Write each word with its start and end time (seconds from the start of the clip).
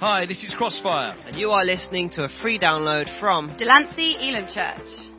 Hi, 0.00 0.24
this 0.24 0.42
is 0.42 0.54
Crossfire. 0.56 1.14
and 1.26 1.36
you 1.36 1.50
are 1.50 1.62
listening 1.62 2.08
to 2.14 2.24
a 2.24 2.28
free 2.40 2.58
download 2.58 3.04
from 3.20 3.54
Delancey 3.58 4.16
Elim 4.18 4.46
Church. 4.46 5.09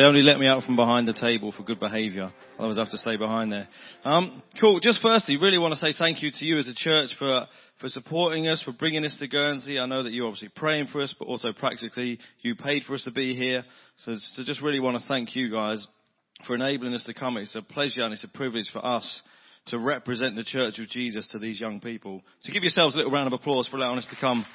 They 0.00 0.06
only 0.06 0.22
let 0.22 0.38
me 0.38 0.46
out 0.46 0.62
from 0.62 0.76
behind 0.76 1.06
the 1.06 1.12
table 1.12 1.52
for 1.52 1.62
good 1.62 1.78
behaviour. 1.78 2.32
Otherwise, 2.58 2.78
I 2.78 2.80
have 2.84 2.90
to 2.92 2.96
stay 2.96 3.18
behind 3.18 3.52
there. 3.52 3.68
Um, 4.02 4.42
cool. 4.58 4.80
Just 4.80 5.02
firstly, 5.02 5.36
really 5.36 5.58
want 5.58 5.74
to 5.74 5.78
say 5.78 5.92
thank 5.92 6.22
you 6.22 6.30
to 6.30 6.44
you 6.46 6.58
as 6.58 6.68
a 6.68 6.74
church 6.74 7.10
for 7.18 7.46
for 7.82 7.88
supporting 7.88 8.48
us, 8.48 8.62
for 8.62 8.72
bringing 8.72 9.04
us 9.04 9.14
to 9.18 9.28
Guernsey. 9.28 9.78
I 9.78 9.84
know 9.84 10.02
that 10.02 10.14
you're 10.14 10.24
obviously 10.24 10.48
praying 10.56 10.86
for 10.86 11.02
us, 11.02 11.14
but 11.18 11.28
also 11.28 11.52
practically 11.52 12.18
you 12.40 12.54
paid 12.54 12.84
for 12.84 12.94
us 12.94 13.04
to 13.04 13.10
be 13.10 13.36
here. 13.36 13.62
So, 13.98 14.16
so 14.16 14.42
just 14.42 14.62
really 14.62 14.80
want 14.80 15.02
to 15.02 15.06
thank 15.06 15.36
you 15.36 15.50
guys 15.50 15.86
for 16.46 16.54
enabling 16.54 16.94
us 16.94 17.04
to 17.04 17.12
come. 17.12 17.36
It's 17.36 17.54
a 17.54 17.60
pleasure 17.60 18.00
and 18.00 18.14
it's 18.14 18.24
a 18.24 18.28
privilege 18.28 18.70
for 18.72 18.82
us 18.82 19.20
to 19.66 19.78
represent 19.78 20.34
the 20.34 20.44
Church 20.44 20.78
of 20.78 20.88
Jesus 20.88 21.28
to 21.32 21.38
these 21.38 21.60
young 21.60 21.78
people. 21.78 22.22
So 22.40 22.54
give 22.54 22.62
yourselves 22.62 22.94
a 22.94 22.96
little 22.96 23.12
round 23.12 23.26
of 23.26 23.38
applause 23.38 23.68
for 23.68 23.76
allowing 23.76 23.98
us 23.98 24.08
to 24.08 24.16
come. 24.18 24.46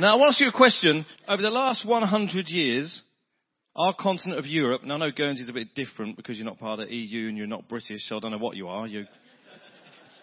Now, 0.00 0.14
I 0.14 0.18
want 0.18 0.30
to 0.30 0.34
ask 0.34 0.40
you 0.40 0.48
a 0.48 0.52
question. 0.52 1.06
Over 1.28 1.40
the 1.40 1.50
last 1.50 1.86
100 1.86 2.48
years, 2.48 3.00
our 3.76 3.94
continent 3.98 4.38
of 4.38 4.46
Europe, 4.46 4.82
and 4.82 4.92
I 4.92 4.96
know 4.98 5.10
Guernsey's 5.10 5.48
a 5.48 5.52
bit 5.52 5.74
different 5.74 6.16
because 6.16 6.38
you're 6.38 6.46
not 6.46 6.58
part 6.58 6.80
of 6.80 6.88
the 6.88 6.94
EU 6.94 7.28
and 7.28 7.36
you're 7.36 7.46
not 7.46 7.68
British, 7.68 8.08
so 8.08 8.16
I 8.16 8.20
don't 8.20 8.30
know 8.30 8.38
what 8.38 8.56
you 8.56 8.68
are. 8.68 8.86
You're, 8.86 9.06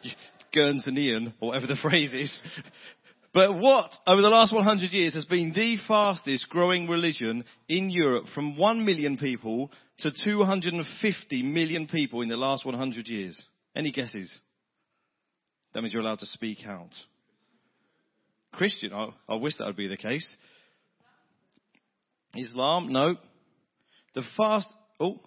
you're 0.04 0.14
Guernseyan, 0.56 1.34
or 1.40 1.50
whatever 1.50 1.68
the 1.68 1.76
phrase 1.82 2.14
is. 2.14 2.42
But 3.34 3.58
what, 3.58 3.92
over 4.06 4.22
the 4.22 4.30
last 4.30 4.54
100 4.54 4.92
years, 4.92 5.14
has 5.14 5.26
been 5.26 5.54
the 5.54 5.78
fastest 5.88 6.50
growing 6.50 6.88
religion 6.88 7.46
in 7.70 7.90
Europe 7.90 8.26
from 8.36 8.58
1 8.58 8.86
million 8.86 9.18
people 9.18 9.72
to 10.00 10.12
250 10.12 11.44
million 11.44 11.88
people 11.88 12.22
in 12.22 12.30
the 12.30 12.38
last 12.38 12.66
100 12.66 13.08
years? 13.08 13.42
Any 13.76 13.92
guesses? 13.92 14.38
That 15.74 15.82
means 15.82 15.94
you're 15.94 16.02
allowed 16.02 16.20
to 16.20 16.26
speak 16.26 16.66
out. 16.66 16.90
Christian, 18.54 18.92
I, 18.92 19.10
I 19.30 19.36
wish 19.36 19.56
that 19.58 19.68
would 19.68 19.78
be 19.78 19.88
the 19.88 19.96
case. 19.96 20.28
Islam, 22.36 22.92
no. 22.92 23.16
The 24.14 24.24
fast, 24.38 24.68
oh, 25.00 25.20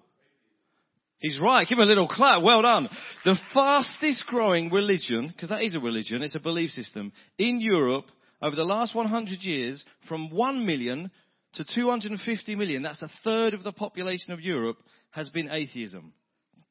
he's 1.18 1.38
right. 1.40 1.66
Give 1.66 1.78
him 1.78 1.84
a 1.84 1.86
little 1.86 2.08
clap. 2.08 2.42
Well 2.42 2.62
done. 2.62 2.88
The 3.24 3.36
fastest 3.52 4.26
growing 4.26 4.70
religion, 4.70 5.28
because 5.28 5.48
that 5.48 5.62
is 5.62 5.74
a 5.74 5.80
religion, 5.80 6.22
it's 6.22 6.34
a 6.34 6.40
belief 6.40 6.70
system, 6.70 7.12
in 7.38 7.60
Europe 7.60 8.06
over 8.42 8.56
the 8.56 8.64
last 8.64 8.94
100 8.94 9.40
years 9.40 9.82
from 10.08 10.30
1 10.30 10.66
million 10.66 11.10
to 11.54 11.64
250 11.64 12.56
million, 12.56 12.82
that's 12.82 13.02
a 13.02 13.10
third 13.22 13.54
of 13.54 13.62
the 13.62 13.72
population 13.72 14.32
of 14.32 14.40
Europe, 14.40 14.78
has 15.10 15.30
been 15.30 15.50
atheism. 15.50 16.12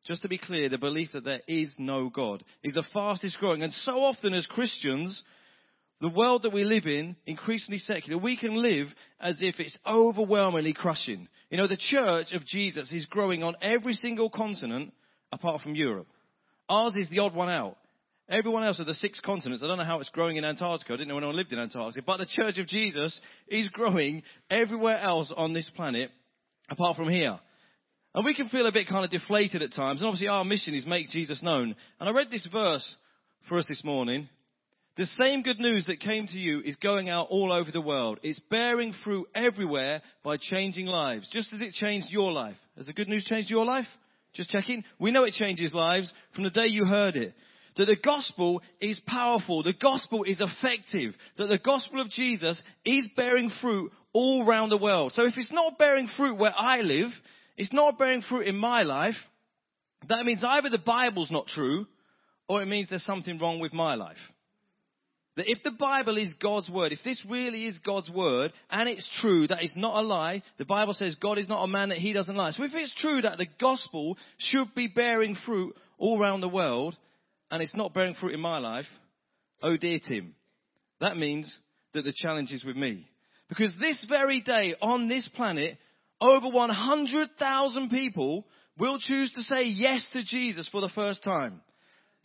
Just 0.06 0.22
to 0.24 0.28
be 0.28 0.38
clear, 0.38 0.68
the 0.68 0.78
belief 0.78 1.10
that 1.14 1.24
there 1.24 1.42
is 1.48 1.74
no 1.78 2.10
God 2.10 2.44
is 2.62 2.74
the 2.74 2.84
fastest 2.94 3.38
growing. 3.40 3.64
And 3.64 3.72
so 3.72 4.04
often 4.04 4.34
as 4.34 4.46
Christians, 4.46 5.24
the 6.04 6.10
world 6.10 6.44
that 6.44 6.52
we 6.52 6.66
live 6.66 6.86
in, 6.86 7.16
increasingly 7.26 7.80
secular, 7.80 8.22
we 8.22 8.36
can 8.36 8.62
live 8.62 8.88
as 9.22 9.38
if 9.40 9.62
it's 9.62 9.80
overwhelmingly 9.88 10.74
crushing. 10.74 11.30
You 11.50 11.56
know, 11.56 11.68
the 11.70 11.78
church 11.78 12.34
of 12.34 12.46
Jesus 12.46 12.92
is 12.92 13.06
growing 13.06 13.42
on 13.42 13.56
every 13.62 13.94
single 13.94 14.30
continent 14.30 14.94
apart 15.32 15.62
from 15.62 15.76
Europe. 15.76 16.08
Ours 16.68 16.94
is 16.96 17.10
the 17.10 17.20
odd 17.20 17.34
one 17.34 17.48
out. 17.48 17.78
Everyone 18.28 18.66
else 18.66 18.80
of 18.80 18.86
the 18.86 18.94
six 18.96 19.22
continents, 19.22 19.64
I 19.64 19.68
don't 19.68 19.78
know 19.78 19.86
how 19.86 20.02
it's 20.02 20.10
growing 20.10 20.36
in 20.36 20.44
Antarctica. 20.44 20.92
I 20.92 20.98
didn't 20.98 21.08
know 21.08 21.18
anyone 21.18 21.38
lived 21.38 21.54
in 21.54 21.60
Antarctica. 21.60 22.04
But 22.06 22.18
the 22.18 22.26
church 22.26 22.58
of 22.58 22.68
Jesus 22.68 23.18
is 23.48 23.70
growing 23.70 24.24
everywhere 24.50 25.00
else 25.00 25.32
on 25.34 25.54
this 25.54 25.72
planet 25.74 26.12
apart 26.70 26.98
from 26.98 27.08
here. 27.08 27.40
And 28.14 28.26
we 28.26 28.36
can 28.36 28.50
feel 28.50 28.68
a 28.68 28.74
bit 28.74 28.90
kind 28.90 29.06
of 29.06 29.12
deflated 29.12 29.62
at 29.62 29.72
times. 29.72 30.02
And 30.02 30.08
obviously 30.08 30.28
our 30.28 30.44
mission 30.44 30.74
is 30.74 30.86
make 30.86 31.08
Jesus 31.12 31.42
known. 31.42 31.78
And 32.02 32.10
I 32.10 32.12
read 32.12 32.30
this 32.30 32.46
verse 32.52 32.96
for 33.48 33.58
us 33.58 33.66
this 33.70 33.86
morning. 33.86 34.28
The 34.96 35.06
same 35.08 35.42
good 35.42 35.60
news 35.60 35.86
that 35.88 36.00
came 36.00 36.28
to 36.28 36.38
you 36.38 36.60
is 36.60 36.76
going 36.76 37.10
out 37.10 37.28
all 37.32 37.52
over 37.52 37.72
the 37.72 37.82
world. 37.82 38.20
It's 38.22 38.40
bearing 38.52 38.94
fruit 39.04 39.28
everywhere 39.34 40.04
by 40.24 40.38
changing 40.38 40.86
lives, 40.86 41.28
just 41.32 41.52
as 41.52 41.62
it 41.62 41.74
changed 41.74 42.12
your 42.12 42.32
life. 42.32 42.56
Has 42.78 42.86
the 42.86 42.94
good 42.94 43.08
news 43.08 43.26
changed 43.26 43.50
your 43.50 43.66
life? 43.66 43.88
Just 44.34 44.52
checking. 44.52 44.84
We 45.00 45.10
know 45.10 45.24
it 45.24 45.34
changes 45.34 45.74
lives 45.74 46.14
from 46.36 46.44
the 46.44 46.52
day 46.52 46.68
you 46.68 46.86
heard 46.86 47.16
it. 47.16 47.34
That 47.76 47.86
the 47.86 47.98
gospel 48.04 48.62
is 48.80 49.02
powerful. 49.08 49.64
The 49.64 49.74
gospel 49.74 50.26
is 50.26 50.40
effective. 50.40 51.16
That 51.38 51.48
the 51.48 51.58
gospel 51.58 52.00
of 52.00 52.12
Jesus 52.12 52.62
is 52.86 53.08
bearing 53.16 53.52
fruit 53.62 53.92
all 54.14 54.48
around 54.48 54.70
the 54.70 54.78
world. 54.78 55.14
So 55.14 55.26
if 55.26 55.34
it's 55.38 55.52
not 55.52 55.80
bearing 55.80 56.08
fruit 56.16 56.38
where 56.38 56.54
I 56.56 56.82
live, 56.82 57.10
it's 57.58 57.74
not 57.74 57.98
bearing 57.98 58.22
fruit 58.22 58.46
in 58.46 58.58
my 58.58 58.84
life, 58.84 59.16
that 60.08 60.24
means 60.24 60.44
either 60.44 60.70
the 60.70 60.78
Bible's 60.78 61.32
not 61.32 61.48
true, 61.48 61.88
or 62.48 62.62
it 62.62 62.68
means 62.68 62.90
there's 62.90 63.06
something 63.06 63.40
wrong 63.40 63.60
with 63.60 63.74
my 63.74 63.96
life. 63.96 64.18
That 65.36 65.50
if 65.50 65.64
the 65.64 65.72
Bible 65.72 66.18
is 66.18 66.34
God's 66.40 66.70
word, 66.70 66.92
if 66.92 67.00
this 67.04 67.24
really 67.28 67.66
is 67.66 67.80
God's 67.80 68.10
word, 68.10 68.54
and 68.70 68.88
it's 68.88 69.10
true, 69.20 69.48
that 69.48 69.64
is 69.64 69.74
not 69.76 69.98
a 69.98 70.06
lie, 70.06 70.44
the 70.60 70.66
Bible 70.66 70.94
says 70.94 71.16
God 71.16 71.40
is 71.40 71.50
not 71.50 71.64
a 71.64 71.68
man 71.68 71.90
that 71.90 71.98
he 71.98 72.14
doesn't 72.14 72.36
lie. 72.36 72.52
So 72.52 72.64
if 72.64 72.72
it's 72.74 72.94
true 72.96 73.22
that 73.22 73.40
the 73.40 73.48
gospel 73.60 74.18
should 74.38 74.76
be 74.76 74.88
bearing 74.88 75.36
fruit 75.44 75.76
all 75.98 76.22
around 76.22 76.42
the 76.42 76.50
world, 76.50 76.96
and 77.50 77.64
it's 77.64 77.76
not 77.76 77.96
bearing 77.96 78.14
fruit 78.14 78.34
in 78.34 78.42
my 78.42 78.60
life, 78.60 78.86
oh 79.64 79.76
dear 79.76 79.98
Tim, 80.08 80.36
that 81.02 81.18
means 81.18 81.56
that 81.94 82.04
the 82.04 82.14
challenge 82.16 82.52
is 82.52 82.64
with 82.64 82.76
me. 82.76 83.08
Because 83.50 83.74
this 83.80 84.06
very 84.08 84.42
day 84.42 84.76
on 84.82 85.10
this 85.10 85.28
planet, 85.36 85.78
over 86.22 86.50
100,000 86.50 87.90
people 87.90 88.46
will 88.78 89.00
choose 89.00 89.32
to 89.32 89.42
say 89.42 89.64
yes 89.66 90.06
to 90.14 90.24
Jesus 90.24 90.70
for 90.70 90.82
the 90.82 90.90
first 90.90 91.24
time. 91.24 91.62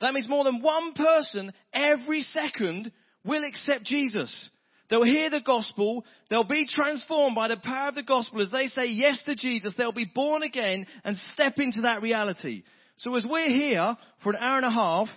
That 0.01 0.15
means 0.15 0.29
more 0.29 0.45
than 0.45 0.63
one 0.63 0.93
person 0.93 1.53
every 1.73 2.23
second 2.23 2.93
will 3.25 3.45
accept 3.45 3.85
Jesus. 3.85 4.51
They'll 4.91 5.05
hear 5.05 5.29
the 5.29 5.41
gospel. 5.41 6.05
They'll 6.31 6.45
be 6.45 6.67
transformed 6.67 7.35
by 7.35 7.49
the 7.49 7.59
power 7.59 7.89
of 7.89 7.95
the 7.95 8.03
gospel 8.03 8.41
as 8.41 8.51
they 8.51 8.69
say 8.69 8.87
yes 8.87 9.23
to 9.27 9.35
Jesus. 9.35 9.75
They'll 9.77 9.93
be 9.93 10.11
born 10.15 10.43
again 10.43 10.87
and 11.05 11.17
step 11.35 11.55
into 11.59 11.83
that 11.83 12.01
reality. 12.01 12.63
So 12.97 13.15
as 13.15 13.25
we're 13.29 13.51
here 13.51 13.97
for 14.23 14.31
an 14.31 14.39
hour 14.41 14.57
and 14.57 14.67
a 14.67 14.71
half, 14.71 15.09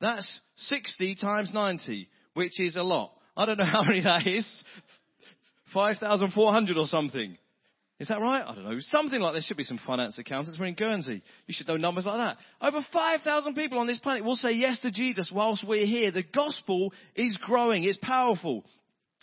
that's 0.00 0.40
60 0.56 1.16
times 1.16 1.50
90, 1.52 2.08
which 2.34 2.58
is 2.58 2.76
a 2.76 2.82
lot. 2.82 3.12
I 3.36 3.46
don't 3.46 3.58
know 3.58 3.66
how 3.70 3.82
many 3.82 4.02
that 4.02 4.26
is. 4.26 4.46
5,400 5.74 6.76
or 6.78 6.86
something. 6.86 7.36
Is 8.00 8.08
that 8.08 8.20
right? 8.20 8.44
I 8.46 8.54
don't 8.54 8.64
know. 8.64 8.78
Something 8.80 9.20
like 9.20 9.32
there 9.32 9.42
should 9.42 9.56
be 9.56 9.64
some 9.64 9.80
finance 9.84 10.18
accountants. 10.18 10.58
We're 10.58 10.66
in 10.66 10.74
Guernsey. 10.74 11.20
You 11.46 11.54
should 11.54 11.66
know 11.66 11.76
numbers 11.76 12.06
like 12.06 12.18
that. 12.18 12.36
Over 12.64 12.86
5,000 12.92 13.54
people 13.54 13.78
on 13.78 13.88
this 13.88 13.98
planet 13.98 14.24
will 14.24 14.36
say 14.36 14.52
yes 14.52 14.78
to 14.80 14.92
Jesus 14.92 15.32
whilst 15.34 15.66
we're 15.66 15.86
here. 15.86 16.12
The 16.12 16.22
gospel 16.22 16.92
is 17.16 17.36
growing. 17.42 17.82
It's 17.82 17.98
powerful. 18.00 18.64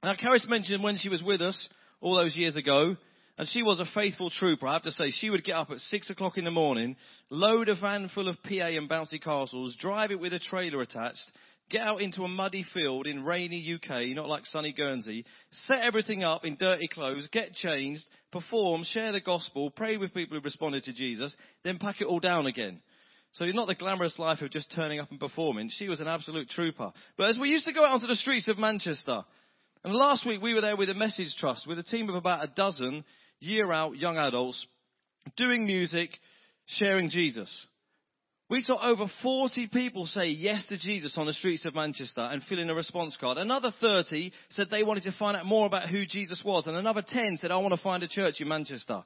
Now, 0.04 0.16
Karis 0.16 0.48
mentioned 0.50 0.84
when 0.84 0.98
she 0.98 1.08
was 1.08 1.24
with 1.24 1.42
us 1.42 1.70
all 2.02 2.18
those 2.18 2.36
years 2.36 2.58
ago, 2.58 2.98
and 3.38 3.48
she 3.48 3.64
was 3.64 3.80
a 3.80 3.86
faithful 3.94 4.30
trooper. 4.30 4.68
I 4.68 4.74
have 4.74 4.84
to 4.84 4.92
say, 4.92 5.10
she 5.10 5.30
would 5.30 5.46
get 5.46 5.54
up 5.54 5.72
at 5.72 5.80
six 5.80 6.10
o'clock 6.10 6.38
in 6.38 6.44
the 6.44 6.52
morning, 6.52 6.98
load 7.30 7.70
a 7.70 7.76
van 7.80 8.10
full 8.14 8.28
of 8.28 8.42
PA 8.44 8.68
and 8.68 8.90
bouncy 8.90 9.22
castles, 9.22 9.76
drive 9.80 10.12
it 10.12 10.20
with 10.20 10.34
a 10.34 10.40
trailer 10.40 10.82
attached, 10.82 11.32
get 11.70 11.82
out 11.82 12.02
into 12.02 12.24
a 12.24 12.28
muddy 12.28 12.66
field 12.74 13.08
in 13.08 13.24
rainy 13.24 13.76
UK, 13.76 14.16
not 14.16 14.28
like 14.28 14.46
sunny 14.46 14.74
Guernsey, 14.74 15.26
set 15.52 15.82
everything 15.82 16.24
up 16.24 16.46
in 16.46 16.58
dirty 16.58 16.88
clothes, 16.88 17.28
get 17.32 17.54
changed, 17.54 18.04
perform, 18.32 18.84
share 18.84 19.12
the 19.12 19.22
gospel, 19.22 19.72
pray 19.72 19.98
with 19.98 20.14
people 20.14 20.38
who 20.38 20.44
responded 20.44 20.84
to 20.84 20.94
Jesus, 20.94 21.36
then 21.64 21.78
pack 21.80 22.02
it 22.02 22.06
all 22.06 22.20
down 22.20 22.46
again. 22.46 22.82
So 23.34 23.44
it's 23.44 23.56
not 23.56 23.68
the 23.68 23.76
glamorous 23.76 24.18
life 24.18 24.42
of 24.42 24.52
just 24.52 24.72
turning 24.74 25.00
up 25.00 25.12
and 25.12 25.20
performing. 25.20 25.70
She 25.70 25.90
was 25.90 26.00
an 26.00 26.08
absolute 26.08 26.50
trooper. 26.50 26.92
But 27.18 27.30
as 27.30 27.38
we 27.38 27.50
used 27.50 27.66
to 27.66 27.74
go 27.74 27.84
out 27.84 27.94
onto 27.94 28.08
the 28.08 28.16
streets 28.16 28.48
of 28.48 28.58
Manchester, 28.58 29.24
and 29.84 29.94
last 29.94 30.26
week 30.26 30.42
we 30.42 30.54
were 30.54 30.62
there 30.62 30.78
with 30.78 30.90
a 30.90 30.94
message 30.94 31.36
trust 31.38 31.68
with 31.68 31.78
a 31.78 31.84
team 31.84 32.08
of 32.10 32.16
about 32.16 32.44
a 32.44 32.52
dozen 32.56 33.04
year 33.42 33.72
out 33.72 33.98
young 33.98 34.18
adults 34.18 34.66
doing 35.36 35.66
music, 35.66 36.12
sharing 36.66 37.10
Jesus. 37.10 37.68
We 38.48 38.62
saw 38.62 38.80
over 38.80 39.06
40 39.24 39.68
people 39.68 40.06
say 40.06 40.28
yes 40.28 40.68
to 40.68 40.78
Jesus 40.78 41.18
on 41.18 41.26
the 41.26 41.34
streets 41.34 41.66
of 41.66 41.74
Manchester 41.74 42.22
and 42.22 42.44
fill 42.44 42.60
in 42.60 42.70
a 42.70 42.76
response 42.76 43.18
card. 43.20 43.40
Another 43.40 43.72
30 43.82 44.32
said 44.50 44.68
they 44.70 44.84
wanted 44.84 45.04
to 45.04 45.16
find 45.18 45.36
out 45.36 45.48
more 45.48 45.66
about 45.66 45.90
who 45.90 46.06
Jesus 46.06 46.44
was. 46.46 46.68
And 46.68 46.76
another 46.76 47.04
10 47.08 47.40
said, 47.42 47.50
I 47.50 47.58
want 47.58 47.74
to 47.74 47.82
find 47.82 48.04
a 48.04 48.08
church 48.08 48.36
in 48.40 48.48
Manchester. 48.48 49.04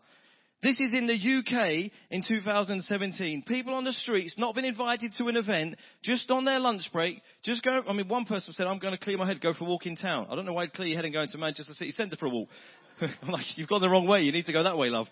This 0.62 0.77
is 0.81 0.91
in 0.94 1.07
the 1.07 1.13
UK 1.13 1.89
in 2.12 2.21
2017. 2.27 3.44
People 3.47 3.75
on 3.75 3.86
the 3.86 3.94
streets, 3.94 4.36
not 4.38 4.56
been 4.56 4.65
invited 4.65 5.13
to 5.18 5.27
an 5.27 5.38
event, 5.38 5.77
just 6.03 6.30
on 6.31 6.44
their 6.44 6.59
lunch 6.59 6.89
break, 6.91 7.21
just 7.44 7.63
go, 7.63 7.81
I 7.88 7.94
mean, 7.94 8.09
one 8.09 8.25
person 8.25 8.51
said, 8.51 8.68
I'm 8.68 8.80
going 8.80 8.91
to 8.91 9.00
clear 9.00 9.18
my 9.18 9.25
head, 9.25 9.39
go 9.39 9.53
for 9.53 9.63
a 9.63 9.68
walk 9.68 9.86
in 9.86 9.95
town. 9.95 10.27
I 10.30 10.36
don't 10.36 10.45
know 10.45 10.51
why 10.51 10.63
you'd 10.63 10.74
clear 10.74 10.89
your 10.89 10.97
head 10.97 11.06
and 11.06 11.13
go 11.13 11.21
into 11.21 11.38
Manchester 11.38 11.74
City 11.74 11.91
Centre 11.91 12.18
for 12.18 12.25
a 12.25 12.30
walk. 12.30 12.50
I'm 13.01 13.31
like, 13.31 13.45
you've 13.56 13.69
gone 13.69 13.80
the 13.80 13.89
wrong 13.89 14.06
way. 14.06 14.24
You 14.24 14.33
need 14.33 14.45
to 14.45 14.53
go 14.53 14.63
that 14.63 14.77
way, 14.77 14.89
love. 14.89 15.07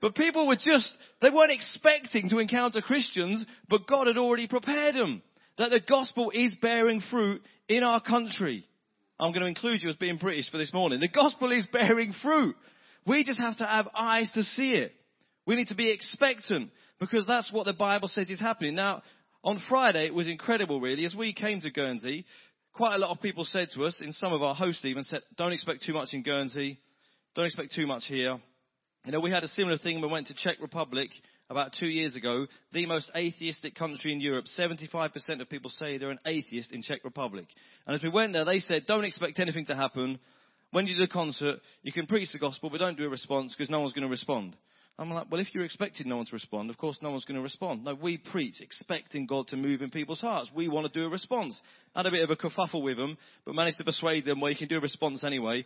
But 0.00 0.14
people 0.14 0.46
were 0.46 0.56
just, 0.56 0.94
they 1.20 1.30
weren't 1.30 1.50
expecting 1.50 2.28
to 2.30 2.38
encounter 2.38 2.80
Christians, 2.80 3.44
but 3.68 3.86
God 3.88 4.06
had 4.06 4.18
already 4.18 4.46
prepared 4.46 4.94
them. 4.94 5.22
That 5.58 5.70
the 5.70 5.80
gospel 5.80 6.30
is 6.32 6.56
bearing 6.62 7.02
fruit 7.10 7.42
in 7.68 7.82
our 7.82 8.00
country. 8.00 8.64
I'm 9.18 9.32
going 9.32 9.42
to 9.42 9.48
include 9.48 9.82
you 9.82 9.88
as 9.88 9.96
being 9.96 10.18
British 10.18 10.50
for 10.50 10.58
this 10.58 10.72
morning. 10.72 11.00
The 11.00 11.08
gospel 11.08 11.50
is 11.50 11.66
bearing 11.72 12.14
fruit. 12.22 12.54
We 13.06 13.24
just 13.24 13.40
have 13.40 13.56
to 13.56 13.66
have 13.66 13.88
eyes 13.96 14.30
to 14.34 14.44
see 14.44 14.74
it. 14.74 14.92
We 15.46 15.56
need 15.56 15.68
to 15.68 15.74
be 15.74 15.90
expectant 15.90 16.70
because 17.00 17.26
that's 17.26 17.52
what 17.52 17.64
the 17.64 17.72
Bible 17.72 18.08
says 18.08 18.30
is 18.30 18.38
happening. 18.38 18.76
Now, 18.76 19.02
on 19.42 19.60
Friday, 19.68 20.06
it 20.06 20.14
was 20.14 20.28
incredible 20.28 20.80
really. 20.80 21.04
As 21.04 21.14
we 21.14 21.32
came 21.32 21.60
to 21.62 21.70
Guernsey, 21.70 22.24
quite 22.72 22.94
a 22.94 22.98
lot 22.98 23.10
of 23.10 23.20
people 23.20 23.44
said 23.44 23.68
to 23.74 23.84
us, 23.84 24.00
in 24.00 24.12
some 24.12 24.32
of 24.32 24.42
our 24.42 24.54
hosts 24.54 24.84
even 24.84 25.02
said, 25.02 25.22
don't 25.36 25.52
expect 25.52 25.84
too 25.84 25.94
much 25.94 26.10
in 26.12 26.22
Guernsey. 26.22 26.78
Don't 27.34 27.46
expect 27.46 27.74
too 27.74 27.86
much 27.86 28.04
here. 28.06 28.38
You 29.04 29.12
know, 29.12 29.20
we 29.20 29.30
had 29.30 29.44
a 29.44 29.48
similar 29.48 29.78
thing 29.78 29.94
when 29.94 30.10
we 30.10 30.12
went 30.12 30.26
to 30.26 30.34
Czech 30.34 30.58
Republic 30.60 31.10
about 31.50 31.72
two 31.78 31.86
years 31.86 32.14
ago, 32.14 32.46
the 32.72 32.84
most 32.86 33.10
atheistic 33.16 33.74
country 33.74 34.12
in 34.12 34.20
Europe. 34.20 34.44
75% 34.58 35.40
of 35.40 35.48
people 35.48 35.70
say 35.70 35.96
they're 35.96 36.10
an 36.10 36.18
atheist 36.26 36.72
in 36.72 36.82
Czech 36.82 37.04
Republic. 37.04 37.46
And 37.86 37.96
as 37.96 38.02
we 38.02 38.10
went 38.10 38.34
there, 38.34 38.44
they 38.44 38.58
said, 38.58 38.84
don't 38.86 39.04
expect 39.04 39.40
anything 39.40 39.66
to 39.66 39.76
happen. 39.76 40.18
When 40.72 40.86
you 40.86 40.96
do 40.96 41.00
the 41.00 41.08
concert, 41.08 41.60
you 41.82 41.92
can 41.92 42.06
preach 42.06 42.32
the 42.32 42.38
gospel, 42.38 42.68
but 42.68 42.80
don't 42.80 42.98
do 42.98 43.06
a 43.06 43.08
response 43.08 43.54
because 43.56 43.70
no 43.70 43.80
one's 43.80 43.94
going 43.94 44.06
to 44.06 44.10
respond. 44.10 44.56
I'm 45.00 45.10
like, 45.10 45.30
well, 45.30 45.40
if 45.40 45.54
you're 45.54 45.64
expecting 45.64 46.08
no 46.08 46.16
one 46.16 46.26
to 46.26 46.32
respond, 46.32 46.70
of 46.70 46.76
course 46.76 46.98
no 47.00 47.12
one's 47.12 47.24
going 47.24 47.36
to 47.36 47.42
respond. 47.42 47.84
No, 47.84 47.94
we 47.94 48.18
preach 48.18 48.60
expecting 48.60 49.26
God 49.26 49.46
to 49.48 49.56
move 49.56 49.80
in 49.80 49.90
people's 49.90 50.18
hearts. 50.18 50.50
We 50.52 50.68
want 50.68 50.92
to 50.92 50.98
do 50.98 51.06
a 51.06 51.10
response. 51.10 51.60
Had 51.94 52.06
a 52.06 52.10
bit 52.10 52.24
of 52.24 52.30
a 52.30 52.36
kerfuffle 52.36 52.82
with 52.82 52.96
them, 52.96 53.16
but 53.44 53.54
managed 53.54 53.78
to 53.78 53.84
persuade 53.84 54.24
them, 54.24 54.40
well, 54.40 54.50
you 54.50 54.56
can 54.56 54.66
do 54.66 54.78
a 54.78 54.80
response 54.80 55.22
anyway. 55.22 55.64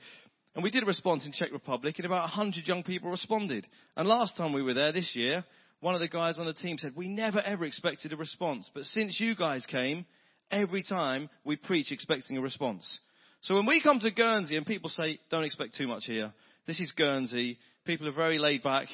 And 0.54 0.62
we 0.62 0.70
did 0.70 0.82
a 0.82 0.87
response 0.87 1.25
in 1.25 1.32
Czech 1.32 1.52
Republic, 1.52 1.99
and 1.99 2.06
about 2.06 2.22
100 2.22 2.66
young 2.69 2.82
people 2.82 3.10
responded. 3.10 3.66
And 3.96 4.06
last 4.06 4.37
time 4.37 4.52
we 4.52 4.62
were 4.62 4.75
there 4.75 4.93
this 4.93 5.12
year, 5.14 5.44
one 5.81 5.94
of 5.94 6.00
the 6.00 6.08
guys 6.08 6.38
on 6.38 6.46
the 6.46 6.52
team 6.52 6.78
said, 6.78 6.94
we 6.94 7.08
never 7.08 7.40
ever 7.40 7.64
expected 7.64 8.12
a 8.12 8.16
response. 8.16 8.70
But 8.75 8.84
since 8.84 9.19
you 9.19 9.34
guys 9.34 9.64
came, 9.66 10.04
every 10.50 10.82
time 10.82 11.31
we 11.44 11.56
preach 11.56 11.90
expecting 11.90 12.37
a 12.37 12.43
response. 12.43 12.99
So 13.40 13.54
when 13.54 13.66
we 13.66 13.82
come 13.82 13.99
to 14.00 14.10
Guernsey 14.10 14.56
and 14.56 14.66
people 14.66 14.90
say, 14.90 15.19
don't 15.31 15.44
expect 15.44 15.75
too 15.76 15.88
much 15.88 16.04
here, 16.04 16.32
this 16.66 16.78
is 16.78 16.93
Guernsey, 16.93 17.58
people 17.84 18.06
are 18.06 18.12
very 18.12 18.38
laid 18.38 18.62
back 18.62 18.87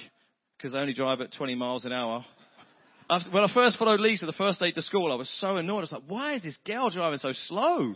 because 0.56 0.72
they 0.72 0.78
only 0.78 0.94
drive 0.94 1.20
at 1.20 1.34
20 1.36 1.54
miles 1.56 1.84
an 1.84 1.92
hour. 1.92 2.24
When 3.30 3.42
I 3.42 3.52
first 3.52 3.78
followed 3.78 4.00
Lisa 4.00 4.26
the 4.26 4.32
first 4.32 4.60
day 4.60 4.70
to 4.70 4.82
school, 4.82 5.12
I 5.12 5.16
was 5.16 5.30
so 5.40 5.56
annoyed. 5.56 5.78
I 5.78 5.80
was 5.80 5.92
like, 5.92 6.02
why 6.06 6.34
is 6.34 6.42
this 6.42 6.58
girl 6.66 6.90
driving 6.90 7.18
so 7.18 7.32
slow? 7.46 7.94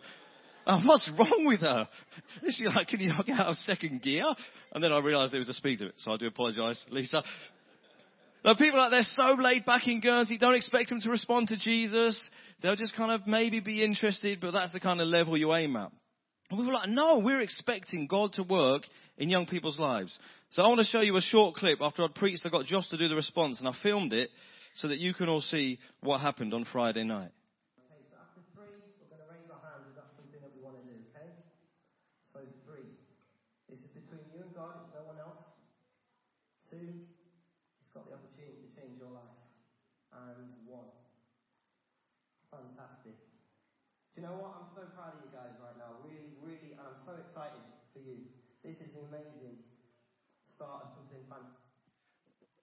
Oh, 0.66 0.80
what's 0.84 1.10
wrong 1.18 1.44
with 1.46 1.60
her? 1.60 1.88
Is 2.42 2.54
she 2.56 2.66
like, 2.66 2.88
can 2.88 3.00
you 3.00 3.12
get 3.26 3.40
out 3.40 3.46
of 3.48 3.56
second 3.56 4.02
gear? 4.02 4.24
And 4.72 4.82
then 4.82 4.92
I 4.92 4.98
realised 5.00 5.32
there 5.32 5.38
was 5.38 5.48
a 5.48 5.54
speed 5.54 5.80
limit, 5.80 5.94
so 5.98 6.12
I 6.12 6.16
do 6.16 6.26
apologise, 6.26 6.84
Lisa. 6.90 7.22
Now, 8.44 8.54
people 8.54 8.78
like 8.78 8.90
they're 8.90 9.02
so 9.02 9.40
laid 9.40 9.64
back 9.64 9.86
in 9.86 10.00
Guernsey, 10.00 10.38
don't 10.38 10.54
expect 10.54 10.88
them 10.88 11.00
to 11.00 11.10
respond 11.10 11.48
to 11.48 11.58
Jesus. 11.58 12.20
They'll 12.62 12.76
just 12.76 12.96
kind 12.96 13.12
of 13.12 13.26
maybe 13.26 13.60
be 13.60 13.84
interested, 13.84 14.40
but 14.40 14.52
that's 14.52 14.72
the 14.72 14.80
kind 14.80 15.00
of 15.00 15.08
level 15.08 15.36
you 15.36 15.52
aim 15.52 15.76
at. 15.76 15.90
And 16.50 16.58
we 16.58 16.66
were 16.66 16.72
like, 16.72 16.88
no, 16.88 17.20
we're 17.24 17.40
expecting 17.40 18.06
God 18.06 18.34
to 18.34 18.42
work 18.42 18.82
in 19.16 19.30
young 19.30 19.46
people's 19.46 19.78
lives. 19.78 20.16
So 20.50 20.62
I 20.62 20.68
want 20.68 20.80
to 20.80 20.86
show 20.86 21.00
you 21.00 21.16
a 21.16 21.22
short 21.22 21.54
clip. 21.54 21.78
After 21.80 22.04
I'd 22.04 22.14
preached, 22.14 22.44
I 22.44 22.50
got 22.50 22.66
Josh 22.66 22.88
to 22.90 22.98
do 22.98 23.08
the 23.08 23.16
response, 23.16 23.58
and 23.58 23.68
I 23.68 23.72
filmed 23.82 24.12
it 24.12 24.30
so 24.74 24.88
that 24.88 24.98
you 24.98 25.14
can 25.14 25.28
all 25.28 25.40
see 25.40 25.78
what 26.00 26.20
happened 26.20 26.52
on 26.52 26.66
Friday 26.70 27.04
night. 27.04 27.30
Okay, 27.78 28.04
so 28.10 28.16
after 28.20 28.42
three, 28.52 28.68
we're 29.00 29.08
going 29.08 29.22
to 29.22 29.30
raise 29.32 29.48
our 29.48 29.62
hands 29.64 29.86
if 29.88 29.94
that's 29.96 30.12
something 30.18 30.40
that 30.42 30.52
we 30.52 30.60
want 30.60 30.76
to 30.76 30.84
do, 30.84 30.98
okay? 31.14 31.30
So 32.32 32.40
three. 32.68 32.84
This 33.70 33.80
is 33.80 33.92
between 33.96 34.26
you 34.34 34.44
and 34.44 34.52
God, 34.52 34.76
it's 34.84 34.92
no 34.92 35.08
one 35.08 35.16
else. 35.20 35.44
Two, 36.72 37.04
it's 37.84 37.92
got 37.92 38.08
the 38.08 38.16
opportunity 38.16 38.64
to 38.64 38.70
change 38.72 38.96
your 38.96 39.12
life. 39.12 39.36
And 40.08 40.56
one. 40.64 40.88
Fantastic. 42.48 43.12
Do 43.12 44.16
you 44.16 44.24
know 44.24 44.40
what? 44.40 44.56
I'm 44.56 44.72
so 44.72 44.88
proud 44.96 45.20
of 45.20 45.20
you 45.20 45.28
guys 45.36 45.52
right 45.60 45.76
now. 45.76 46.00
Really, 46.00 46.32
really, 46.40 46.72
and 46.72 46.80
I'm 46.80 47.00
so 47.04 47.12
excited 47.20 47.60
for 47.92 48.00
you. 48.00 48.24
This 48.64 48.80
is 48.80 48.96
the 48.96 49.04
amazing 49.04 49.60
start 50.56 50.88
of 50.88 50.96
something 50.96 51.20
fantastic. 51.28 51.60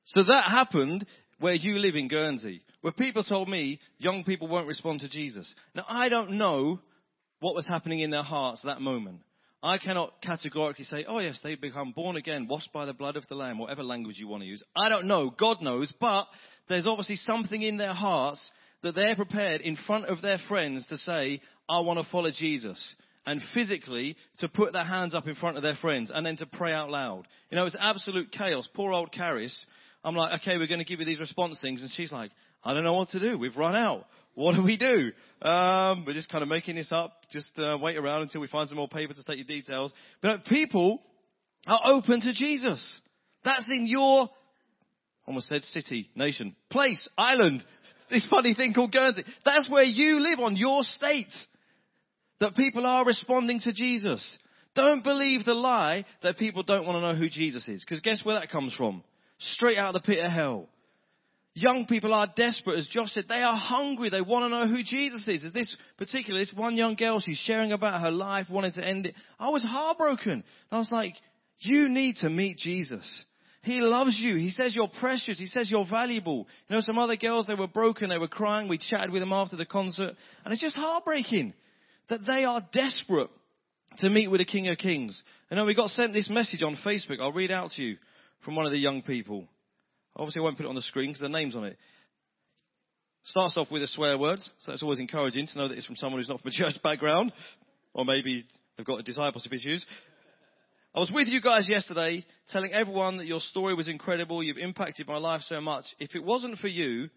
So 0.05 0.25
that 0.25 0.49
happened 0.49 1.05
where 1.37 1.53
you 1.53 1.77
live 1.77 1.93
in 1.93 2.07
Guernsey, 2.07 2.61
where 2.81 2.93
people 2.93 3.23
told 3.23 3.47
me 3.47 3.79
young 3.99 4.23
people 4.23 4.47
won't 4.47 4.67
respond 4.67 5.01
to 5.01 5.09
Jesus. 5.09 5.53
Now 5.75 5.85
I 5.87 6.09
don't 6.09 6.37
know 6.37 6.79
what 7.41 7.53
was 7.53 7.67
happening 7.67 7.99
in 7.99 8.09
their 8.09 8.23
hearts 8.23 8.65
at 8.65 8.73
that 8.73 8.81
moment. 8.81 9.21
I 9.61 9.77
cannot 9.77 10.13
categorically 10.21 10.85
say, 10.85 11.05
oh 11.07 11.19
yes, 11.19 11.39
they've 11.43 11.59
become 11.59 11.91
born 11.91 12.15
again, 12.15 12.47
washed 12.49 12.71
by 12.71 12.85
the 12.85 12.93
blood 12.93 13.17
of 13.17 13.27
the 13.27 13.35
Lamb, 13.35 13.59
whatever 13.59 13.83
language 13.83 14.17
you 14.17 14.27
want 14.27 14.43
to 14.43 14.47
use. 14.47 14.63
I 14.75 14.87
don't 14.87 15.07
know. 15.07 15.29
God 15.37 15.61
knows. 15.61 15.93
But 15.99 16.27
there's 16.69 16.85
obviously 16.87 17.17
something 17.17 17.61
in 17.61 17.77
their 17.77 17.93
hearts 17.93 18.49
that 18.83 18.95
they're 18.95 19.15
prepared 19.15 19.61
in 19.61 19.77
front 19.85 20.05
of 20.05 20.21
their 20.21 20.37
friends 20.47 20.87
to 20.87 20.97
say, 20.97 21.41
I 21.67 21.81
want 21.81 21.99
to 21.99 22.09
follow 22.09 22.31
Jesus. 22.31 22.95
And 23.25 23.41
physically 23.53 24.15
to 24.39 24.47
put 24.47 24.73
their 24.73 24.85
hands 24.85 25.13
up 25.13 25.27
in 25.27 25.35
front 25.35 25.57
of 25.57 25.63
their 25.63 25.75
friends 25.75 26.09
and 26.11 26.25
then 26.25 26.37
to 26.37 26.45
pray 26.45 26.71
out 26.71 26.89
loud. 26.89 27.27
You 27.51 27.57
know, 27.57 27.65
it's 27.65 27.75
absolute 27.77 28.31
chaos. 28.31 28.67
Poor 28.73 28.91
old 28.91 29.11
Caris. 29.11 29.65
I'm 30.03 30.15
like, 30.15 30.41
okay, 30.41 30.57
we're 30.57 30.67
going 30.67 30.79
to 30.79 30.85
give 30.85 30.99
you 30.99 31.05
these 31.05 31.19
response 31.19 31.59
things. 31.61 31.81
And 31.81 31.91
she's 31.91 32.11
like, 32.11 32.31
I 32.63 32.73
don't 32.73 32.83
know 32.83 32.93
what 32.93 33.09
to 33.09 33.19
do. 33.19 33.37
We've 33.37 33.55
run 33.55 33.75
out. 33.75 34.05
What 34.35 34.55
do 34.55 34.63
we 34.63 34.77
do? 34.77 35.11
Um, 35.41 36.05
we're 36.05 36.13
just 36.13 36.29
kind 36.29 36.43
of 36.43 36.49
making 36.49 36.75
this 36.75 36.91
up. 36.91 37.13
Just 37.31 37.57
uh, 37.57 37.77
wait 37.81 37.97
around 37.97 38.23
until 38.23 38.41
we 38.41 38.47
find 38.47 38.69
some 38.69 38.77
more 38.77 38.87
paper 38.87 39.13
to 39.13 39.23
take 39.23 39.37
your 39.37 39.45
details. 39.45 39.93
But 40.21 40.45
people 40.45 41.01
are 41.67 41.79
open 41.85 42.21
to 42.21 42.33
Jesus. 42.33 43.01
That's 43.43 43.67
in 43.69 43.87
your, 43.87 44.29
almost 45.25 45.47
said 45.47 45.63
city, 45.63 46.09
nation, 46.15 46.55
place, 46.69 47.07
island. 47.17 47.63
This 48.09 48.27
funny 48.29 48.53
thing 48.53 48.73
called 48.73 48.91
Guernsey. 48.91 49.23
That's 49.45 49.69
where 49.69 49.83
you 49.83 50.19
live 50.19 50.39
on 50.39 50.55
your 50.55 50.83
state. 50.83 51.27
That 52.39 52.55
people 52.55 52.85
are 52.85 53.05
responding 53.05 53.59
to 53.61 53.73
Jesus. 53.73 54.37
Don't 54.75 55.03
believe 55.03 55.45
the 55.45 55.53
lie 55.53 56.05
that 56.23 56.37
people 56.37 56.63
don't 56.63 56.85
want 56.85 56.95
to 56.95 57.01
know 57.01 57.19
who 57.19 57.29
Jesus 57.29 57.67
is. 57.67 57.83
Because 57.83 58.01
guess 58.01 58.21
where 58.23 58.39
that 58.39 58.49
comes 58.49 58.73
from? 58.73 59.03
Straight 59.39 59.77
out 59.77 59.93
of 59.93 60.01
the 60.01 60.05
pit 60.05 60.23
of 60.23 60.31
hell. 60.31 60.69
Young 61.61 61.85
people 61.87 62.13
are 62.13 62.27
desperate, 62.37 62.79
as 62.79 62.87
Josh 62.87 63.11
said. 63.11 63.25
They 63.27 63.41
are 63.41 63.55
hungry. 63.57 64.09
They 64.09 64.21
want 64.21 64.45
to 64.45 64.49
know 64.49 64.67
who 64.67 64.81
Jesus 64.81 65.27
is. 65.27 65.43
As 65.43 65.51
this 65.51 65.75
particular, 65.97 66.39
this 66.39 66.53
one 66.55 66.77
young 66.77 66.95
girl, 66.95 67.19
she's 67.19 67.37
sharing 67.45 67.73
about 67.73 67.99
her 67.99 68.11
life, 68.11 68.47
wanting 68.49 68.71
to 68.73 68.87
end 68.87 69.07
it. 69.07 69.15
I 69.39 69.49
was 69.49 69.63
heartbroken. 69.63 70.43
I 70.71 70.77
was 70.77 70.89
like, 70.91 71.15
you 71.59 71.89
need 71.89 72.15
to 72.21 72.29
meet 72.29 72.57
Jesus. 72.57 73.25
He 73.63 73.81
loves 73.81 74.17
you. 74.17 74.37
He 74.37 74.51
says 74.51 74.73
you're 74.73 74.91
precious. 74.99 75.37
He 75.37 75.47
says 75.47 75.69
you're 75.69 75.87
valuable. 75.89 76.47
You 76.69 76.77
know, 76.77 76.81
some 76.81 76.97
other 76.97 77.17
girls, 77.17 77.47
they 77.47 77.55
were 77.55 77.67
broken. 77.67 78.09
They 78.09 78.17
were 78.17 78.29
crying. 78.29 78.69
We 78.69 78.77
chatted 78.77 79.11
with 79.11 79.21
them 79.21 79.33
after 79.33 79.57
the 79.57 79.65
concert. 79.65 80.15
And 80.45 80.53
it's 80.53 80.61
just 80.61 80.77
heartbreaking 80.77 81.53
that 82.09 82.25
they 82.25 82.45
are 82.45 82.61
desperate 82.71 83.29
to 83.97 84.09
meet 84.09 84.31
with 84.31 84.39
the 84.39 84.45
King 84.45 84.69
of 84.69 84.77
Kings. 84.77 85.21
And 85.49 85.59
then 85.59 85.65
we 85.65 85.75
got 85.75 85.89
sent 85.89 86.13
this 86.13 86.29
message 86.29 86.63
on 86.63 86.77
Facebook. 86.85 87.19
I'll 87.19 87.33
read 87.33 87.51
out 87.51 87.71
to 87.71 87.81
you 87.81 87.97
from 88.45 88.55
one 88.55 88.65
of 88.65 88.71
the 88.71 88.77
young 88.77 89.01
people. 89.01 89.45
Obviously, 90.19 90.41
I 90.41 90.43
won't 90.43 90.57
put 90.57 90.65
it 90.65 90.69
on 90.69 90.75
the 90.75 90.81
screen 90.81 91.09
because 91.09 91.21
the 91.21 91.29
name's 91.29 91.55
on 91.55 91.63
it. 91.63 91.77
Starts 93.23 93.57
off 93.57 93.71
with 93.71 93.83
a 93.83 93.87
swear 93.87 94.17
word, 94.17 94.39
so 94.59 94.71
it's 94.73 94.83
always 94.83 94.99
encouraging 94.99 95.47
to 95.47 95.57
know 95.57 95.67
that 95.67 95.77
it's 95.77 95.85
from 95.85 95.95
someone 95.95 96.19
who's 96.19 96.29
not 96.29 96.41
from 96.41 96.49
a 96.49 96.53
church 96.53 96.81
background, 96.83 97.31
or 97.93 98.03
maybe 98.05 98.45
they've 98.75 98.85
got 98.85 98.99
a 98.99 99.03
discipleship 99.03 99.53
issues. 99.53 99.85
I 100.93 100.99
was 100.99 101.11
with 101.13 101.27
you 101.27 101.39
guys 101.39 101.69
yesterday 101.69 102.25
telling 102.49 102.73
everyone 102.73 103.17
that 103.17 103.27
your 103.27 103.39
story 103.39 103.75
was 103.75 103.87
incredible. 103.87 104.43
You've 104.43 104.57
impacted 104.57 105.07
my 105.07 105.17
life 105.17 105.41
so 105.41 105.61
much. 105.61 105.85
If 105.99 106.15
it 106.15 106.23
wasn't 106.23 106.59
for 106.59 106.67
you, 106.67 107.09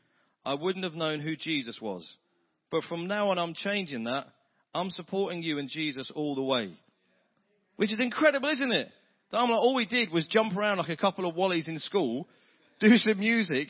I 0.44 0.54
wouldn't 0.54 0.84
have 0.84 0.94
known 0.94 1.20
who 1.20 1.36
Jesus 1.36 1.80
was. 1.80 2.06
But 2.70 2.84
from 2.84 3.08
now 3.08 3.30
on, 3.30 3.38
I'm 3.38 3.54
changing 3.54 4.04
that. 4.04 4.26
I'm 4.74 4.90
supporting 4.90 5.42
you 5.42 5.58
and 5.58 5.68
Jesus 5.68 6.10
all 6.14 6.34
the 6.34 6.42
way. 6.42 6.72
Which 7.76 7.92
is 7.92 8.00
incredible, 8.00 8.48
isn't 8.50 8.72
it? 8.72 8.88
I'm 9.32 9.50
like, 9.50 9.60
all 9.60 9.74
we 9.74 9.86
did 9.86 10.12
was 10.12 10.26
jump 10.26 10.56
around 10.56 10.78
like 10.78 10.90
a 10.90 10.96
couple 10.96 11.28
of 11.28 11.34
wallies 11.34 11.66
in 11.66 11.78
school, 11.78 12.28
do 12.82 12.96
some 12.96 13.18
music, 13.18 13.68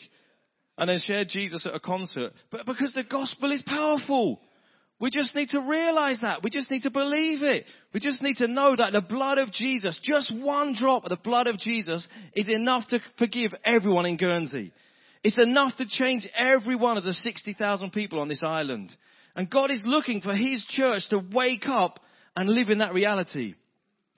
and 0.79 0.89
then 0.89 1.01
share 1.05 1.25
Jesus 1.25 1.67
at 1.67 1.75
a 1.75 1.81
concert. 1.81 2.33
But 2.51 2.67
because 2.67 2.93
the 2.95 3.05
gospel 3.05 3.53
is 3.53 3.63
powerful. 3.63 4.41
We 4.99 5.11
just 5.11 5.35
need 5.35 5.49
to 5.49 5.61
realize 5.61 6.21
that. 6.23 6.45
We 6.45 6.51
just 6.51 6.71
need 6.71 6.83
to 6.83 6.91
believe 6.91 7.43
it. 7.43 7.65
We 7.93 7.99
just 7.99 8.23
need 8.23 8.37
to 8.37 8.47
know 8.47 8.77
that 8.77 8.93
the 8.93 9.01
blood 9.01 9.39
of 9.39 9.51
Jesus, 9.51 9.99
just 10.01 10.33
one 10.33 10.77
drop 10.79 11.03
of 11.03 11.11
the 11.11 11.17
blood 11.17 11.49
of 11.49 11.59
Jesus 11.59 12.07
is 12.35 12.49
enough 12.49 12.87
to 12.89 13.01
forgive 13.19 13.53
everyone 13.65 14.07
in 14.07 14.17
Guernsey. 14.17 14.73
It's 15.25 15.41
enough 15.41 15.77
to 15.79 15.89
change 15.89 16.29
every 16.37 16.77
one 16.77 16.99
of 16.99 17.05
the 17.05 17.15
60,000 17.15 17.91
people 17.91 18.21
on 18.21 18.29
this 18.29 18.43
island. 18.45 18.95
And 19.35 19.51
God 19.51 19.73
is 19.73 19.83
looking 19.85 20.21
for 20.21 20.35
His 20.35 20.65
church 20.69 21.03
to 21.11 21.21
wake 21.33 21.67
up 21.67 21.99
and 22.37 22.49
live 22.49 22.69
in 22.69 22.79
that 22.79 22.95
reality. 22.95 23.55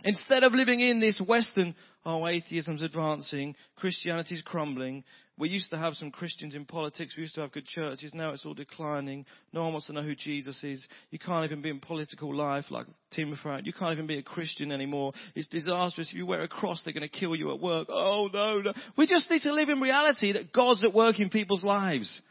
Instead 0.03 0.43
of 0.43 0.53
living 0.53 0.81
in 0.81 1.01
this 1.01 1.21
Western, 1.27 1.75
oh, 2.05 2.27
atheism's 2.27 2.83
advancing, 2.83 3.57
Christianity's 3.77 4.43
crumbling. 4.43 5.05
We 5.37 5.49
used 5.49 5.71
to 5.71 5.79
have 5.79 5.95
some 5.95 6.13
Christians 6.13 6.55
in 6.55 6.65
politics. 6.65 7.15
We 7.17 7.23
used 7.23 7.35
to 7.35 7.41
have 7.41 7.51
good 7.51 7.67
churches. 7.67 8.15
Now 8.15 8.31
it's 8.31 8.47
all 8.47 8.55
declining. 8.55 9.27
No 9.53 9.63
one 9.63 9.73
wants 9.73 9.89
to 9.89 9.93
know 9.93 10.03
who 10.03 10.15
Jesus 10.15 10.63
is. 10.63 10.87
You 11.11 11.19
can't 11.19 11.45
even 11.45 11.61
be 11.61 11.71
in 11.71 11.81
political 11.81 12.33
life 12.33 12.67
like 12.71 12.87
Tim 13.11 13.37
Farron. 13.43 13.65
You 13.65 13.73
can't 13.73 13.93
even 13.93 14.07
be 14.07 14.19
a 14.19 14.23
Christian 14.23 14.71
anymore. 14.71 15.13
It's 15.35 15.49
disastrous. 15.49 16.11
If 16.11 16.15
you 16.15 16.27
wear 16.27 16.43
a 16.43 16.49
cross, 16.49 16.83
they're 16.85 16.95
going 16.95 17.09
to 17.09 17.09
kill 17.09 17.35
you 17.35 17.53
at 17.53 17.61
work. 17.61 17.89
Oh, 17.91 18.29
no, 18.33 18.61
no. 18.61 18.73
We 18.97 19.09
just 19.09 19.29
need 19.29 19.43
to 19.43 19.53
live 19.53 19.69
in 19.69 19.81
reality 19.81 20.33
that 20.35 20.53
God's 20.53 20.85
at 20.85 20.95
work 20.95 21.19
in 21.19 21.31
people's 21.31 21.65
lives. 21.65 22.23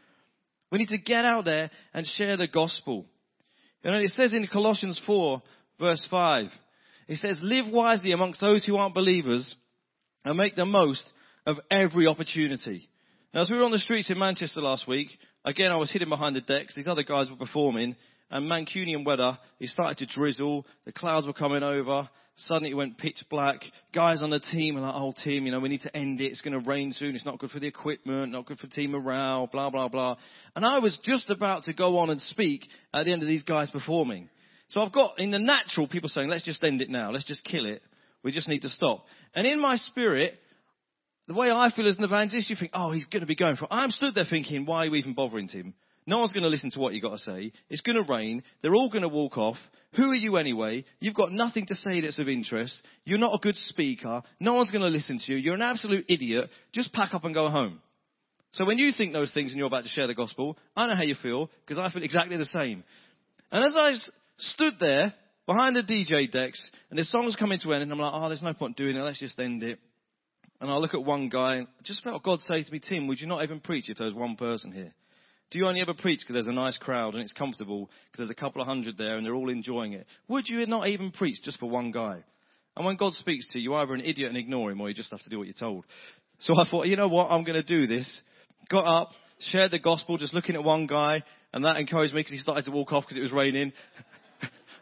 We 0.72 0.78
need 0.78 0.88
to 0.88 0.98
get 0.98 1.26
out 1.26 1.44
there 1.44 1.70
and 1.92 2.06
share 2.06 2.38
the 2.38 2.48
gospel. 2.48 3.04
Know, 3.84 3.98
it 3.98 4.10
says 4.10 4.32
in 4.32 4.46
Colossians 4.50 4.98
4, 5.06 5.42
verse 5.78 6.06
5, 6.10 6.46
it 7.06 7.16
says, 7.16 7.36
live 7.42 7.70
wisely 7.70 8.12
amongst 8.12 8.40
those 8.40 8.64
who 8.64 8.76
aren't 8.76 8.94
believers 8.94 9.54
and 10.24 10.36
make 10.36 10.56
the 10.56 10.64
most 10.64 11.04
of 11.46 11.58
every 11.70 12.06
opportunity. 12.06 12.88
Now, 13.32 13.42
as 13.42 13.50
we 13.50 13.56
were 13.56 13.64
on 13.64 13.72
the 13.72 13.78
streets 13.78 14.10
in 14.10 14.18
Manchester 14.18 14.60
last 14.60 14.86
week, 14.86 15.08
again, 15.44 15.72
I 15.72 15.76
was 15.76 15.90
hidden 15.90 16.08
behind 16.08 16.36
the 16.36 16.40
decks. 16.40 16.74
These 16.74 16.86
other 16.86 17.02
guys 17.02 17.28
were 17.30 17.36
performing, 17.36 17.96
and 18.30 18.50
Mancunian 18.50 19.04
weather, 19.04 19.38
it 19.60 19.68
started 19.70 19.98
to 19.98 20.14
drizzle. 20.14 20.66
The 20.86 20.92
clouds 20.92 21.26
were 21.26 21.32
coming 21.32 21.62
over. 21.62 22.08
Suddenly 22.36 22.70
it 22.70 22.74
went 22.74 22.98
pitch 22.98 23.22
black. 23.30 23.60
Guys 23.92 24.20
on 24.20 24.30
the 24.30 24.40
team 24.40 24.76
are 24.76 24.80
like, 24.80 24.94
oh, 24.96 25.14
team, 25.22 25.46
you 25.46 25.52
know, 25.52 25.60
we 25.60 25.68
need 25.68 25.82
to 25.82 25.96
end 25.96 26.20
it. 26.20 26.32
It's 26.32 26.40
going 26.40 26.60
to 26.60 26.68
rain 26.68 26.92
soon. 26.92 27.14
It's 27.14 27.24
not 27.24 27.38
good 27.38 27.50
for 27.50 27.60
the 27.60 27.68
equipment, 27.68 28.32
not 28.32 28.46
good 28.46 28.58
for 28.58 28.66
team 28.66 28.90
morale, 28.90 29.46
blah, 29.46 29.70
blah, 29.70 29.88
blah. 29.88 30.16
And 30.56 30.64
I 30.64 30.80
was 30.80 30.98
just 31.04 31.30
about 31.30 31.64
to 31.64 31.72
go 31.72 31.98
on 31.98 32.10
and 32.10 32.20
speak 32.20 32.66
at 32.92 33.04
the 33.04 33.12
end 33.12 33.22
of 33.22 33.28
these 33.28 33.44
guys 33.44 33.70
performing. 33.70 34.28
So 34.68 34.80
I've 34.80 34.92
got 34.92 35.20
in 35.20 35.30
the 35.30 35.38
natural 35.38 35.86
people 35.86 36.08
saying, 36.08 36.28
let's 36.28 36.44
just 36.44 36.64
end 36.64 36.80
it 36.80 36.90
now. 36.90 37.12
Let's 37.12 37.26
just 37.26 37.44
kill 37.44 37.66
it. 37.66 37.82
We 38.24 38.32
just 38.32 38.48
need 38.48 38.62
to 38.62 38.68
stop. 38.68 39.04
And 39.34 39.46
in 39.46 39.60
my 39.60 39.76
spirit, 39.76 40.34
the 41.28 41.34
way 41.34 41.50
I 41.50 41.70
feel 41.74 41.88
as 41.88 41.98
an 41.98 42.04
evangelist, 42.04 42.50
you 42.50 42.56
think, 42.56 42.72
oh, 42.74 42.90
he's 42.90 43.04
going 43.06 43.20
to 43.20 43.26
be 43.26 43.36
going 43.36 43.56
for 43.56 43.66
it. 43.66 43.70
I'm 43.70 43.90
stood 43.90 44.14
there 44.14 44.24
thinking, 44.28 44.66
why 44.66 44.78
are 44.78 44.86
you 44.86 44.94
even 44.96 45.14
bothering 45.14 45.48
him? 45.48 45.74
No 46.06 46.18
one's 46.18 46.32
going 46.32 46.42
to 46.42 46.48
listen 46.48 46.70
to 46.72 46.80
what 46.80 46.92
you've 46.92 47.02
got 47.02 47.16
to 47.16 47.18
say. 47.18 47.52
It's 47.70 47.80
going 47.80 48.02
to 48.02 48.12
rain. 48.12 48.42
They're 48.62 48.74
all 48.74 48.90
going 48.90 49.02
to 49.02 49.08
walk 49.08 49.38
off. 49.38 49.56
Who 49.96 50.10
are 50.10 50.16
you 50.16 50.36
anyway? 50.36 50.84
You've 51.00 51.14
got 51.14 51.32
nothing 51.32 51.66
to 51.66 51.74
say 51.74 52.00
that's 52.00 52.18
of 52.18 52.28
interest. 52.28 52.74
You're 53.04 53.18
not 53.18 53.34
a 53.34 53.38
good 53.38 53.56
speaker. 53.56 54.22
No 54.38 54.54
one's 54.54 54.70
going 54.70 54.82
to 54.82 54.88
listen 54.88 55.18
to 55.18 55.32
you. 55.32 55.38
You're 55.38 55.54
an 55.54 55.62
absolute 55.62 56.04
idiot. 56.08 56.50
Just 56.72 56.92
pack 56.92 57.14
up 57.14 57.24
and 57.24 57.34
go 57.34 57.48
home. 57.48 57.80
So 58.52 58.66
when 58.66 58.78
you 58.78 58.92
think 58.96 59.12
those 59.12 59.32
things 59.32 59.50
and 59.50 59.58
you're 59.58 59.66
about 59.66 59.84
to 59.84 59.88
share 59.88 60.06
the 60.06 60.14
gospel, 60.14 60.58
I 60.76 60.86
know 60.86 60.96
how 60.96 61.02
you 61.02 61.16
feel 61.22 61.50
because 61.66 61.78
I 61.78 61.90
feel 61.90 62.02
exactly 62.02 62.36
the 62.36 62.44
same. 62.46 62.84
And 63.50 63.64
as 63.64 63.74
I 63.76 63.94
stood 64.38 64.74
there 64.78 65.14
behind 65.46 65.76
the 65.76 65.82
DJ 65.82 66.30
decks 66.30 66.70
and 66.90 66.98
the 66.98 67.04
song's 67.04 67.36
coming 67.36 67.58
to 67.62 67.72
an 67.72 67.82
end 67.82 67.82
and 67.84 67.92
I'm 67.92 67.98
like, 67.98 68.12
oh, 68.14 68.28
there's 68.28 68.42
no 68.42 68.54
point 68.54 68.76
doing 68.76 68.96
it. 68.96 69.00
Let's 69.00 69.20
just 69.20 69.38
end 69.38 69.62
it. 69.62 69.78
And 70.60 70.70
I 70.70 70.76
look 70.76 70.94
at 70.94 71.04
one 71.04 71.28
guy 71.28 71.56
and 71.56 71.66
just 71.82 72.02
felt 72.02 72.22
God 72.22 72.40
say 72.40 72.62
to 72.62 72.72
me, 72.72 72.80
Tim, 72.80 73.08
would 73.08 73.20
you 73.20 73.26
not 73.26 73.42
even 73.42 73.60
preach 73.60 73.88
if 73.88 73.98
there 73.98 74.06
was 74.06 74.14
one 74.14 74.36
person 74.36 74.72
here? 74.72 74.92
Do 75.50 75.58
you 75.58 75.66
only 75.66 75.80
ever 75.80 75.94
preach 75.94 76.20
because 76.20 76.34
there's 76.34 76.46
a 76.46 76.52
nice 76.52 76.78
crowd 76.78 77.14
and 77.14 77.22
it's 77.22 77.32
comfortable 77.32 77.90
because 78.06 78.26
there's 78.26 78.30
a 78.30 78.40
couple 78.40 78.62
of 78.62 78.66
hundred 78.66 78.96
there 78.96 79.16
and 79.16 79.26
they're 79.26 79.34
all 79.34 79.50
enjoying 79.50 79.92
it? 79.92 80.06
Would 80.28 80.48
you 80.48 80.64
not 80.66 80.88
even 80.88 81.10
preach 81.10 81.42
just 81.42 81.60
for 81.60 81.68
one 81.68 81.90
guy? 81.90 82.24
And 82.76 82.86
when 82.86 82.96
God 82.96 83.12
speaks 83.12 83.48
to 83.50 83.58
you, 83.58 83.70
you're 83.70 83.78
either 83.78 83.94
an 83.94 84.00
idiot 84.00 84.28
and 84.28 84.38
ignore 84.38 84.70
him 84.70 84.80
or 84.80 84.88
you 84.88 84.94
just 84.94 85.10
have 85.10 85.22
to 85.22 85.30
do 85.30 85.38
what 85.38 85.46
you're 85.46 85.54
told. 85.58 85.84
So 86.40 86.58
I 86.58 86.68
thought, 86.68 86.86
you 86.86 86.96
know 86.96 87.08
what, 87.08 87.30
I'm 87.30 87.44
going 87.44 87.60
to 87.60 87.62
do 87.62 87.86
this. 87.86 88.20
Got 88.68 88.86
up, 88.86 89.10
shared 89.38 89.70
the 89.70 89.78
gospel 89.78 90.18
just 90.18 90.34
looking 90.34 90.56
at 90.56 90.64
one 90.64 90.86
guy 90.86 91.22
and 91.52 91.64
that 91.64 91.76
encouraged 91.76 92.14
me 92.14 92.20
because 92.20 92.32
he 92.32 92.38
started 92.38 92.64
to 92.64 92.72
walk 92.72 92.92
off 92.92 93.04
because 93.04 93.18
it 93.18 93.22
was 93.22 93.32
raining. 93.32 93.72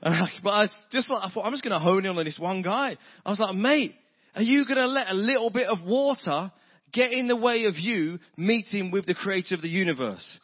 but 0.02 0.50
I 0.50 0.66
just 0.90 1.09
like, 1.11 1.23
I 1.23 1.30
thought, 1.30 1.44
I'm 1.44 1.52
just 1.52 1.62
going 1.62 1.73
to 1.73 1.78
hone 1.78 2.04
in 2.04 2.16
on 2.16 2.25
this 2.25 2.38
one 2.38 2.62
guy. 2.62 2.97
I 3.25 3.30
was 3.30 3.38
like, 3.38 3.54
mate, 3.54 3.94
are 4.35 4.42
you 4.42 4.64
going 4.64 4.78
to 4.78 4.87
let 4.87 5.09
a 5.09 5.14
little 5.14 5.50
bit 5.50 5.68
of 5.68 5.82
water 5.85 6.50
get 6.92 7.12
in 7.12 7.28
the 7.28 7.37
way 7.37 7.64
of 7.64 7.76
you 7.76 8.18
meeting 8.37 8.90
with 8.90 9.06
the 9.06 9.14
creator 9.14 9.54
of 9.54 9.62
the 9.62 9.68
universe? 9.68 10.38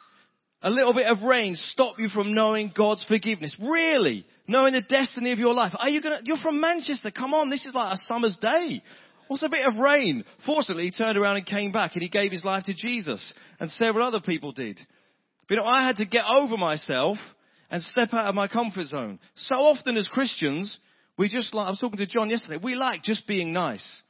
A 0.61 0.69
little 0.69 0.93
bit 0.93 1.07
of 1.07 1.23
rain 1.23 1.55
stop 1.55 1.95
you 1.99 2.09
from 2.09 2.33
knowing 2.33 2.71
God's 2.75 3.03
forgiveness? 3.07 3.55
Really? 3.61 4.25
Knowing 4.47 4.73
the 4.73 4.81
destiny 4.81 5.31
of 5.31 5.39
your 5.39 5.53
life? 5.53 5.73
Are 5.77 5.89
you 5.89 6.01
gonna, 6.01 6.19
you're 6.23 6.37
from 6.37 6.59
Manchester. 6.61 7.11
Come 7.11 7.33
on, 7.33 7.49
this 7.49 7.65
is 7.65 7.73
like 7.73 7.93
a 7.93 7.97
summer's 8.05 8.37
day. 8.37 8.81
What's 9.27 9.43
a 9.43 9.49
bit 9.49 9.65
of 9.65 9.75
rain? 9.77 10.23
Fortunately, 10.45 10.85
he 10.85 10.91
turned 10.91 11.17
around 11.17 11.37
and 11.37 11.45
came 11.45 11.71
back 11.71 11.91
and 11.93 12.01
he 12.01 12.09
gave 12.09 12.31
his 12.31 12.43
life 12.43 12.63
to 12.65 12.73
Jesus. 12.73 13.33
And 13.59 13.69
several 13.71 14.05
other 14.05 14.21
people 14.21 14.51
did. 14.51 14.79
But 15.47 15.55
you 15.55 15.61
know, 15.61 15.67
I 15.67 15.85
had 15.85 15.97
to 15.97 16.05
get 16.05 16.23
over 16.29 16.57
myself 16.57 17.17
and 17.69 17.81
step 17.83 18.13
out 18.13 18.25
of 18.25 18.35
my 18.35 18.47
comfort 18.47 18.87
zone. 18.87 19.19
So 19.35 19.55
often 19.55 19.97
as 19.97 20.07
Christians, 20.07 20.77
we 21.17 21.29
just 21.29 21.53
like, 21.53 21.67
I 21.67 21.69
was 21.69 21.79
talking 21.79 21.99
to 21.99 22.07
John 22.07 22.29
yesterday, 22.29 22.59
we 22.61 22.75
like 22.75 23.03
just 23.03 23.27
being 23.27 23.53
nice. 23.53 24.03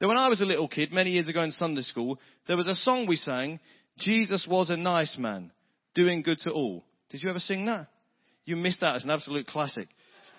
Now, 0.00 0.08
when 0.08 0.16
I 0.16 0.28
was 0.28 0.40
a 0.40 0.44
little 0.44 0.68
kid, 0.68 0.92
many 0.92 1.10
years 1.10 1.28
ago 1.28 1.42
in 1.42 1.52
Sunday 1.52 1.82
school, 1.82 2.18
there 2.48 2.56
was 2.56 2.66
a 2.66 2.74
song 2.74 3.06
we 3.06 3.16
sang, 3.16 3.60
Jesus 3.98 4.46
was 4.48 4.70
a 4.70 4.76
nice 4.76 5.16
man, 5.18 5.52
doing 5.94 6.22
good 6.22 6.38
to 6.40 6.50
all. 6.50 6.84
Did 7.10 7.22
you 7.22 7.30
ever 7.30 7.38
sing 7.38 7.66
that? 7.66 7.88
You 8.44 8.56
missed 8.56 8.80
that. 8.80 8.96
It's 8.96 9.04
an 9.04 9.10
absolute 9.10 9.46
classic. 9.46 9.88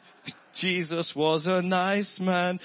Jesus 0.59 1.13
was 1.15 1.45
a 1.45 1.61
nice 1.61 2.17
man. 2.19 2.59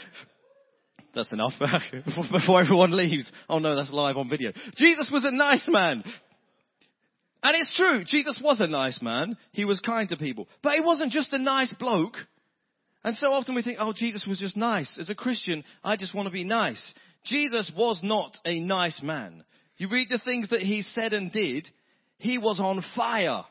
That's 1.14 1.32
enough. 1.32 1.52
Before 2.32 2.60
everyone 2.60 2.96
leaves. 2.96 3.30
Oh 3.48 3.58
no, 3.58 3.74
that's 3.74 3.92
live 3.92 4.16
on 4.16 4.28
video. 4.28 4.52
Jesus 4.76 5.10
was 5.12 5.24
a 5.24 5.30
nice 5.30 5.66
man. 5.68 6.04
And 7.48 7.56
it's 7.56 7.74
true. 7.78 8.04
Jesus 8.04 8.38
was 8.44 8.60
a 8.60 8.66
nice 8.66 9.00
man. 9.00 9.34
He 9.52 9.64
was 9.64 9.80
kind 9.80 10.06
to 10.10 10.18
people. 10.18 10.48
But 10.62 10.74
he 10.74 10.80
wasn't 10.80 11.12
just 11.12 11.32
a 11.32 11.38
nice 11.38 11.74
bloke. 11.80 12.18
And 13.02 13.16
so 13.16 13.32
often 13.32 13.54
we 13.54 13.62
think, 13.62 13.78
oh, 13.80 13.94
Jesus 13.96 14.26
was 14.28 14.38
just 14.38 14.54
nice. 14.54 14.98
As 15.00 15.08
a 15.08 15.14
Christian, 15.14 15.64
I 15.82 15.96
just 15.96 16.14
want 16.14 16.26
to 16.26 16.30
be 16.30 16.44
nice. 16.44 16.92
Jesus 17.24 17.72
was 17.74 18.00
not 18.02 18.36
a 18.44 18.60
nice 18.60 19.00
man. 19.02 19.44
You 19.78 19.88
read 19.88 20.08
the 20.10 20.20
things 20.22 20.50
that 20.50 20.60
he 20.60 20.82
said 20.82 21.14
and 21.14 21.32
did, 21.32 21.66
he 22.18 22.36
was 22.36 22.60
on 22.60 22.84
fire. 22.94 23.44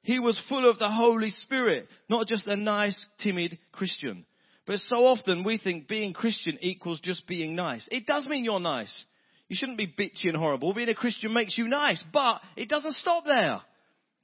He 0.00 0.18
was 0.18 0.40
full 0.48 0.66
of 0.66 0.78
the 0.78 0.90
Holy 0.90 1.28
Spirit, 1.28 1.86
not 2.08 2.26
just 2.26 2.46
a 2.46 2.56
nice, 2.56 3.04
timid 3.22 3.58
Christian. 3.72 4.24
But 4.66 4.78
so 4.78 5.04
often 5.04 5.44
we 5.44 5.58
think 5.58 5.86
being 5.86 6.14
Christian 6.14 6.56
equals 6.62 6.98
just 7.02 7.26
being 7.26 7.54
nice. 7.54 7.86
It 7.90 8.06
does 8.06 8.26
mean 8.26 8.42
you're 8.42 8.58
nice. 8.58 9.04
You 9.48 9.56
shouldn't 9.56 9.78
be 9.78 9.86
bitchy 9.86 10.28
and 10.28 10.36
horrible. 10.36 10.72
Being 10.72 10.88
a 10.88 10.94
Christian 10.94 11.34
makes 11.34 11.58
you 11.58 11.66
nice, 11.68 12.02
but 12.12 12.40
it 12.56 12.68
doesn't 12.68 12.94
stop 12.94 13.24
there. 13.26 13.60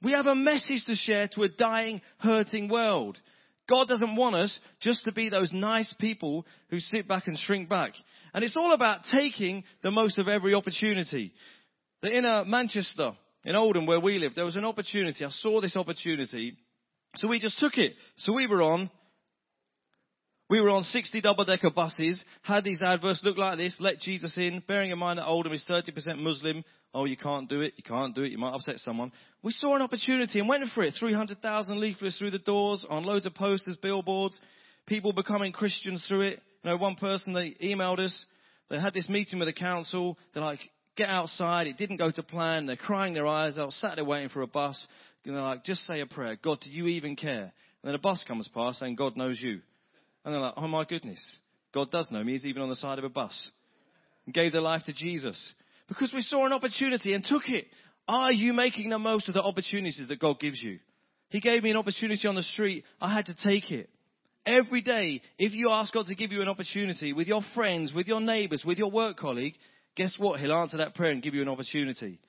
We 0.01 0.13
have 0.13 0.25
a 0.25 0.35
message 0.35 0.83
to 0.87 0.95
share 0.95 1.27
to 1.33 1.43
a 1.43 1.49
dying, 1.49 2.01
hurting 2.17 2.69
world. 2.69 3.19
God 3.69 3.87
doesn't 3.87 4.15
want 4.15 4.35
us 4.35 4.59
just 4.81 5.05
to 5.05 5.11
be 5.11 5.29
those 5.29 5.51
nice 5.53 5.93
people 5.99 6.45
who 6.69 6.79
sit 6.79 7.07
back 7.07 7.27
and 7.27 7.37
shrink 7.37 7.69
back. 7.69 7.93
And 8.33 8.43
it's 8.43 8.57
all 8.57 8.73
about 8.73 9.01
taking 9.11 9.63
the 9.83 9.91
most 9.91 10.17
of 10.17 10.27
every 10.27 10.53
opportunity. 10.53 11.31
The 12.01 12.17
inner 12.17 12.43
Manchester, 12.45 13.11
in 13.45 13.55
Oldham 13.55 13.85
where 13.85 13.99
we 13.99 14.17
live, 14.17 14.33
there 14.35 14.45
was 14.45 14.55
an 14.55 14.65
opportunity. 14.65 15.23
I 15.23 15.29
saw 15.29 15.61
this 15.61 15.75
opportunity. 15.75 16.57
So 17.15 17.27
we 17.27 17.39
just 17.39 17.59
took 17.59 17.77
it. 17.77 17.93
So 18.17 18.33
we 18.33 18.47
were 18.47 18.63
on, 18.63 18.89
we 20.51 20.59
were 20.59 20.69
on 20.69 20.83
60 20.83 21.21
double 21.21 21.45
decker 21.45 21.69
buses, 21.69 22.21
had 22.41 22.65
these 22.65 22.81
adverts 22.83 23.21
look 23.23 23.37
like 23.37 23.57
this, 23.57 23.77
let 23.79 23.99
Jesus 23.99 24.37
in, 24.37 24.61
bearing 24.67 24.91
in 24.91 24.99
mind 24.99 25.17
that 25.17 25.25
Oldham 25.25 25.53
is 25.53 25.63
30% 25.67 26.17
Muslim. 26.17 26.65
Oh, 26.93 27.05
you 27.05 27.15
can't 27.15 27.47
do 27.47 27.61
it, 27.61 27.73
you 27.77 27.85
can't 27.85 28.13
do 28.13 28.23
it, 28.23 28.33
you 28.33 28.37
might 28.37 28.53
upset 28.53 28.79
someone. 28.79 29.13
We 29.41 29.53
saw 29.53 29.77
an 29.77 29.81
opportunity 29.81 30.39
and 30.39 30.49
went 30.49 30.65
for 30.75 30.83
it. 30.83 30.95
300,000 30.99 31.79
leaflets 31.79 32.17
through 32.17 32.31
the 32.31 32.39
doors, 32.39 32.85
on 32.89 33.05
loads 33.05 33.25
of 33.25 33.33
posters, 33.33 33.77
billboards, 33.77 34.37
people 34.87 35.13
becoming 35.13 35.53
Christians 35.53 36.03
through 36.05 36.21
it. 36.21 36.41
You 36.65 36.71
know, 36.71 36.75
one 36.75 36.95
person, 36.95 37.31
they 37.31 37.55
emailed 37.63 37.99
us, 37.99 38.25
they 38.69 38.77
had 38.77 38.93
this 38.93 39.07
meeting 39.07 39.39
with 39.39 39.47
the 39.47 39.53
council, 39.53 40.17
they're 40.33 40.43
like, 40.43 40.59
get 40.97 41.07
outside, 41.07 41.67
it 41.67 41.77
didn't 41.77 41.95
go 41.95 42.11
to 42.11 42.23
plan, 42.23 42.65
they're 42.65 42.75
crying 42.75 43.13
their 43.13 43.25
eyes 43.25 43.57
out, 43.57 43.71
sat 43.71 43.95
there 43.95 44.03
waiting 44.03 44.27
for 44.27 44.41
a 44.41 44.47
bus, 44.47 44.85
and 45.23 45.33
they're 45.33 45.41
like, 45.41 45.63
just 45.63 45.87
say 45.87 46.01
a 46.01 46.05
prayer, 46.05 46.35
God, 46.43 46.59
do 46.59 46.69
you 46.69 46.87
even 46.87 47.15
care? 47.15 47.53
And 47.83 47.85
then 47.85 47.95
a 47.95 47.99
bus 47.99 48.21
comes 48.27 48.49
past 48.49 48.79
saying, 48.79 48.97
God 48.97 49.15
knows 49.15 49.39
you. 49.41 49.61
And 50.23 50.33
they're 50.33 50.41
like, 50.41 50.53
oh 50.57 50.67
my 50.67 50.85
goodness, 50.85 51.19
God 51.73 51.89
does 51.91 52.09
know 52.11 52.23
me, 52.23 52.33
he's 52.33 52.45
even 52.45 52.61
on 52.61 52.69
the 52.69 52.75
side 52.75 52.99
of 52.99 53.03
a 53.03 53.09
bus. 53.09 53.51
And 54.25 54.33
gave 54.33 54.51
their 54.51 54.61
life 54.61 54.83
to 54.85 54.93
Jesus. 54.93 55.53
Because 55.87 56.13
we 56.13 56.21
saw 56.21 56.45
an 56.45 56.53
opportunity 56.53 57.13
and 57.13 57.23
took 57.23 57.49
it. 57.49 57.65
Are 58.07 58.31
you 58.31 58.53
making 58.53 58.89
the 58.89 58.99
most 58.99 59.27
of 59.27 59.33
the 59.33 59.41
opportunities 59.41 60.05
that 60.07 60.19
God 60.19 60.39
gives 60.39 60.61
you? 60.61 60.79
He 61.29 61.39
gave 61.39 61.63
me 61.63 61.71
an 61.71 61.77
opportunity 61.77 62.27
on 62.27 62.35
the 62.35 62.43
street. 62.43 62.83
I 62.99 63.13
had 63.13 63.27
to 63.27 63.35
take 63.35 63.71
it. 63.71 63.89
Every 64.45 64.81
day, 64.81 65.21
if 65.37 65.53
you 65.53 65.69
ask 65.69 65.93
God 65.93 66.07
to 66.07 66.15
give 66.15 66.31
you 66.31 66.41
an 66.41 66.49
opportunity 66.49 67.13
with 67.13 67.27
your 67.27 67.41
friends, 67.55 67.93
with 67.93 68.07
your 68.07 68.19
neighbors, 68.19 68.63
with 68.65 68.77
your 68.77 68.89
work 68.89 69.17
colleague, 69.17 69.53
guess 69.95 70.15
what? 70.17 70.39
He'll 70.39 70.53
answer 70.53 70.77
that 70.77 70.95
prayer 70.95 71.11
and 71.11 71.21
give 71.21 71.35
you 71.35 71.41
an 71.41 71.47
opportunity. 71.47 72.19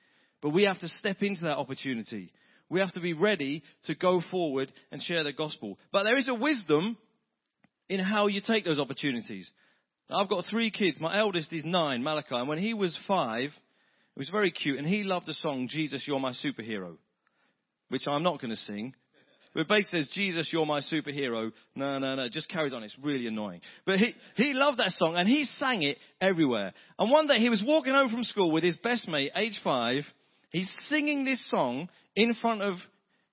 But 0.41 0.51
we 0.51 0.63
have 0.63 0.79
to 0.79 0.87
step 0.87 1.17
into 1.21 1.43
that 1.43 1.57
opportunity. 1.57 2.31
We 2.69 2.79
have 2.79 2.93
to 2.93 2.99
be 2.99 3.13
ready 3.13 3.63
to 3.85 3.95
go 3.95 4.21
forward 4.31 4.71
and 4.91 5.01
share 5.01 5.23
the 5.23 5.33
gospel. 5.33 5.79
But 5.91 6.03
there 6.03 6.17
is 6.17 6.29
a 6.29 6.33
wisdom 6.33 6.97
in 7.89 7.99
how 7.99 8.27
you 8.27 8.41
take 8.45 8.65
those 8.65 8.79
opportunities. 8.79 9.49
I've 10.09 10.29
got 10.29 10.45
three 10.49 10.71
kids. 10.71 10.99
My 10.99 11.19
eldest 11.19 11.51
is 11.53 11.63
nine, 11.65 12.03
Malachi, 12.03 12.35
and 12.35 12.47
when 12.47 12.59
he 12.59 12.73
was 12.73 12.97
five, 13.07 13.49
it 13.49 14.19
was 14.19 14.29
very 14.29 14.51
cute, 14.51 14.77
and 14.77 14.87
he 14.87 15.03
loved 15.03 15.27
the 15.27 15.33
song, 15.33 15.67
Jesus, 15.69 16.03
You're 16.07 16.19
My 16.19 16.33
Superhero, 16.33 16.97
which 17.89 18.03
I'm 18.07 18.23
not 18.23 18.39
going 18.39 18.51
to 18.51 18.57
sing. 18.57 18.93
It 19.55 19.67
basically 19.67 19.99
says, 19.99 20.09
Jesus, 20.13 20.49
you're 20.51 20.65
my 20.65 20.81
superhero. 20.81 21.51
No, 21.75 21.99
no, 21.99 22.15
no. 22.15 22.27
Just 22.27 22.49
carries 22.49 22.73
on. 22.73 22.83
It's 22.83 22.97
really 23.01 23.27
annoying. 23.27 23.61
But 23.85 23.99
he, 23.99 24.15
he 24.35 24.53
loved 24.53 24.79
that 24.79 24.89
song 24.91 25.15
and 25.15 25.27
he 25.27 25.43
sang 25.57 25.83
it 25.83 25.97
everywhere. 26.19 26.73
And 26.97 27.11
one 27.11 27.27
day 27.27 27.37
he 27.37 27.49
was 27.49 27.63
walking 27.65 27.93
home 27.93 28.09
from 28.09 28.23
school 28.23 28.51
with 28.51 28.63
his 28.63 28.77
best 28.77 29.07
mate, 29.07 29.31
age 29.35 29.59
five. 29.63 30.03
He's 30.49 30.71
singing 30.89 31.23
this 31.23 31.47
song 31.49 31.89
in 32.15 32.33
front 32.35 32.61
of 32.61 32.75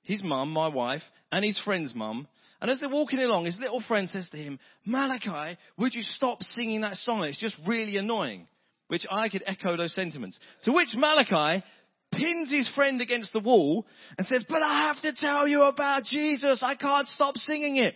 his 0.03 0.23
mum, 0.23 0.51
my 0.51 0.69
wife, 0.69 1.03
and 1.33 1.45
his 1.45 1.59
friend's 1.65 1.95
mum. 1.95 2.29
And 2.61 2.71
as 2.71 2.79
they're 2.79 2.89
walking 2.89 3.21
along, 3.21 3.47
his 3.47 3.59
little 3.59 3.83
friend 3.87 4.09
says 4.09 4.29
to 4.31 4.37
him, 4.37 4.59
Malachi, 4.85 5.59
would 5.79 5.95
you 5.95 6.03
stop 6.03 6.43
singing 6.43 6.83
that 6.83 6.97
song? 6.97 7.25
It's 7.25 7.41
just 7.41 7.57
really 7.67 7.97
annoying. 7.97 8.47
Which 8.89 9.07
I 9.11 9.29
could 9.29 9.45
echo 9.47 9.77
those 9.77 9.95
sentiments. 9.95 10.39
To 10.65 10.73
which 10.73 10.89
Malachi 10.95 11.65
pins 12.13 12.51
his 12.51 12.69
friend 12.75 13.01
against 13.01 13.33
the 13.33 13.41
wall 13.41 13.87
and 14.19 14.27
says, 14.27 14.45
but 14.49 14.63
I 14.63 14.89
have 14.89 15.01
to 15.03 15.13
tell 15.15 15.47
you 15.49 15.63
about 15.63 16.05
Jesus. 16.05 16.63
I 16.63 16.75
can't 16.75 17.09
stop 17.09 17.37
singing 17.37 17.77
it. 17.77 17.95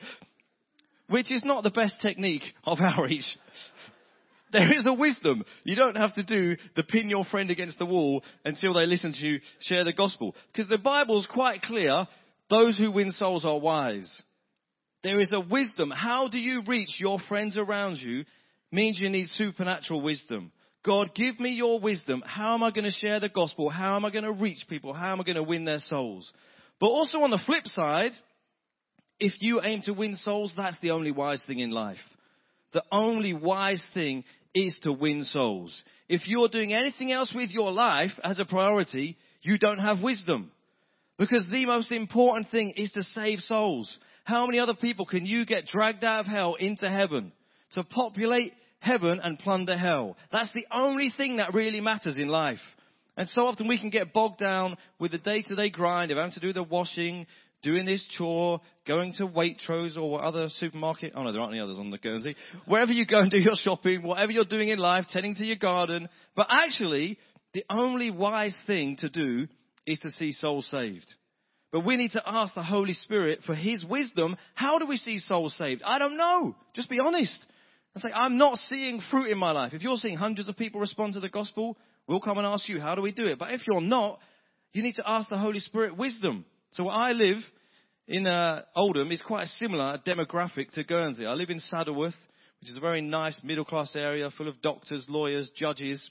Which 1.08 1.30
is 1.30 1.44
not 1.44 1.64
the 1.64 1.70
best 1.70 1.96
technique 2.00 2.44
of 2.64 2.78
outreach. 2.80 3.24
There 4.52 4.72
is 4.72 4.86
a 4.86 4.94
wisdom. 4.94 5.44
You 5.64 5.74
don't 5.74 5.96
have 5.96 6.14
to 6.14 6.22
do 6.22 6.56
the 6.76 6.84
pin 6.84 7.10
your 7.10 7.24
friend 7.24 7.50
against 7.50 7.80
the 7.80 7.86
wall 7.86 8.22
until 8.44 8.72
they 8.72 8.86
listen 8.86 9.12
to 9.12 9.18
you 9.18 9.40
share 9.58 9.82
the 9.82 9.92
gospel. 9.92 10.36
Because 10.52 10.68
the 10.68 10.78
Bible's 10.78 11.26
quite 11.28 11.60
clear. 11.62 12.06
Those 12.50 12.78
who 12.78 12.92
win 12.92 13.10
souls 13.10 13.44
are 13.44 13.58
wise. 13.58 14.22
There 15.04 15.20
is 15.20 15.30
a 15.32 15.40
wisdom. 15.40 15.90
How 15.90 16.28
do 16.28 16.38
you 16.38 16.62
reach 16.66 16.96
your 16.98 17.18
friends 17.28 17.58
around 17.58 17.98
you 17.98 18.24
means 18.72 18.98
you 18.98 19.10
need 19.10 19.28
supernatural 19.28 20.00
wisdom. 20.00 20.50
God, 20.82 21.14
give 21.14 21.38
me 21.38 21.50
your 21.50 21.78
wisdom. 21.78 22.22
How 22.26 22.54
am 22.54 22.62
I 22.62 22.70
going 22.70 22.84
to 22.84 22.90
share 22.90 23.20
the 23.20 23.28
gospel? 23.28 23.68
How 23.68 23.96
am 23.96 24.06
I 24.06 24.10
going 24.10 24.24
to 24.24 24.32
reach 24.32 24.64
people? 24.68 24.94
How 24.94 25.12
am 25.12 25.20
I 25.20 25.24
going 25.24 25.36
to 25.36 25.42
win 25.42 25.66
their 25.66 25.78
souls? 25.78 26.32
But 26.80 26.86
also 26.86 27.18
on 27.20 27.30
the 27.30 27.40
flip 27.44 27.66
side, 27.66 28.12
if 29.20 29.34
you 29.40 29.60
aim 29.62 29.82
to 29.84 29.92
win 29.92 30.16
souls, 30.16 30.54
that's 30.56 30.78
the 30.80 30.90
only 30.90 31.12
wise 31.12 31.42
thing 31.46 31.58
in 31.58 31.70
life. 31.70 31.98
The 32.72 32.82
only 32.90 33.34
wise 33.34 33.84
thing 33.92 34.24
is 34.54 34.78
to 34.82 34.92
win 34.92 35.24
souls. 35.24 35.84
If 36.08 36.26
you're 36.26 36.48
doing 36.48 36.74
anything 36.74 37.12
else 37.12 37.30
with 37.34 37.50
your 37.50 37.72
life 37.72 38.12
as 38.22 38.38
a 38.38 38.46
priority, 38.46 39.18
you 39.42 39.58
don't 39.58 39.78
have 39.78 40.02
wisdom. 40.02 40.50
Because 41.18 41.46
the 41.50 41.66
most 41.66 41.92
important 41.92 42.48
thing 42.50 42.72
is 42.76 42.90
to 42.92 43.02
save 43.02 43.40
souls. 43.40 43.98
How 44.24 44.46
many 44.46 44.58
other 44.58 44.74
people 44.74 45.06
can 45.06 45.26
you 45.26 45.46
get 45.46 45.66
dragged 45.66 46.02
out 46.02 46.20
of 46.20 46.26
hell 46.26 46.54
into 46.54 46.88
heaven? 46.88 47.32
To 47.74 47.84
populate 47.84 48.52
heaven 48.78 49.20
and 49.22 49.38
plunder 49.38 49.76
hell. 49.76 50.16
That's 50.32 50.52
the 50.52 50.66
only 50.72 51.12
thing 51.16 51.36
that 51.36 51.54
really 51.54 51.80
matters 51.80 52.16
in 52.16 52.28
life. 52.28 52.60
And 53.16 53.28
so 53.28 53.42
often 53.42 53.68
we 53.68 53.78
can 53.78 53.90
get 53.90 54.12
bogged 54.12 54.38
down 54.38 54.76
with 54.98 55.12
the 55.12 55.18
day 55.18 55.42
to 55.42 55.54
day 55.54 55.70
grind 55.70 56.10
of 56.10 56.18
having 56.18 56.32
to 56.32 56.40
do 56.40 56.52
the 56.52 56.62
washing, 56.62 57.26
doing 57.62 57.86
this 57.86 58.06
chore, 58.16 58.60
going 58.86 59.12
to 59.18 59.26
Waitrose 59.26 59.96
or 59.96 60.22
other 60.22 60.48
supermarket. 60.58 61.12
Oh 61.14 61.22
no, 61.22 61.32
there 61.32 61.40
aren't 61.40 61.54
any 61.54 61.62
others 61.62 61.78
on 61.78 61.90
the 61.90 61.98
Guernsey. 61.98 62.34
Wherever 62.66 62.92
you 62.92 63.06
go 63.06 63.20
and 63.20 63.30
do 63.30 63.38
your 63.38 63.56
shopping, 63.56 64.02
whatever 64.02 64.32
you're 64.32 64.44
doing 64.44 64.68
in 64.68 64.78
life, 64.78 65.06
tending 65.08 65.34
to 65.36 65.44
your 65.44 65.56
garden. 65.56 66.08
But 66.34 66.48
actually, 66.50 67.18
the 67.52 67.64
only 67.70 68.10
wise 68.10 68.56
thing 68.66 68.96
to 69.00 69.08
do 69.08 69.46
is 69.86 69.98
to 70.00 70.10
see 70.10 70.32
souls 70.32 70.66
saved. 70.70 71.06
But 71.74 71.84
we 71.84 71.96
need 71.96 72.12
to 72.12 72.22
ask 72.24 72.54
the 72.54 72.62
Holy 72.62 72.92
Spirit 72.92 73.40
for 73.44 73.52
His 73.56 73.84
wisdom. 73.84 74.36
How 74.54 74.78
do 74.78 74.86
we 74.86 74.96
see 74.96 75.18
souls 75.18 75.56
saved? 75.56 75.82
I 75.84 75.98
don't 75.98 76.16
know. 76.16 76.54
Just 76.72 76.88
be 76.88 77.00
honest 77.00 77.36
and 77.92 78.00
say, 78.00 78.10
I'm 78.14 78.38
not 78.38 78.58
seeing 78.58 79.02
fruit 79.10 79.28
in 79.28 79.38
my 79.38 79.50
life. 79.50 79.72
If 79.74 79.82
you're 79.82 79.96
seeing 79.96 80.16
hundreds 80.16 80.48
of 80.48 80.56
people 80.56 80.80
respond 80.80 81.14
to 81.14 81.20
the 81.20 81.28
gospel, 81.28 81.76
we'll 82.06 82.20
come 82.20 82.38
and 82.38 82.46
ask 82.46 82.68
you, 82.68 82.78
how 82.78 82.94
do 82.94 83.02
we 83.02 83.10
do 83.10 83.26
it? 83.26 83.40
But 83.40 83.50
if 83.50 83.62
you're 83.66 83.80
not, 83.80 84.20
you 84.72 84.84
need 84.84 84.94
to 84.94 85.02
ask 85.04 85.28
the 85.28 85.36
Holy 85.36 85.58
Spirit 85.58 85.96
wisdom. 85.96 86.44
So 86.70 86.84
where 86.84 86.94
I 86.94 87.10
live 87.10 87.38
in 88.06 88.28
uh, 88.28 88.62
Oldham 88.76 89.10
is 89.10 89.20
quite 89.20 89.46
a 89.46 89.48
similar 89.48 89.98
demographic 90.06 90.72
to 90.74 90.84
Guernsey. 90.84 91.26
I 91.26 91.32
live 91.32 91.50
in 91.50 91.58
Saddleworth, 91.58 92.14
which 92.60 92.70
is 92.70 92.76
a 92.76 92.80
very 92.80 93.00
nice 93.00 93.40
middle 93.42 93.64
class 93.64 93.96
area 93.96 94.30
full 94.30 94.46
of 94.46 94.62
doctors, 94.62 95.06
lawyers, 95.08 95.50
judges. 95.56 96.08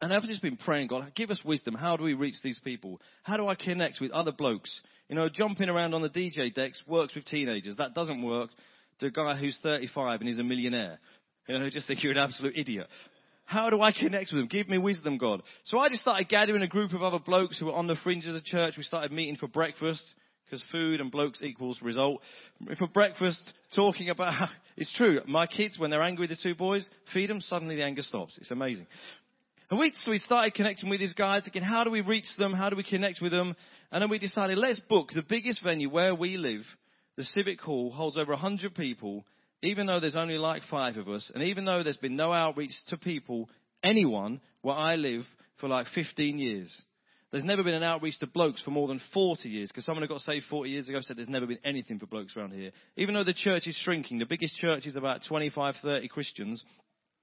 And 0.00 0.12
I've 0.12 0.22
just 0.22 0.42
been 0.42 0.58
praying, 0.58 0.88
God, 0.88 1.12
give 1.14 1.30
us 1.30 1.40
wisdom. 1.44 1.74
How 1.74 1.96
do 1.96 2.04
we 2.04 2.14
reach 2.14 2.36
these 2.42 2.58
people? 2.58 3.00
How 3.22 3.36
do 3.36 3.48
I 3.48 3.54
connect 3.54 3.98
with 4.00 4.10
other 4.10 4.32
blokes? 4.32 4.80
You 5.08 5.16
know, 5.16 5.28
jumping 5.28 5.68
around 5.68 5.94
on 5.94 6.02
the 6.02 6.10
DJ 6.10 6.52
decks 6.52 6.82
works 6.86 7.14
with 7.14 7.24
teenagers. 7.24 7.76
That 7.76 7.94
doesn't 7.94 8.22
work 8.22 8.50
to 9.00 9.06
a 9.06 9.10
guy 9.10 9.36
who's 9.36 9.58
35 9.62 10.20
and 10.20 10.28
he's 10.28 10.38
a 10.38 10.42
millionaire. 10.42 10.98
You 11.48 11.58
know, 11.58 11.64
who 11.64 11.70
just 11.70 11.86
think 11.86 12.02
you're 12.02 12.12
an 12.12 12.18
absolute 12.18 12.56
idiot. 12.56 12.88
How 13.46 13.70
do 13.70 13.80
I 13.80 13.92
connect 13.92 14.32
with 14.32 14.40
them? 14.40 14.48
Give 14.48 14.68
me 14.68 14.78
wisdom, 14.78 15.18
God. 15.18 15.42
So 15.64 15.78
I 15.78 15.88
just 15.88 16.02
started 16.02 16.28
gathering 16.28 16.62
a 16.62 16.68
group 16.68 16.92
of 16.92 17.02
other 17.02 17.20
blokes 17.20 17.58
who 17.58 17.66
were 17.66 17.74
on 17.74 17.86
the 17.86 17.96
fringes 18.02 18.34
of 18.34 18.44
church. 18.44 18.74
We 18.76 18.82
started 18.82 19.12
meeting 19.12 19.36
for 19.36 19.46
breakfast 19.46 20.04
because 20.44 20.64
food 20.72 21.00
and 21.00 21.10
blokes 21.10 21.40
equals 21.42 21.80
result. 21.80 22.20
For 22.78 22.88
breakfast, 22.88 23.54
talking 23.74 24.10
about 24.10 24.50
it's 24.76 24.92
true. 24.92 25.20
My 25.26 25.46
kids, 25.46 25.78
when 25.78 25.90
they're 25.90 26.02
angry 26.02 26.26
the 26.26 26.36
two 26.40 26.56
boys, 26.56 26.86
feed 27.14 27.30
them, 27.30 27.40
suddenly 27.40 27.76
the 27.76 27.84
anger 27.84 28.02
stops. 28.02 28.36
It's 28.38 28.50
amazing. 28.50 28.88
And 29.70 29.80
we, 29.80 29.92
so 29.96 30.12
we 30.12 30.18
started 30.18 30.54
connecting 30.54 30.88
with 30.88 31.00
these 31.00 31.14
guys, 31.14 31.42
thinking, 31.42 31.62
how 31.62 31.82
do 31.82 31.90
we 31.90 32.00
reach 32.00 32.28
them? 32.38 32.52
How 32.52 32.70
do 32.70 32.76
we 32.76 32.84
connect 32.84 33.18
with 33.20 33.32
them? 33.32 33.56
And 33.90 34.00
then 34.00 34.10
we 34.10 34.18
decided, 34.18 34.58
let's 34.58 34.80
book 34.88 35.08
the 35.12 35.24
biggest 35.28 35.62
venue 35.62 35.90
where 35.90 36.14
we 36.14 36.36
live 36.36 36.62
the 37.16 37.24
Civic 37.24 37.60
Hall 37.60 37.90
holds 37.90 38.16
over 38.16 38.32
100 38.32 38.74
people, 38.74 39.24
even 39.62 39.86
though 39.86 40.00
there's 40.00 40.16
only 40.16 40.36
like 40.36 40.62
five 40.70 40.96
of 40.96 41.08
us, 41.08 41.30
and 41.34 41.42
even 41.42 41.64
though 41.64 41.82
there's 41.82 41.96
been 41.96 42.16
no 42.16 42.32
outreach 42.32 42.72
to 42.88 42.98
people, 42.98 43.48
anyone, 43.82 44.40
where 44.62 44.76
I 44.76 44.96
live, 44.96 45.22
for 45.58 45.68
like 45.68 45.86
15 45.94 46.38
years. 46.38 46.82
There's 47.32 47.44
never 47.44 47.64
been 47.64 47.74
an 47.74 47.82
outreach 47.82 48.18
to 48.20 48.26
blokes 48.26 48.62
for 48.62 48.70
more 48.70 48.86
than 48.86 49.00
40 49.14 49.48
years, 49.48 49.68
because 49.68 49.86
someone 49.86 50.02
who 50.02 50.08
got 50.08 50.20
saved 50.20 50.44
40 50.50 50.70
years 50.70 50.88
ago 50.88 50.98
said 51.00 51.16
there's 51.16 51.28
never 51.28 51.46
been 51.46 51.58
anything 51.64 51.98
for 51.98 52.06
blokes 52.06 52.36
around 52.36 52.52
here. 52.52 52.70
Even 52.96 53.14
though 53.14 53.24
the 53.24 53.32
church 53.32 53.66
is 53.66 53.76
shrinking, 53.82 54.18
the 54.18 54.26
biggest 54.26 54.56
church 54.56 54.86
is 54.86 54.96
about 54.96 55.22
25, 55.26 55.74
30 55.82 56.08
Christians 56.08 56.62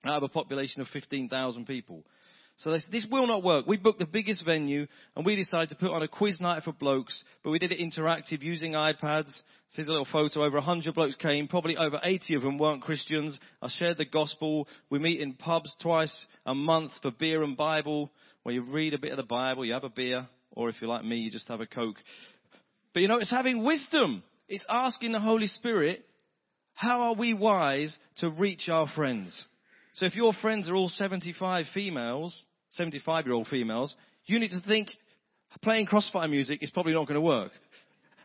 out 0.03 0.17
of 0.17 0.23
a 0.23 0.29
population 0.29 0.81
of 0.81 0.87
15,000 0.87 1.65
people. 1.65 2.03
So 2.57 2.71
this, 2.71 2.85
this 2.91 3.07
will 3.09 3.27
not 3.27 3.43
work. 3.43 3.65
We 3.67 3.77
booked 3.77 3.99
the 3.99 4.05
biggest 4.05 4.45
venue 4.45 4.87
and 5.15 5.25
we 5.25 5.35
decided 5.35 5.69
to 5.69 5.75
put 5.75 5.91
on 5.91 6.03
a 6.03 6.07
quiz 6.07 6.39
night 6.39 6.63
for 6.63 6.71
blokes, 6.71 7.23
but 7.43 7.49
we 7.49 7.59
did 7.59 7.71
it 7.71 7.79
interactive 7.79 8.41
using 8.41 8.73
iPads. 8.73 9.25
This 9.25 9.79
is 9.79 9.87
a 9.87 9.91
little 9.91 10.07
photo. 10.09 10.43
Over 10.43 10.57
100 10.57 10.93
blokes 10.93 11.15
came. 11.15 11.47
Probably 11.47 11.75
over 11.77 11.99
80 12.03 12.35
of 12.35 12.41
them 12.43 12.57
weren't 12.57 12.83
Christians. 12.83 13.39
I 13.61 13.69
shared 13.69 13.97
the 13.97 14.05
gospel. 14.05 14.67
We 14.89 14.99
meet 14.99 15.19
in 15.19 15.33
pubs 15.33 15.75
twice 15.81 16.25
a 16.45 16.53
month 16.53 16.91
for 17.01 17.11
beer 17.11 17.41
and 17.41 17.57
Bible, 17.57 18.11
where 18.43 18.53
you 18.53 18.63
read 18.63 18.93
a 18.93 18.99
bit 18.99 19.11
of 19.11 19.17
the 19.17 19.23
Bible, 19.23 19.65
you 19.65 19.73
have 19.73 19.83
a 19.83 19.89
beer, 19.89 20.27
or 20.51 20.69
if 20.69 20.75
you're 20.79 20.89
like 20.89 21.03
me, 21.03 21.17
you 21.17 21.31
just 21.31 21.47
have 21.47 21.61
a 21.61 21.65
Coke. 21.65 21.97
But 22.93 23.01
you 23.01 23.07
know, 23.07 23.17
it's 23.17 23.31
having 23.31 23.65
wisdom. 23.65 24.23
It's 24.47 24.65
asking 24.69 25.13
the 25.13 25.19
Holy 25.19 25.47
Spirit, 25.47 26.05
how 26.75 27.01
are 27.01 27.15
we 27.15 27.33
wise 27.33 27.97
to 28.17 28.29
reach 28.29 28.69
our 28.69 28.87
friends? 28.87 29.43
So 29.93 30.05
if 30.05 30.15
your 30.15 30.33
friends 30.41 30.69
are 30.69 30.75
all 30.75 30.89
75 30.89 31.65
females, 31.73 32.43
75 32.71 33.25
year 33.25 33.35
old 33.35 33.47
females, 33.47 33.95
you 34.25 34.39
need 34.39 34.49
to 34.49 34.61
think 34.61 34.89
playing 35.61 35.85
crossfire 35.85 36.27
music 36.27 36.63
is 36.63 36.71
probably 36.71 36.93
not 36.93 37.07
going 37.07 37.19
to 37.19 37.21
work. 37.21 37.51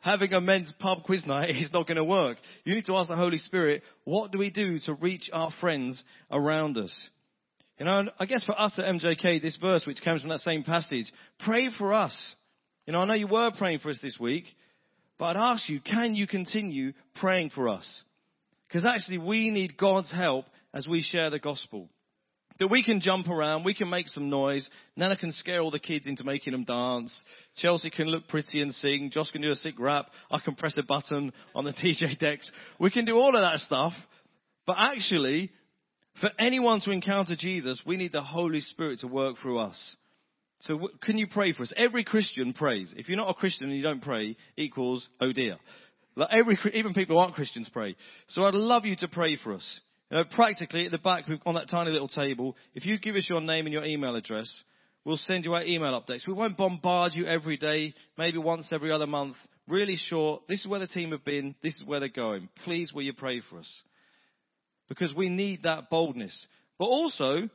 Having 0.00 0.32
a 0.32 0.40
men's 0.40 0.72
pub 0.78 1.02
quiz 1.04 1.26
night 1.26 1.50
is 1.50 1.70
not 1.72 1.86
going 1.86 1.96
to 1.96 2.04
work. 2.04 2.38
You 2.64 2.74
need 2.74 2.86
to 2.86 2.94
ask 2.94 3.08
the 3.08 3.16
Holy 3.16 3.38
Spirit, 3.38 3.82
what 4.04 4.32
do 4.32 4.38
we 4.38 4.50
do 4.50 4.78
to 4.86 4.94
reach 4.94 5.28
our 5.32 5.50
friends 5.60 6.02
around 6.30 6.78
us? 6.78 7.08
You 7.78 7.86
know, 7.86 8.04
I 8.18 8.26
guess 8.26 8.44
for 8.44 8.58
us 8.58 8.78
at 8.78 8.86
MJK, 8.86 9.40
this 9.40 9.56
verse, 9.56 9.86
which 9.86 10.02
comes 10.02 10.22
from 10.22 10.30
that 10.30 10.40
same 10.40 10.64
passage, 10.64 11.12
pray 11.40 11.68
for 11.76 11.92
us. 11.92 12.34
You 12.86 12.92
know, 12.92 13.00
I 13.00 13.04
know 13.04 13.14
you 13.14 13.28
were 13.28 13.50
praying 13.56 13.80
for 13.80 13.90
us 13.90 13.98
this 14.02 14.16
week, 14.18 14.44
but 15.18 15.36
I'd 15.36 15.52
ask 15.52 15.68
you, 15.68 15.80
can 15.80 16.14
you 16.14 16.26
continue 16.26 16.92
praying 17.16 17.50
for 17.50 17.68
us? 17.68 18.02
Because 18.66 18.84
actually 18.84 19.18
we 19.18 19.50
need 19.50 19.76
God's 19.76 20.10
help 20.10 20.46
as 20.74 20.86
we 20.86 21.02
share 21.02 21.30
the 21.30 21.38
gospel. 21.38 21.88
That 22.58 22.68
we 22.68 22.82
can 22.82 23.00
jump 23.00 23.28
around, 23.28 23.64
we 23.64 23.74
can 23.74 23.88
make 23.88 24.08
some 24.08 24.30
noise. 24.30 24.68
Nana 24.96 25.16
can 25.16 25.30
scare 25.30 25.60
all 25.60 25.70
the 25.70 25.78
kids 25.78 26.06
into 26.06 26.24
making 26.24 26.52
them 26.52 26.64
dance. 26.64 27.16
Chelsea 27.56 27.88
can 27.88 28.08
look 28.08 28.26
pretty 28.26 28.60
and 28.60 28.74
sing. 28.74 29.10
Josh 29.12 29.30
can 29.30 29.42
do 29.42 29.52
a 29.52 29.56
sick 29.56 29.74
rap. 29.78 30.06
I 30.28 30.40
can 30.40 30.56
press 30.56 30.76
a 30.76 30.82
button 30.82 31.32
on 31.54 31.64
the 31.64 31.72
DJ 31.84 32.18
decks. 32.18 32.50
We 32.80 32.90
can 32.90 33.04
do 33.04 33.16
all 33.16 33.36
of 33.36 33.42
that 33.42 33.60
stuff. 33.60 33.92
But 34.66 34.76
actually, 34.80 35.52
for 36.20 36.30
anyone 36.38 36.80
to 36.80 36.90
encounter 36.90 37.34
Jesus, 37.38 37.80
we 37.86 37.96
need 37.96 38.10
the 38.10 38.22
Holy 38.22 38.60
Spirit 38.60 39.00
to 39.00 39.06
work 39.06 39.36
through 39.40 39.58
us. 39.58 39.96
So 40.60 40.88
can 41.02 41.16
you 41.16 41.28
pray 41.28 41.52
for 41.52 41.62
us? 41.62 41.72
Every 41.76 42.02
Christian 42.02 42.52
prays. 42.52 42.92
If 42.96 43.08
you're 43.08 43.16
not 43.16 43.30
a 43.30 43.34
Christian 43.34 43.68
and 43.68 43.76
you 43.76 43.84
don't 43.84 44.02
pray, 44.02 44.36
equals 44.56 45.08
oh 45.20 45.32
dear. 45.32 45.58
Like 46.16 46.30
every, 46.32 46.58
even 46.74 46.94
people 46.94 47.14
who 47.14 47.22
aren't 47.22 47.34
Christians 47.34 47.70
pray. 47.72 47.94
So 48.28 48.42
I'd 48.42 48.54
love 48.54 48.84
you 48.84 48.96
to 48.96 49.08
pray 49.08 49.36
for 49.36 49.54
us. 49.54 49.80
You 50.10 50.18
know, 50.18 50.24
practically 50.24 50.86
at 50.86 50.92
the 50.92 50.98
back 50.98 51.24
on 51.44 51.54
that 51.54 51.68
tiny 51.68 51.90
little 51.90 52.08
table, 52.08 52.56
if 52.74 52.86
you 52.86 52.98
give 52.98 53.16
us 53.16 53.28
your 53.28 53.40
name 53.40 53.66
and 53.66 53.72
your 53.72 53.84
email 53.84 54.16
address, 54.16 54.50
we'll 55.04 55.18
send 55.18 55.44
you 55.44 55.52
our 55.54 55.64
email 55.64 56.00
updates. 56.00 56.26
We 56.26 56.32
won't 56.32 56.56
bombard 56.56 57.12
you 57.14 57.26
every 57.26 57.58
day, 57.58 57.94
maybe 58.16 58.38
once 58.38 58.72
every 58.72 58.90
other 58.90 59.06
month. 59.06 59.36
Really 59.66 59.96
short. 59.96 60.42
This 60.48 60.60
is 60.60 60.66
where 60.66 60.80
the 60.80 60.86
team 60.86 61.10
have 61.10 61.24
been. 61.24 61.54
This 61.62 61.76
is 61.76 61.84
where 61.84 62.00
they're 62.00 62.08
going. 62.08 62.48
Please, 62.64 62.92
will 62.92 63.02
you 63.02 63.12
pray 63.12 63.42
for 63.50 63.58
us? 63.58 63.82
Because 64.88 65.14
we 65.14 65.28
need 65.28 65.64
that 65.64 65.90
boldness. 65.90 66.46
But 66.78 66.86
also, 66.86 67.50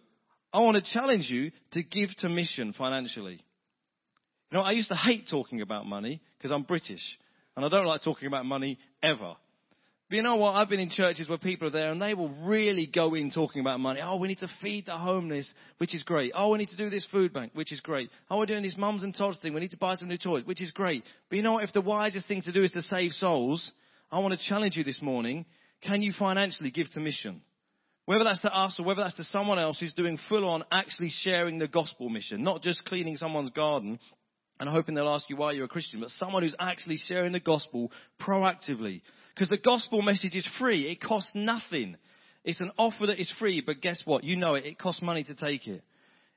I 0.54 0.60
want 0.60 0.78
to 0.78 0.94
challenge 0.94 1.32
you 1.32 1.50
to 1.72 1.82
give 1.82 2.10
to 2.20 2.30
mission 2.30 2.76
financially. 2.78 3.42
You 4.52 4.60
know, 4.60 4.62
I 4.62 4.74
used 4.74 4.90
to 4.90 4.96
hate 4.96 5.28
talking 5.32 5.62
about 5.62 5.88
money 5.88 6.22
because 6.38 6.52
I'm 6.52 6.62
British. 6.62 7.02
And 7.56 7.66
I 7.66 7.70
don't 7.70 7.88
like 7.88 8.04
talking 8.04 8.28
about 8.28 8.46
money 8.46 8.78
ever. 9.02 9.36
But 10.14 10.18
you 10.18 10.24
know 10.26 10.36
what? 10.36 10.52
I've 10.52 10.70
been 10.70 10.80
in 10.80 10.92
churches 10.92 11.28
where 11.28 11.40
people 11.40 11.70
are 11.70 11.72
there 11.72 11.90
and 11.90 12.00
they 12.00 12.14
will 12.14 12.30
really 12.46 12.86
go 12.86 13.16
in 13.16 13.32
talking 13.32 13.62
about 13.62 13.80
money. 13.80 14.00
Oh, 14.00 14.18
we 14.18 14.28
need 14.28 14.38
to 14.38 14.50
feed 14.62 14.86
the 14.86 14.96
homeless, 14.96 15.52
which 15.80 15.96
is 15.96 16.04
great. 16.04 16.34
Oh, 16.36 16.50
we 16.50 16.60
need 16.60 16.70
to 16.70 16.78
do 16.78 16.88
this 16.88 17.08
food 17.12 17.34
bank, 17.34 17.54
which 17.56 17.72
is 17.72 17.80
great. 17.80 18.12
Oh, 18.30 18.38
we're 18.38 18.46
doing 18.46 18.62
this 18.62 18.78
mums 18.78 19.02
and 19.02 19.16
tots 19.16 19.40
thing. 19.40 19.56
We 19.56 19.60
need 19.60 19.72
to 19.72 19.78
buy 19.78 19.96
some 19.96 20.10
new 20.10 20.20
toys, 20.20 20.46
which 20.46 20.62
is 20.62 20.70
great. 20.70 21.04
But 21.30 21.38
you 21.38 21.42
know 21.42 21.54
what? 21.54 21.64
If 21.64 21.74
the 21.74 21.82
wisest 21.82 22.28
thing 22.28 22.44
to 22.44 22.52
do 22.52 22.62
is 22.62 22.72
to 22.74 22.84
save 22.84 23.14
souls, 23.14 23.72
I 24.12 24.20
want 24.20 24.40
to 24.40 24.48
challenge 24.48 24.78
you 24.78 24.84
this 24.84 25.02
morning. 25.02 25.48
Can 25.82 26.04
you 26.04 26.14
financially 26.14 26.70
give 26.70 26.92
to 26.92 27.00
mission? 27.00 27.42
Whether 28.06 28.24
that's 28.24 28.42
to 28.42 28.56
us 28.56 28.76
or 28.78 28.86
whether 28.86 29.02
that's 29.02 29.16
to 29.16 29.24
someone 29.24 29.58
else 29.58 29.80
who's 29.80 29.96
doing 29.96 30.20
full 30.30 30.48
on 30.48 30.64
actually 30.72 31.10
sharing 31.10 31.58
the 31.58 31.68
gospel 31.68 32.10
mission, 32.10 32.44
not 32.44 32.62
just 32.62 32.86
cleaning 32.86 33.18
someone's 33.18 33.50
garden 33.50 33.98
and 34.60 34.70
hoping 34.70 34.94
they'll 34.94 35.10
ask 35.10 35.28
you 35.28 35.38
why 35.38 35.54
you're 35.54 35.66
a 35.66 35.70
Christian, 35.70 36.02
but 36.02 36.10
someone 36.12 36.44
who's 36.44 36.56
actually 36.60 36.98
sharing 36.98 37.32
the 37.32 37.40
gospel 37.40 37.92
proactively. 38.22 39.02
Because 39.34 39.50
the 39.50 39.58
gospel 39.58 40.02
message 40.02 40.36
is 40.36 40.48
free. 40.60 40.92
It 40.92 41.02
costs 41.02 41.32
nothing. 41.34 41.98
It's 42.44 42.62
an 42.62 42.72
offer 42.78 43.08
that 43.08 43.20
is 43.20 43.32
free, 43.40 43.64
but 43.66 43.82
guess 43.82 44.02
what? 44.06 44.24
You 44.24 44.36
know 44.36 44.56
it. 44.56 44.66
It 44.66 44.80
costs 44.80 45.02
money 45.02 45.24
to 45.24 45.36
take 45.36 45.68
it. 45.68 45.84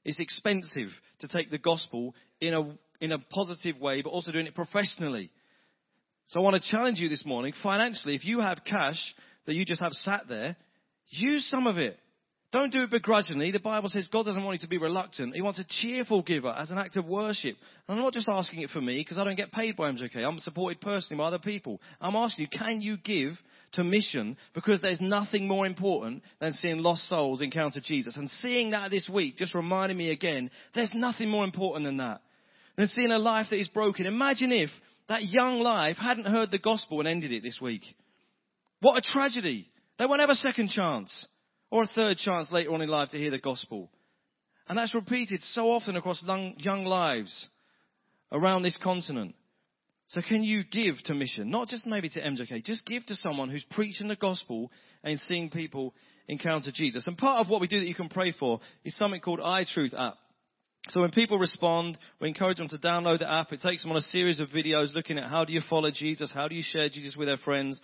It's 0.05 0.21
expensive 0.21 0.89
to 1.21 1.29
take 1.29 1.51
the 1.51 1.59
gospel 1.59 2.15
in 2.41 2.55
a, 2.55 3.05
in 3.05 3.13
a 3.13 3.19
positive 3.19 3.79
way, 3.81 4.03
but 4.03 4.11
also 4.11 4.31
doing 4.31 4.47
it 4.47 4.55
professionally. 4.55 5.31
So 6.29 6.41
I 6.41 6.43
want 6.43 6.63
to 6.63 6.71
challenge 6.71 6.99
you 6.99 7.09
this 7.09 7.25
morning, 7.27 7.53
financially, 7.63 8.15
if 8.15 8.25
you 8.25 8.41
have 8.41 8.59
cash 8.65 8.99
that 9.47 9.55
you 9.55 9.65
just 9.65 9.81
have 9.81 9.93
sat 9.93 10.29
there, 10.29 10.57
use 11.09 11.49
some 11.51 11.67
of 11.67 11.79
it. 11.79 11.99
Don't 12.53 12.73
do 12.73 12.83
it 12.85 12.91
begrudgingly. 12.91 13.51
The 13.51 13.59
Bible 13.59 13.89
says 13.89 14.09
God 14.11 14.25
doesn't 14.25 14.45
want 14.45 14.61
you 14.61 14.67
to 14.67 14.71
be 14.71 14.79
reluctant. 14.79 15.35
He 15.35 15.43
wants 15.43 15.59
a 15.59 15.67
cheerful 15.69 16.23
giver 16.23 16.49
as 16.49 16.71
an 16.71 16.79
act 16.79 16.97
of 16.97 17.05
worship. 17.05 17.57
And 17.89 17.99
I'm 17.99 18.05
not 18.05 18.13
just 18.13 18.29
asking 18.29 18.61
it 18.61 18.71
for 18.71 18.81
me 18.81 18.99
because 18.99 19.19
I 19.19 19.25
don't 19.25 19.37
get 19.37 19.53
paid 19.53 19.77
by 19.77 19.91
MJK. 19.91 20.25
I'm 20.25 20.39
supported 20.39 20.81
personally 20.81 21.19
by 21.19 21.27
other 21.27 21.41
people. 21.41 21.81
I'm 22.01 22.15
asking 22.15 22.47
you, 22.51 22.59
can 22.59 22.81
you 22.81 22.97
give 22.99 23.37
to 23.73 23.85
mission 23.85 24.37
because 24.55 24.81
there's 24.81 25.01
nothing 25.01 25.49
more 25.49 25.67
important 25.67 26.23
than 26.41 26.53
seeing 26.53 26.79
lost 26.79 27.09
souls 27.09 27.43
encounter 27.43 27.81
Jesus. 27.81 28.17
And 28.17 28.31
seeing 28.31 28.71
that 28.71 28.91
this 28.91 29.09
week 29.13 29.37
just 29.37 29.55
reminded 29.55 29.97
me 29.97 30.11
again, 30.11 30.51
there's 30.75 30.93
nothing 30.95 31.29
more 31.29 31.45
important 31.45 31.85
than 31.85 31.99
that. 31.99 32.21
Than 32.77 32.89
seeing 32.89 33.11
a 33.11 33.19
life 33.19 33.47
that 33.51 33.61
is 33.61 33.69
broken. 33.69 34.07
Imagine 34.07 34.53
if 34.53 34.71
that 35.09 35.25
young 35.25 35.59
life 35.59 35.97
hadn't 35.97 36.27
heard 36.27 36.51
the 36.51 36.59
gospel 36.59 37.01
and 37.01 37.09
ended 37.09 37.33
it 37.33 37.43
this 37.43 37.59
week. 37.61 37.83
What 38.81 38.99
a 38.99 39.01
tragedy. 39.01 39.69
They 39.99 40.07
won't 40.07 40.21
have 40.21 40.31
a 40.31 40.35
second 40.35 40.71
chance 40.71 41.27
or 41.77 41.85
a 41.85 41.87
third 41.87 42.17
chance 42.19 42.51
later 42.51 42.73
on 42.73 42.83
in 42.83 42.89
life 42.89 43.11
to 43.11 43.19
hear 43.19 43.31
the 43.31 43.39
gospel. 43.39 43.91
And 44.69 44.79
that's 44.79 44.95
repeated 44.95 45.41
so 45.43 45.71
often 45.71 45.97
across 45.97 46.23
young 46.59 46.85
lives 46.85 47.49
around 48.33 48.63
this 48.63 48.79
continent. 48.83 49.35
So 50.09 50.23
can 50.23 50.43
you 50.43 50.63
give 50.65 50.97
to 51.05 51.15
mission? 51.15 51.51
Not 51.51 51.69
just 51.69 51.87
maybe 51.87 52.09
to 52.11 52.21
MJK, 52.21 52.65
just 52.65 52.87
give 52.87 53.05
to 53.07 53.15
someone 53.17 53.51
who's 53.51 53.65
preaching 53.73 54.09
the 54.09 54.17
gospel 54.17 54.71
and 55.03 55.19
seeing 55.21 55.51
people 55.51 55.95
encounter 56.29 56.71
Jesus. 56.73 57.07
And 57.07 57.19
part 57.19 57.45
of 57.45 57.51
what 57.51 57.61
we 57.61 57.69
do 57.69 57.81
that 57.81 57.89
you 57.89 57.95
can 57.95 58.09
pray 58.09 58.33
for 58.33 58.61
is 58.85 58.97
something 58.97 59.21
called 59.21 59.41
iTruth 59.41 59.95
app. 59.99 60.15
So 60.89 61.01
when 61.01 61.11
people 61.11 61.39
respond, 61.39 61.99
we 62.21 62.29
encourage 62.29 62.59
them 62.59 62.69
to 62.69 62.79
download 62.79 63.19
the 63.19 63.31
app. 63.31 63.53
It 63.53 63.61
takes 63.61 63.83
them 63.83 63.91
on 63.91 63.99
a 63.99 64.03
series 64.03 64.39
of 64.39 64.51
videos 64.51 64.95
looking 64.95 65.19
at 65.19 65.29
how 65.29 65.45
do 65.45 65.53
you 65.53 65.61
follow 65.69 65.91
Jesus? 65.91 66.31
How 66.33 66.47
do 66.47 66.55
you 66.55 66.63
share 66.63 66.89
Jesus 66.89 67.17
with 67.17 67.27
their 67.27 67.39
friends? 67.39 67.81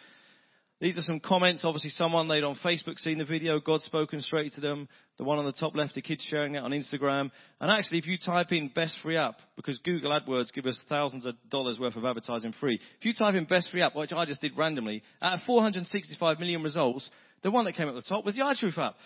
These 0.82 0.98
are 0.98 1.02
some 1.02 1.20
comments. 1.20 1.64
Obviously, 1.64 1.90
someone 1.90 2.26
laid 2.26 2.42
on 2.42 2.56
Facebook 2.56 2.98
seen 2.98 3.18
the 3.18 3.24
video, 3.24 3.60
God 3.60 3.82
spoken 3.82 4.20
straight 4.20 4.52
to 4.54 4.60
them. 4.60 4.88
The 5.16 5.22
one 5.22 5.38
on 5.38 5.44
the 5.44 5.52
top 5.52 5.76
left, 5.76 5.94
the 5.94 6.02
kids 6.02 6.26
sharing 6.28 6.56
it 6.56 6.58
on 6.58 6.72
Instagram. 6.72 7.30
And 7.60 7.70
actually, 7.70 7.98
if 7.98 8.06
you 8.08 8.18
type 8.18 8.50
in 8.50 8.66
best 8.66 8.96
free 9.00 9.16
app, 9.16 9.36
because 9.54 9.78
Google 9.84 10.10
AdWords 10.10 10.52
give 10.52 10.66
us 10.66 10.76
thousands 10.88 11.24
of 11.24 11.36
dollars 11.48 11.78
worth 11.78 11.94
of 11.94 12.04
advertising 12.04 12.52
free. 12.58 12.80
If 12.98 13.04
you 13.04 13.14
type 13.14 13.36
in 13.36 13.44
best 13.44 13.70
free 13.70 13.80
app, 13.80 13.94
which 13.94 14.10
I 14.12 14.24
just 14.24 14.40
did 14.40 14.58
randomly, 14.58 15.04
out 15.22 15.34
of 15.34 15.40
465 15.46 16.40
million 16.40 16.64
results, 16.64 17.08
the 17.44 17.52
one 17.52 17.64
that 17.66 17.76
came 17.76 17.86
at 17.86 17.94
the 17.94 18.02
top 18.02 18.24
was 18.24 18.34
the 18.34 18.42
iTruth 18.42 18.76
app, 18.76 18.96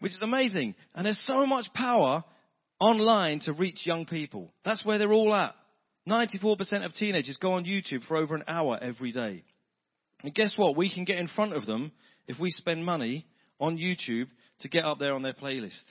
which 0.00 0.12
is 0.12 0.20
amazing. 0.20 0.74
And 0.94 1.06
there's 1.06 1.24
so 1.24 1.46
much 1.46 1.72
power 1.72 2.22
online 2.78 3.40
to 3.46 3.54
reach 3.54 3.86
young 3.86 4.04
people. 4.04 4.52
That's 4.62 4.84
where 4.84 4.98
they're 4.98 5.10
all 5.10 5.32
at. 5.34 5.54
94% 6.06 6.84
of 6.84 6.92
teenagers 6.92 7.38
go 7.40 7.52
on 7.52 7.64
YouTube 7.64 8.04
for 8.06 8.18
over 8.18 8.34
an 8.34 8.44
hour 8.46 8.78
every 8.78 9.12
day. 9.12 9.44
And 10.22 10.34
guess 10.34 10.54
what? 10.56 10.76
We 10.76 10.92
can 10.92 11.04
get 11.04 11.18
in 11.18 11.28
front 11.28 11.54
of 11.54 11.66
them 11.66 11.92
if 12.26 12.38
we 12.38 12.50
spend 12.50 12.84
money 12.84 13.26
on 13.60 13.76
YouTube 13.76 14.28
to 14.60 14.68
get 14.68 14.84
up 14.84 14.98
there 14.98 15.14
on 15.14 15.22
their 15.22 15.32
playlist. 15.32 15.82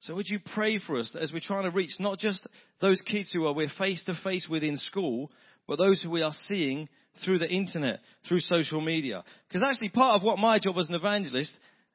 So 0.00 0.14
would 0.14 0.28
you 0.28 0.40
pray 0.54 0.78
for 0.78 0.98
us 0.98 1.14
as 1.18 1.32
we're 1.32 1.40
trying 1.40 1.62
to 1.64 1.70
reach 1.70 1.92
not 2.00 2.18
just 2.18 2.44
those 2.80 3.00
kids 3.02 3.30
who 3.32 3.46
are 3.46 3.54
we're 3.54 3.68
face 3.78 4.02
to 4.04 4.14
face 4.24 4.48
with 4.50 4.62
in 4.62 4.76
school, 4.76 5.30
but 5.68 5.76
those 5.76 6.02
who 6.02 6.10
we 6.10 6.22
are 6.22 6.34
seeing 6.46 6.88
through 7.24 7.38
the 7.38 7.48
internet, 7.48 8.00
through 8.26 8.40
social 8.40 8.80
media. 8.80 9.22
Because 9.48 9.62
actually 9.62 9.90
part 9.90 10.16
of 10.16 10.24
what 10.24 10.38
my 10.38 10.58
job 10.58 10.76
as 10.78 10.88
an 10.88 10.94
evangelist 10.94 11.54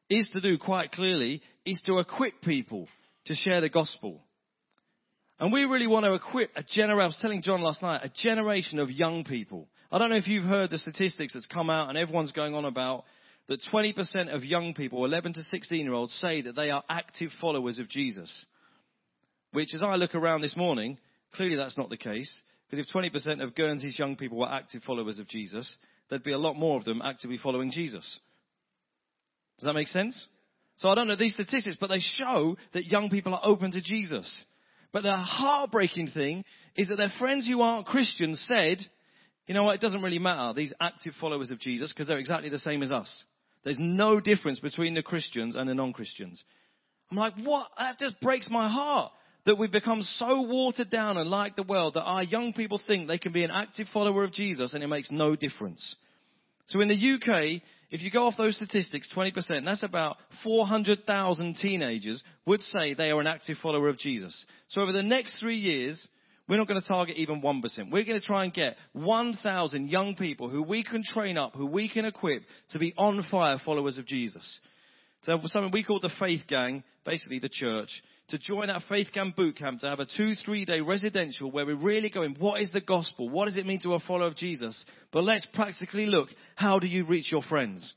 is 0.10 0.30
to 0.34 0.40
do 0.40 0.58
quite 0.58 0.92
clearly 0.92 1.42
is 1.66 1.82
to 1.86 2.00
equip 2.00 2.42
people 2.42 2.88
to 3.26 3.36
share 3.36 3.60
the 3.60 3.70
gospel. 3.70 4.22
And 5.40 5.52
we 5.52 5.66
really 5.66 5.88
want 5.88 6.06
to 6.06 6.14
equip 6.14 6.52
a 6.56 6.64
generation, 6.64 7.02
I 7.02 7.08
was 7.08 7.20
telling 7.22 7.42
John 7.42 7.62
last 7.62 7.82
night, 7.82 8.02
a 8.04 8.10
generation 8.10 8.80
of 8.80 8.90
young 8.90 9.24
people 9.24 9.68
I 9.92 10.00
don't 10.00 10.10
know 10.10 10.18
if 10.18 10.28
you've 10.28 10.44
heard 10.44 10.70
the 10.70 10.78
statistics 10.78 11.34
that's 11.34 11.46
come 11.46 11.70
out 11.70 11.90
and 11.90 11.98
everyone's 11.98 12.34
going 12.34 12.54
on 12.54 12.66
about 12.66 13.06
that 13.48 13.62
20% 13.72 14.34
of 14.34 14.44
young 14.44 14.74
people, 14.74 15.06
11 15.06 15.34
to 15.34 15.44
16 15.44 15.80
year 15.80 15.94
olds, 15.94 16.14
say 16.16 16.42
that 16.42 16.56
they 16.56 16.70
are 16.70 16.84
active 16.90 17.32
followers 17.40 17.80
of 17.80 17.88
Jesus. 17.88 18.46
Which, 19.54 19.74
as 19.74 19.82
I 19.82 19.96
look 19.96 20.16
around 20.16 20.42
this 20.42 20.58
morning, 20.58 20.98
clearly 21.34 21.56
that's 21.56 21.78
not 21.78 21.90
the 21.90 21.98
case. 21.98 22.42
Because 22.70 22.86
if 22.86 22.94
20% 22.94 23.42
of 23.42 23.56
Guernsey's 23.56 23.98
young 23.98 24.18
people 24.18 24.40
were 24.40 24.52
active 24.52 24.84
followers 24.84 25.20
of 25.20 25.30
Jesus, 25.30 25.74
there'd 26.10 26.24
be 26.24 26.34
a 26.34 26.38
lot 26.38 26.58
more 26.58 26.78
of 26.78 26.84
them 26.84 27.02
actively 27.02 27.38
following 27.38 27.72
Jesus. 27.72 28.20
Does 29.58 29.68
that 29.68 29.74
make 29.74 29.88
sense? 29.88 30.28
So 30.76 30.90
I 30.90 30.96
don't 30.96 31.08
know 31.08 31.16
these 31.16 31.34
statistics, 31.34 31.78
but 31.80 31.88
they 31.88 32.00
show 32.00 32.58
that 32.74 32.86
young 32.86 33.10
people 33.10 33.34
are 33.34 33.42
open 33.44 33.72
to 33.72 33.82
Jesus. 33.82 34.44
But 34.92 35.04
the 35.04 35.16
heartbreaking 35.16 36.08
thing 36.08 36.44
is 36.76 36.90
that 36.90 36.98
their 36.98 37.12
friends 37.18 37.48
who 37.48 37.62
aren't 37.62 37.88
Christians 37.88 38.44
said, 38.48 38.80
you 39.48 39.54
know 39.54 39.64
what? 39.64 39.76
It 39.76 39.82
doesn't 39.82 40.02
really 40.02 40.20
matter, 40.20 40.54
these 40.54 40.74
active 40.80 41.14
followers 41.20 41.52
of 41.52 41.60
Jesus, 41.60 41.92
because 41.92 42.08
they're 42.08 42.20
exactly 42.20 42.50
the 42.50 42.60
same 42.60 42.84
as 42.84 42.92
us. 42.92 43.24
There's 43.64 43.80
no 43.80 44.20
difference 44.20 44.60
between 44.60 44.94
the 44.94 45.04
Christians 45.04 45.56
and 45.56 45.68
the 45.68 45.74
non-Christians. 45.74 46.44
I'm 47.10 47.18
like, 47.18 47.34
what? 47.44 47.68
That 47.78 47.98
just 47.98 48.20
breaks 48.20 48.50
my 48.50 48.70
heart 48.70 49.12
that 49.46 49.58
we've 49.58 49.72
become 49.72 50.04
so 50.04 50.42
watered 50.42 50.90
down 50.90 51.18
and 51.18 51.30
like 51.30 51.56
the 51.56 51.64
world 51.64 51.94
that 51.94 52.04
our 52.04 52.24
young 52.24 52.52
people 52.52 52.82
think 52.86 53.08
they 53.08 53.18
can 53.18 53.32
be 53.32 53.46
an 53.46 53.52
active 53.52 53.88
follower 53.94 54.26
of 54.26 54.34
Jesus 54.34 54.74
and 54.74 54.84
it 54.84 54.88
makes 54.88 55.10
no 55.10 55.38
difference. 55.38 55.96
So 56.68 56.82
in 56.82 56.90
the 56.90 56.94
UK, 56.96 57.62
if 57.90 58.02
you 58.02 58.12
go 58.12 58.24
off 58.24 58.34
those 58.38 58.58
statistics, 58.58 59.10
20%, 59.16 59.64
that's 59.64 59.84
about 59.84 60.18
400,000 60.44 61.56
teenagers 61.56 62.22
would 62.46 62.60
say 62.60 62.94
they 62.94 63.12
are 63.12 63.22
an 63.22 63.28
active 63.28 63.56
follower 63.64 63.88
of 63.88 63.98
Jesus. 63.98 64.46
So 64.68 64.82
over 64.82 64.92
the 64.92 65.02
next 65.02 65.40
three 65.40 65.56
years, 65.56 66.06
we're 66.48 66.58
not 66.58 66.68
going 66.68 66.82
to 66.82 66.88
target 66.88 67.18
even 67.18 67.42
1%. 67.42 67.64
We're 67.92 68.06
going 68.06 68.20
to 68.20 68.26
try 68.26 68.46
and 68.46 68.54
get 68.54 68.78
1,000 68.94 69.90
young 69.90 70.16
people 70.16 70.50
who 70.50 70.64
we 70.64 70.84
can 70.84 71.04
train 71.04 71.38
up, 71.38 71.56
who 71.56 71.66
we 71.66 71.90
can 71.90 72.06
equip 72.06 72.44
to 72.72 72.80
be 72.80 72.94
on 72.98 73.26
fire 73.30 73.58
followers 73.64 73.98
of 73.98 74.06
Jesus. 74.06 74.60
So 75.24 75.40
something 75.46 75.72
we 75.74 75.84
call 75.84 76.00
the 76.00 76.12
Faith 76.20 76.44
Gang, 76.48 76.84
basically 77.06 77.40
the 77.40 77.50
church, 77.50 77.90
to 78.30 78.38
join 78.38 78.70
our 78.70 78.82
Faith 78.88 79.08
Gang 79.14 79.34
boot 79.36 79.58
camp 79.58 79.82
to 79.82 79.90
have 79.90 80.00
a 80.00 80.06
two, 80.06 80.36
three 80.36 80.64
day 80.64 80.80
residential 80.82 81.52
where 81.52 81.66
we're 81.66 81.76
really 81.76 82.10
going, 82.10 82.36
what 82.40 82.62
is 82.62 82.72
the 82.72 82.82
gospel? 82.82 83.30
What 83.30 83.46
does 83.46 83.56
it 83.56 83.66
mean 83.66 83.82
to 83.82 83.94
a 83.94 84.00
follower 84.00 84.28
of 84.28 84.36
Jesus? 84.36 84.86
But 85.12 85.24
let's 85.24 85.46
practically 85.54 86.06
look, 86.06 86.30
how 86.56 86.80
do 86.80 86.88
you 86.88 87.06
reach 87.06 87.32
your 87.32 87.44
friends? 87.44 87.94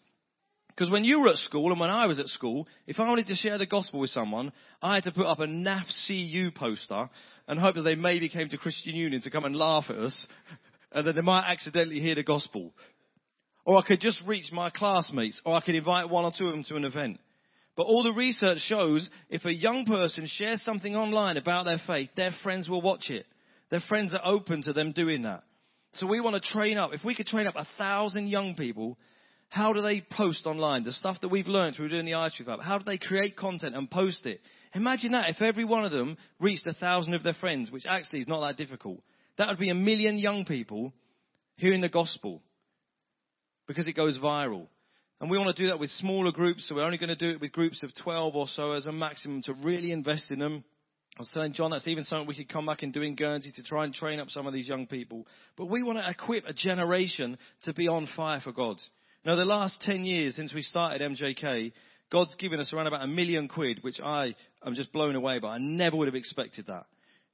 Because 0.81 0.91
when 0.91 1.05
you 1.05 1.21
were 1.21 1.29
at 1.29 1.37
school 1.37 1.73
and 1.73 1.79
when 1.79 1.91
I 1.91 2.07
was 2.07 2.19
at 2.19 2.29
school, 2.29 2.67
if 2.87 2.99
I 2.99 3.07
wanted 3.07 3.27
to 3.27 3.35
share 3.35 3.59
the 3.59 3.67
gospel 3.67 4.01
with 4.01 4.09
someone, 4.09 4.51
I 4.81 4.95
had 4.95 5.05
to 5.05 5.13
put 5.13 5.27
up 5.27 5.39
a 5.39 5.47
NAF 5.47 5.85
CU 6.07 6.51
poster 6.53 7.11
and 7.47 7.61
hope 7.61 7.75
that 7.75 7.83
they 7.83 7.97
maybe 7.97 8.31
came 8.31 8.49
to 8.49 8.57
Christian 8.57 8.95
Union 8.95 9.21
to 9.21 9.31
come 9.31 9.45
and 9.45 9.55
laugh 9.55 9.85
at 9.91 9.97
us 9.99 10.27
and 10.93 11.07
that 11.07 11.17
they 11.17 11.21
might 11.21 11.51
accidentally 11.53 12.01
hear 12.01 12.15
the 12.15 12.23
gospel. 12.23 12.73
Or 13.67 13.77
I 13.77 13.83
could 13.87 14.01
just 14.01 14.23
reach 14.27 14.51
my 14.53 14.71
classmates 14.71 15.43
or 15.45 15.53
I 15.53 15.61
could 15.61 15.75
invite 15.75 16.09
one 16.09 16.25
or 16.25 16.33
two 16.39 16.47
of 16.47 16.53
them 16.53 16.65
to 16.69 16.77
an 16.77 16.87
event. 16.87 17.19
But 17.77 17.83
all 17.83 18.03
the 18.03 18.15
research 18.15 18.61
shows 18.61 19.07
if 19.29 19.45
a 19.45 19.53
young 19.53 19.85
person 19.85 20.27
shares 20.27 20.63
something 20.63 20.97
online 20.97 21.37
about 21.37 21.67
their 21.67 21.81
faith, 21.87 22.09
their 22.17 22.33
friends 22.43 22.71
will 22.71 22.81
watch 22.81 23.11
it. 23.11 23.27
Their 23.69 23.83
friends 23.87 24.15
are 24.15 24.25
open 24.25 24.63
to 24.63 24.73
them 24.73 24.93
doing 24.93 25.25
that. 25.25 25.43
So 25.93 26.07
we 26.07 26.23
want 26.23 26.43
to 26.43 26.53
train 26.53 26.79
up. 26.79 26.95
If 26.95 27.05
we 27.05 27.15
could 27.15 27.27
train 27.27 27.47
up 27.47 27.57
a 27.59 27.67
thousand 27.77 28.29
young 28.29 28.55
people, 28.55 28.97
how 29.51 29.73
do 29.73 29.83
they 29.83 30.01
post 30.01 30.47
online? 30.47 30.85
The 30.85 30.93
stuff 30.93 31.21
that 31.21 31.29
we've 31.29 31.49
learned 31.49 31.77
through 31.77 31.89
doing 31.89 32.07
the 32.07 32.13
iTruth 32.13 32.49
app. 32.49 32.61
How 32.61 32.79
do 32.79 32.85
they 32.85 32.99
create 32.99 33.37
content 33.37 33.75
and 33.75 33.91
post 33.91 34.25
it? 34.25 34.41
Imagine 34.75 35.13
that 35.13 35.29
if 35.29 35.43
every 35.43 35.65
one 35.65 35.85
of 35.85 35.91
them 35.91 36.17
reached 36.39 36.67
a 36.67 36.73
thousand 36.73 37.15
of 37.15 37.25
their 37.25 37.35
friends, 37.35 37.71
which 37.71 37.85
actually 37.89 38.21
is 38.21 38.29
not 38.29 38.47
that 38.47 38.57
difficult. 38.57 39.03
That 39.39 39.49
would 39.49 39.59
be 39.59 39.71
a 39.71 39.75
million 39.75 40.19
young 40.19 40.45
people 40.45 40.93
hearing 41.57 41.81
the 41.81 41.89
gospel 41.89 42.43
because 43.67 43.89
it 43.89 43.97
goes 43.97 44.19
viral. 44.19 44.69
And 45.21 45.29
we 45.29 45.37
want 45.37 45.55
to 45.55 45.63
do 45.63 45.69
that 45.69 45.81
with 45.81 45.91
smaller 45.91 46.31
groups, 46.31 46.69
so 46.69 46.77
we're 46.77 46.85
only 46.85 46.97
going 46.97 47.09
to 47.09 47.17
do 47.17 47.31
it 47.31 47.41
with 47.41 47.51
groups 47.51 47.83
of 47.83 47.91
12 48.03 48.37
or 48.37 48.47
so 48.49 48.73
as 48.73 48.87
a 48.87 48.93
maximum 48.93 49.43
to 49.43 49.53
really 49.53 49.91
invest 49.91 50.31
in 50.31 50.39
them. 50.39 50.65
I 51.19 51.23
was 51.23 51.31
telling 51.35 51.53
John 51.53 51.73
that's 51.73 51.89
even 51.89 52.05
something 52.05 52.29
we 52.29 52.37
could 52.37 52.49
come 52.49 52.67
back 52.67 52.83
and 52.83 52.93
do 52.93 53.03
in 53.03 53.17
Guernsey 53.17 53.53
to 53.57 53.63
try 53.65 53.85
and 53.85 53.93
train 53.93 54.21
up 54.21 54.31
some 54.31 54.47
of 54.47 54.55
these 54.55 54.69
young 54.69 54.87
people. 54.87 55.27
But 55.57 55.67
we 55.67 55.83
want 55.83 55.99
to 55.99 56.09
equip 56.09 56.47
a 56.47 56.55
generation 56.55 57.37
to 57.65 57.75
be 57.75 57.89
on 57.89 58.09
fire 58.17 58.41
for 58.41 58.53
God. 58.53 58.79
Now, 59.25 59.37
the 59.37 59.45
last 59.45 59.83
10 59.83 60.07
years 60.07 60.35
since 60.35 60.55
we 60.55 60.63
started 60.63 61.03
MJK, 61.03 61.73
God's 62.11 62.35
given 62.37 62.59
us 62.59 62.73
around 62.73 62.87
about 62.87 63.05
a 63.05 63.07
million 63.07 63.49
quid, 63.49 63.83
which 63.83 64.01
I 64.01 64.35
am 64.65 64.75
just 64.75 64.93
blown 64.93 65.15
away 65.15 65.39
by. 65.39 65.57
I 65.57 65.59
never 65.59 65.97
would 65.97 66.09
have 66.09 66.15
expected 66.15 66.67
that. 66.69 66.87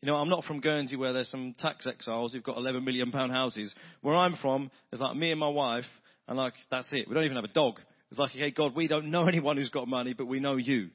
You 0.03 0.09
know, 0.09 0.17
I'm 0.17 0.29
not 0.29 0.45
from 0.45 0.61
Guernsey 0.61 0.97
where 0.97 1.13
there's 1.13 1.31
some 1.31 1.55
tax 1.59 1.87
exiles 1.87 2.33
who've 2.33 2.43
got 2.43 2.57
11 2.57 2.85
million 2.85 3.13
pound 3.13 3.31
houses. 3.31 3.73
Where 4.03 4.17
I'm 4.17 4.37
from, 4.43 4.71
it's 4.91 5.01
like 5.01 5.17
me 5.17 5.31
and 5.31 5.39
my 5.39 5.49
wife, 5.49 5.87
and 6.27 6.37
like, 6.37 6.55
that's 6.73 6.89
it. 6.91 7.07
We 7.09 7.15
don't 7.15 7.25
even 7.25 7.37
have 7.37 7.45
a 7.45 7.55
dog. 7.55 7.77
It's 8.11 8.19
like, 8.19 8.33
okay, 8.33 8.51
God, 8.51 8.75
we 8.75 8.89
don't 8.89 9.13
know 9.13 9.25
anyone 9.29 9.57
who's 9.57 9.71
got 9.71 9.87
money, 9.87 10.13
but 10.13 10.27
we 10.27 10.41
know 10.41 10.57
you. 10.57 10.89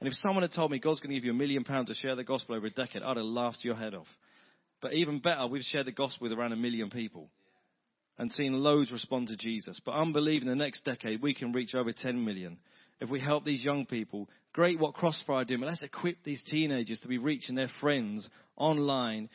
And 0.00 0.08
if 0.08 0.14
someone 0.14 0.42
had 0.42 0.52
told 0.52 0.70
me 0.70 0.78
God's 0.78 1.00
going 1.00 1.10
to 1.10 1.14
give 1.14 1.24
you 1.24 1.32
a 1.32 1.34
million 1.34 1.62
pounds 1.62 1.88
to 1.88 1.94
share 1.94 2.16
the 2.16 2.24
gospel 2.24 2.56
over 2.56 2.66
a 2.66 2.70
decade, 2.70 3.02
I'd 3.02 3.18
have 3.18 3.26
laughed 3.26 3.58
your 3.62 3.76
head 3.76 3.94
off. 3.94 4.08
But 4.80 4.94
even 4.94 5.20
better, 5.20 5.46
we've 5.46 5.62
shared 5.62 5.86
the 5.86 5.92
gospel 5.92 6.24
with 6.24 6.32
around 6.32 6.52
a 6.52 6.56
million 6.56 6.88
people 6.88 7.28
and 8.22 8.30
seen 8.30 8.52
loads 8.62 8.92
respond 8.92 9.26
to 9.26 9.36
Jesus. 9.36 9.80
But 9.84 10.00
in 10.00 10.12
the 10.46 10.54
next 10.54 10.84
decade 10.84 11.20
we 11.20 11.34
can 11.34 11.52
reach 11.52 11.74
over 11.74 11.92
10 11.92 12.24
million 12.24 12.56
if 13.00 13.10
we 13.10 13.18
help 13.18 13.44
these 13.44 13.64
young 13.64 13.84
people. 13.84 14.28
Great 14.52 14.78
what 14.78 14.94
Crossfire 14.94 15.38
are 15.38 15.44
doing, 15.44 15.58
but 15.58 15.66
let's 15.66 15.82
equip 15.82 16.22
these 16.22 16.40
teenagers 16.44 17.00
to 17.00 17.08
be 17.08 17.18
reaching 17.18 17.56
their 17.56 17.70
friends 17.80 18.28
online. 18.56 19.28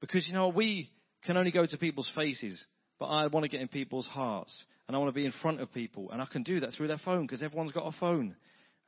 Because, 0.00 0.26
you 0.26 0.34
know, 0.34 0.48
we 0.48 0.90
can 1.24 1.36
only 1.36 1.52
go 1.52 1.64
to 1.64 1.78
people's 1.78 2.10
faces, 2.16 2.66
but 2.98 3.06
I 3.06 3.28
want 3.28 3.44
to 3.44 3.48
get 3.48 3.60
in 3.60 3.68
people's 3.68 4.06
hearts. 4.06 4.64
And 4.88 4.96
I 4.96 4.98
want 4.98 5.14
to 5.14 5.18
be 5.20 5.26
in 5.26 5.32
front 5.40 5.60
of 5.60 5.72
people. 5.72 6.10
And 6.10 6.20
I 6.20 6.26
can 6.26 6.42
do 6.42 6.58
that 6.58 6.72
through 6.72 6.88
their 6.88 6.98
phone 6.98 7.22
because 7.22 7.40
everyone's 7.40 7.70
got 7.70 7.86
a 7.86 7.96
phone. 8.00 8.34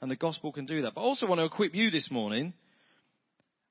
And 0.02 0.10
the 0.10 0.16
gospel 0.16 0.50
can 0.50 0.66
do 0.66 0.82
that. 0.82 0.94
But 0.96 1.02
I 1.02 1.04
also 1.04 1.26
want 1.28 1.38
to 1.38 1.44
equip 1.44 1.72
you 1.72 1.92
this 1.92 2.10
morning 2.10 2.52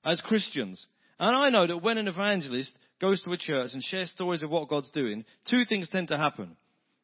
as 0.06 0.22
Christians. 0.22 0.86
And 1.20 1.36
I 1.36 1.50
know 1.50 1.68
that 1.68 1.84
when 1.84 1.98
an 1.98 2.08
evangelist 2.08 2.80
goes 3.06 3.22
to 3.22 3.32
a 3.32 3.38
church 3.38 3.70
and 3.74 3.84
shares 3.84 4.10
stories 4.10 4.42
of 4.42 4.50
what 4.50 4.68
God's 4.68 4.90
doing, 4.90 5.26
two 5.48 5.64
things 5.70 5.88
tend 5.90 6.08
to 6.08 6.18
happen. 6.18 6.58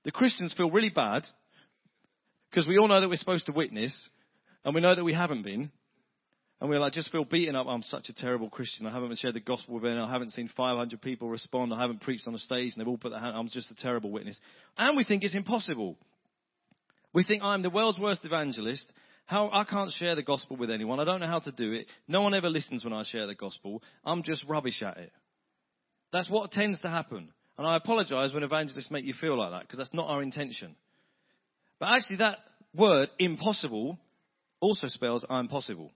The 0.03 0.11
Christians 0.11 0.51
feel 0.57 0.71
really 0.71 0.89
bad 0.89 1.27
because 2.49 2.67
we 2.67 2.79
all 2.79 2.87
know 2.87 2.99
that 2.99 3.07
we're 3.07 3.17
supposed 3.17 3.45
to 3.45 3.51
witness 3.51 4.09
and 4.65 4.73
we 4.73 4.81
know 4.81 4.95
that 4.95 5.03
we 5.03 5.13
haven't 5.13 5.43
been. 5.43 5.71
And 6.59 6.69
we're 6.69 6.79
like, 6.79 6.93
just 6.93 7.11
feel 7.11 7.23
beaten 7.23 7.55
up. 7.55 7.67
I'm 7.67 7.83
such 7.83 8.09
a 8.09 8.13
terrible 8.13 8.49
Christian. 8.49 8.87
I 8.87 8.91
haven't 8.91 9.19
shared 9.19 9.35
the 9.35 9.41
gospel 9.41 9.75
with 9.75 9.85
anyone. 9.85 10.09
I 10.09 10.11
haven't 10.11 10.31
seen 10.31 10.49
500 10.57 10.99
people 11.03 11.29
respond. 11.29 11.71
I 11.71 11.79
haven't 11.79 12.01
preached 12.01 12.27
on 12.27 12.33
a 12.33 12.39
stage 12.39 12.73
and 12.73 12.81
they've 12.81 12.87
all 12.87 12.97
put 12.97 13.11
their 13.11 13.19
hand. 13.19 13.37
I'm 13.37 13.49
just 13.49 13.69
a 13.69 13.75
terrible 13.75 14.09
witness. 14.09 14.39
And 14.77 14.97
we 14.97 15.03
think 15.03 15.23
it's 15.23 15.35
impossible. 15.35 15.97
We 17.13 17.23
think 17.23 17.43
I'm 17.43 17.61
the 17.61 17.69
world's 17.69 17.99
worst 17.99 18.25
evangelist 18.25 18.91
how 19.27 19.49
I 19.53 19.65
can't 19.65 19.91
share 19.91 20.15
the 20.15 20.23
gospel 20.23 20.57
with 20.57 20.71
anyone. 20.71 20.99
I 20.99 21.05
don't 21.05 21.19
know 21.19 21.27
how 21.27 21.39
to 21.39 21.51
do 21.51 21.71
it. 21.73 21.85
No 22.07 22.23
one 22.23 22.33
ever 22.33 22.49
listens 22.49 22.83
when 22.83 22.91
I 22.91 23.03
share 23.03 23.27
the 23.27 23.35
gospel. 23.35 23.83
I'm 24.03 24.23
just 24.23 24.43
rubbish 24.47 24.81
at 24.81 24.97
it. 24.97 25.11
That's 26.11 26.29
what 26.29 26.51
tends 26.51 26.81
to 26.81 26.89
happen. 26.89 27.29
And 27.57 27.67
I 27.67 27.77
apologize 27.77 28.33
when 28.33 28.43
evangelists 28.43 28.91
make 28.91 29.05
you 29.05 29.13
feel 29.19 29.37
like 29.37 29.51
that 29.51 29.61
because 29.63 29.77
that's 29.77 29.93
not 29.93 30.07
our 30.07 30.23
intention. 30.23 30.75
But 31.79 31.89
actually, 31.89 32.17
that 32.17 32.37
word, 32.75 33.09
impossible, 33.19 33.97
also 34.59 34.87
spells 34.87 35.25
I'm 35.29 35.47
possible. 35.47 35.91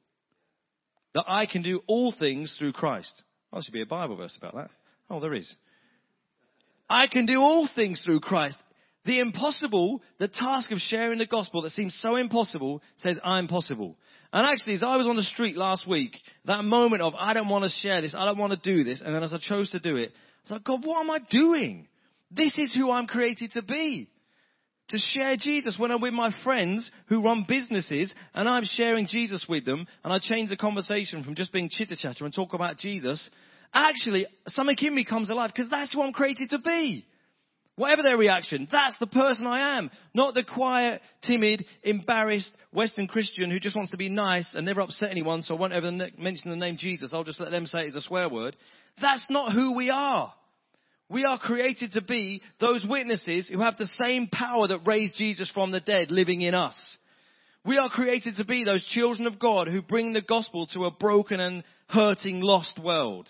That 1.13 1.25
I 1.27 1.45
can 1.45 1.61
do 1.61 1.81
all 1.87 2.13
things 2.17 2.55
through 2.57 2.73
Christ. 2.73 3.23
Oh, 3.51 3.57
there 3.57 3.63
should 3.63 3.73
be 3.73 3.81
a 3.81 3.85
Bible 3.85 4.17
verse 4.17 4.35
about 4.37 4.55
that. 4.55 4.69
Oh, 5.09 5.19
there 5.19 5.33
is. 5.33 5.53
I 6.89 7.07
can 7.07 7.25
do 7.25 7.39
all 7.39 7.69
things 7.73 8.01
through 8.03 8.19
Christ 8.19 8.57
the 9.05 9.19
impossible, 9.19 10.01
the 10.19 10.27
task 10.27 10.71
of 10.71 10.79
sharing 10.79 11.19
the 11.19 11.27
gospel 11.27 11.61
that 11.61 11.71
seems 11.71 11.97
so 12.01 12.15
impossible 12.15 12.81
says, 12.97 13.19
I'm 13.23 13.47
possible. 13.47 13.97
And 14.35 14.45
actually, 14.45 14.73
as 14.73 14.83
I 14.83 14.97
was 14.97 15.07
on 15.07 15.15
the 15.15 15.21
street 15.21 15.55
last 15.55 15.87
week, 15.87 16.17
that 16.43 16.65
moment 16.65 17.01
of, 17.01 17.13
I 17.17 17.33
don't 17.33 17.47
want 17.47 17.63
to 17.63 17.69
share 17.79 18.01
this, 18.01 18.13
I 18.13 18.25
don't 18.25 18.37
want 18.37 18.51
to 18.51 18.59
do 18.59 18.83
this, 18.83 19.01
and 19.01 19.15
then 19.15 19.23
as 19.23 19.33
I 19.33 19.37
chose 19.37 19.71
to 19.71 19.79
do 19.79 19.95
it, 19.95 20.11
I 20.11 20.41
was 20.43 20.51
like, 20.51 20.63
God, 20.65 20.85
what 20.85 20.99
am 20.99 21.09
I 21.09 21.19
doing? 21.29 21.87
This 22.31 22.57
is 22.57 22.75
who 22.75 22.91
I'm 22.91 23.07
created 23.07 23.53
to 23.53 23.61
be. 23.61 24.09
To 24.89 24.97
share 24.97 25.37
Jesus 25.37 25.77
when 25.79 25.89
I'm 25.89 26.01
with 26.01 26.13
my 26.13 26.35
friends 26.43 26.91
who 27.07 27.23
run 27.23 27.45
businesses 27.47 28.13
and 28.33 28.49
I'm 28.49 28.65
sharing 28.65 29.07
Jesus 29.07 29.45
with 29.47 29.63
them 29.63 29.87
and 30.03 30.11
I 30.11 30.19
change 30.19 30.49
the 30.49 30.57
conversation 30.57 31.23
from 31.23 31.35
just 31.35 31.53
being 31.53 31.69
chitter 31.69 31.95
chatter 31.95 32.25
and 32.25 32.33
talk 32.33 32.53
about 32.53 32.77
Jesus. 32.77 33.29
Actually, 33.73 34.27
something 34.47 34.75
in 34.81 34.95
me 34.95 35.05
comes 35.05 35.29
alive 35.29 35.51
because 35.55 35.71
that's 35.71 35.93
who 35.93 36.01
I'm 36.01 36.11
created 36.11 36.49
to 36.49 36.59
be. 36.59 37.05
Whatever 37.77 38.03
their 38.03 38.17
reaction, 38.17 38.69
that's 38.71 38.97
the 38.99 39.07
person 39.07 39.45
I 39.45 39.77
am. 39.77 39.91
Not 40.13 40.33
the 40.33 40.45
quiet, 40.45 41.01
timid, 41.23 41.65
embarrassed 41.83 42.55
Western 42.71 43.07
Christian 43.07 43.51
who 43.51 43.59
just 43.59 43.75
wants 43.75 43.91
to 43.91 43.97
be 43.97 44.07
nice 44.07 44.55
and 44.55 44.65
never 44.65 44.79
upset 44.79 45.11
anyone, 45.11 45.41
so 45.41 45.55
I 45.55 45.59
won't 45.59 45.73
ever 45.73 45.91
mention 45.91 46.51
the 46.51 46.55
name 46.55 46.77
Jesus. 46.77 47.11
I'll 47.11 47.25
just 47.25 47.41
let 47.41 47.51
them 47.51 47.65
say 47.65 47.85
it's 47.85 47.95
a 47.97 48.01
swear 48.01 48.29
word. 48.29 48.55
That's 49.01 49.25
not 49.29 49.51
who 49.51 49.75
we 49.75 49.89
are. 49.89 50.33
We 51.09 51.25
are 51.25 51.37
created 51.37 51.91
to 51.93 52.01
be 52.01 52.41
those 52.61 52.85
witnesses 52.87 53.49
who 53.49 53.59
have 53.59 53.75
the 53.77 53.89
same 54.05 54.27
power 54.31 54.67
that 54.69 54.87
raised 54.87 55.17
Jesus 55.17 55.51
from 55.53 55.71
the 55.71 55.81
dead 55.81 56.11
living 56.11 56.41
in 56.41 56.55
us. 56.55 56.75
We 57.65 57.77
are 57.77 57.89
created 57.89 58.37
to 58.37 58.45
be 58.45 58.63
those 58.63 58.85
children 58.85 59.27
of 59.27 59.37
God 59.37 59.67
who 59.67 59.81
bring 59.81 60.13
the 60.13 60.21
gospel 60.21 60.67
to 60.67 60.85
a 60.85 60.91
broken 60.91 61.39
and 61.39 61.63
hurting, 61.87 62.39
lost 62.39 62.79
world. 62.81 63.27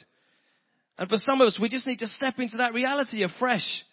And 0.98 1.10
for 1.10 1.18
some 1.18 1.42
of 1.42 1.48
us, 1.48 1.58
we 1.60 1.68
just 1.68 1.88
need 1.88 2.00
to 2.00 2.08
step 2.08 2.36
into 2.38 2.58
that 2.58 2.74
reality 2.74 3.24
afresh. 3.24 3.84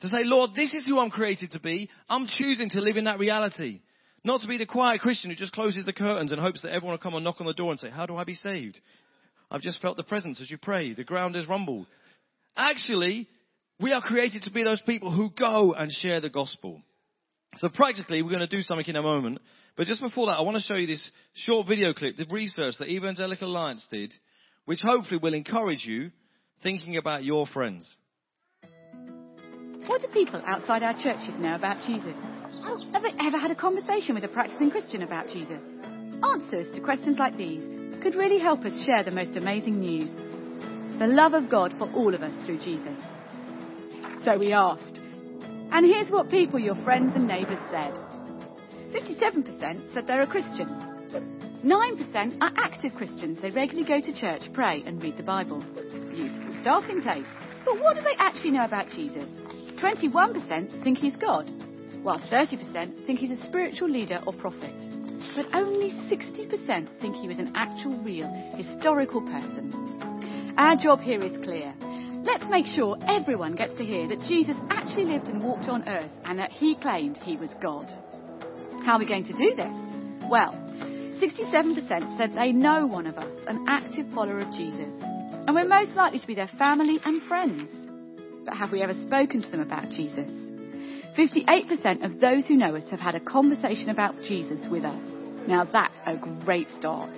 To 0.00 0.08
say, 0.08 0.24
Lord, 0.24 0.50
this 0.54 0.72
is 0.72 0.86
who 0.86 0.98
I'm 0.98 1.10
created 1.10 1.52
to 1.52 1.60
be. 1.60 1.90
I'm 2.08 2.26
choosing 2.26 2.70
to 2.70 2.80
live 2.80 2.96
in 2.96 3.04
that 3.04 3.18
reality. 3.18 3.80
Not 4.24 4.40
to 4.40 4.46
be 4.46 4.58
the 4.58 4.66
quiet 4.66 5.00
Christian 5.00 5.30
who 5.30 5.36
just 5.36 5.52
closes 5.52 5.84
the 5.84 5.92
curtains 5.92 6.32
and 6.32 6.40
hopes 6.40 6.62
that 6.62 6.72
everyone 6.72 6.92
will 6.92 6.98
come 6.98 7.14
and 7.14 7.24
knock 7.24 7.40
on 7.40 7.46
the 7.46 7.54
door 7.54 7.70
and 7.70 7.80
say, 7.80 7.90
how 7.90 8.06
do 8.06 8.16
I 8.16 8.24
be 8.24 8.34
saved? 8.34 8.78
I've 9.50 9.62
just 9.62 9.80
felt 9.80 9.96
the 9.96 10.04
presence 10.04 10.40
as 10.40 10.50
you 10.50 10.58
pray. 10.58 10.94
The 10.94 11.04
ground 11.04 11.34
has 11.34 11.48
rumbled. 11.48 11.86
Actually, 12.56 13.28
we 13.80 13.92
are 13.92 14.00
created 14.00 14.42
to 14.42 14.52
be 14.52 14.62
those 14.62 14.82
people 14.82 15.10
who 15.10 15.30
go 15.30 15.72
and 15.72 15.90
share 15.90 16.20
the 16.20 16.30
gospel. 16.30 16.82
So 17.56 17.68
practically, 17.68 18.22
we're 18.22 18.30
going 18.30 18.40
to 18.40 18.46
do 18.46 18.62
something 18.62 18.86
in 18.86 18.96
a 18.96 19.02
moment. 19.02 19.40
But 19.76 19.86
just 19.86 20.00
before 20.00 20.26
that, 20.26 20.38
I 20.38 20.42
want 20.42 20.56
to 20.56 20.62
show 20.62 20.74
you 20.74 20.86
this 20.86 21.10
short 21.34 21.66
video 21.66 21.92
clip, 21.92 22.16
the 22.16 22.26
research 22.30 22.74
that 22.78 22.88
Evangelical 22.88 23.48
Alliance 23.48 23.86
did, 23.90 24.12
which 24.66 24.80
hopefully 24.82 25.18
will 25.22 25.34
encourage 25.34 25.84
you 25.84 26.10
thinking 26.62 26.96
about 26.96 27.24
your 27.24 27.46
friends. 27.46 27.88
What 29.86 30.02
do 30.02 30.08
people 30.08 30.42
outside 30.46 30.82
our 30.82 30.94
churches 30.94 31.34
know 31.38 31.54
about 31.54 31.84
Jesus? 31.86 32.14
Oh, 32.64 32.80
have 32.92 33.02
they 33.02 33.12
ever 33.20 33.38
had 33.38 33.50
a 33.50 33.54
conversation 33.54 34.14
with 34.14 34.24
a 34.24 34.28
practicing 34.28 34.70
Christian 34.70 35.02
about 35.02 35.28
Jesus? 35.28 35.58
Answers 36.22 36.74
to 36.74 36.80
questions 36.80 37.18
like 37.18 37.36
these 37.36 37.62
could 38.02 38.14
really 38.14 38.38
help 38.38 38.64
us 38.64 38.72
share 38.84 39.02
the 39.02 39.10
most 39.10 39.36
amazing 39.36 39.80
news 39.80 40.10
the 40.98 41.06
love 41.06 41.32
of 41.32 41.48
God 41.48 41.74
for 41.78 41.90
all 41.92 42.14
of 42.14 42.22
us 42.22 42.34
through 42.44 42.58
Jesus. 42.58 42.98
So 44.22 44.38
we 44.38 44.52
asked. 44.52 45.00
And 45.72 45.86
here's 45.86 46.10
what 46.10 46.28
people, 46.28 46.58
your 46.58 46.74
friends 46.84 47.12
and 47.14 47.26
neighbours, 47.26 47.58
said 47.70 47.94
57% 48.92 49.94
said 49.94 50.06
they're 50.06 50.20
a 50.20 50.26
Christian. 50.26 50.68
9% 51.64 52.38
are 52.42 52.52
active 52.56 52.94
Christians. 52.96 53.38
They 53.40 53.50
regularly 53.50 53.88
go 53.88 54.00
to 54.00 54.20
church, 54.20 54.42
pray, 54.52 54.82
and 54.84 55.02
read 55.02 55.16
the 55.16 55.22
Bible. 55.22 55.64
Useful 56.12 56.54
starting 56.60 57.00
place. 57.00 57.26
But 57.64 57.80
what 57.80 57.96
do 57.96 58.02
they 58.02 58.16
actually 58.18 58.50
know 58.50 58.64
about 58.64 58.88
Jesus? 58.90 59.24
21% 59.80 60.84
think 60.84 60.98
he's 60.98 61.16
God, 61.16 61.50
while 62.02 62.20
30% 62.30 63.06
think 63.06 63.18
he's 63.18 63.30
a 63.30 63.42
spiritual 63.44 63.88
leader 63.88 64.20
or 64.26 64.34
prophet. 64.34 64.74
But 65.34 65.46
only 65.54 65.90
60% 66.10 67.00
think 67.00 67.16
he 67.16 67.28
was 67.28 67.38
an 67.38 67.52
actual, 67.54 68.02
real, 68.02 68.28
historical 68.56 69.22
person. 69.22 70.54
Our 70.58 70.76
job 70.76 71.00
here 71.00 71.22
is 71.22 71.32
clear. 71.44 71.74
Let's 72.24 72.44
make 72.50 72.66
sure 72.66 72.98
everyone 73.06 73.54
gets 73.54 73.74
to 73.78 73.84
hear 73.84 74.06
that 74.08 74.20
Jesus 74.28 74.56
actually 74.68 75.06
lived 75.06 75.28
and 75.28 75.42
walked 75.42 75.68
on 75.68 75.88
earth 75.88 76.10
and 76.26 76.38
that 76.38 76.52
he 76.52 76.76
claimed 76.76 77.16
he 77.16 77.36
was 77.36 77.50
God. 77.62 77.86
How 78.84 78.96
are 78.96 78.98
we 78.98 79.06
going 79.06 79.24
to 79.24 79.32
do 79.32 79.54
this? 79.54 79.74
Well, 80.30 80.52
67% 81.22 82.18
said 82.18 82.32
they 82.34 82.52
know 82.52 82.86
one 82.86 83.06
of 83.06 83.16
us, 83.16 83.32
an 83.46 83.64
active 83.68 84.06
follower 84.14 84.40
of 84.40 84.52
Jesus. 84.52 84.92
And 85.46 85.54
we're 85.54 85.64
most 85.66 85.96
likely 85.96 86.18
to 86.18 86.26
be 86.26 86.34
their 86.34 86.50
family 86.58 86.98
and 87.04 87.22
friends 87.22 87.70
but 88.44 88.56
have 88.56 88.72
we 88.72 88.82
ever 88.82 88.94
spoken 89.02 89.42
to 89.42 89.50
them 89.50 89.60
about 89.60 89.90
Jesus? 89.90 90.28
58% 91.18 92.04
of 92.04 92.20
those 92.20 92.46
who 92.46 92.56
know 92.56 92.76
us 92.76 92.88
have 92.90 93.00
had 93.00 93.14
a 93.14 93.20
conversation 93.20 93.90
about 93.90 94.14
Jesus 94.22 94.66
with 94.70 94.84
us. 94.84 95.02
Now 95.48 95.64
that's 95.64 95.94
a 96.06 96.16
great 96.44 96.68
start. 96.78 97.10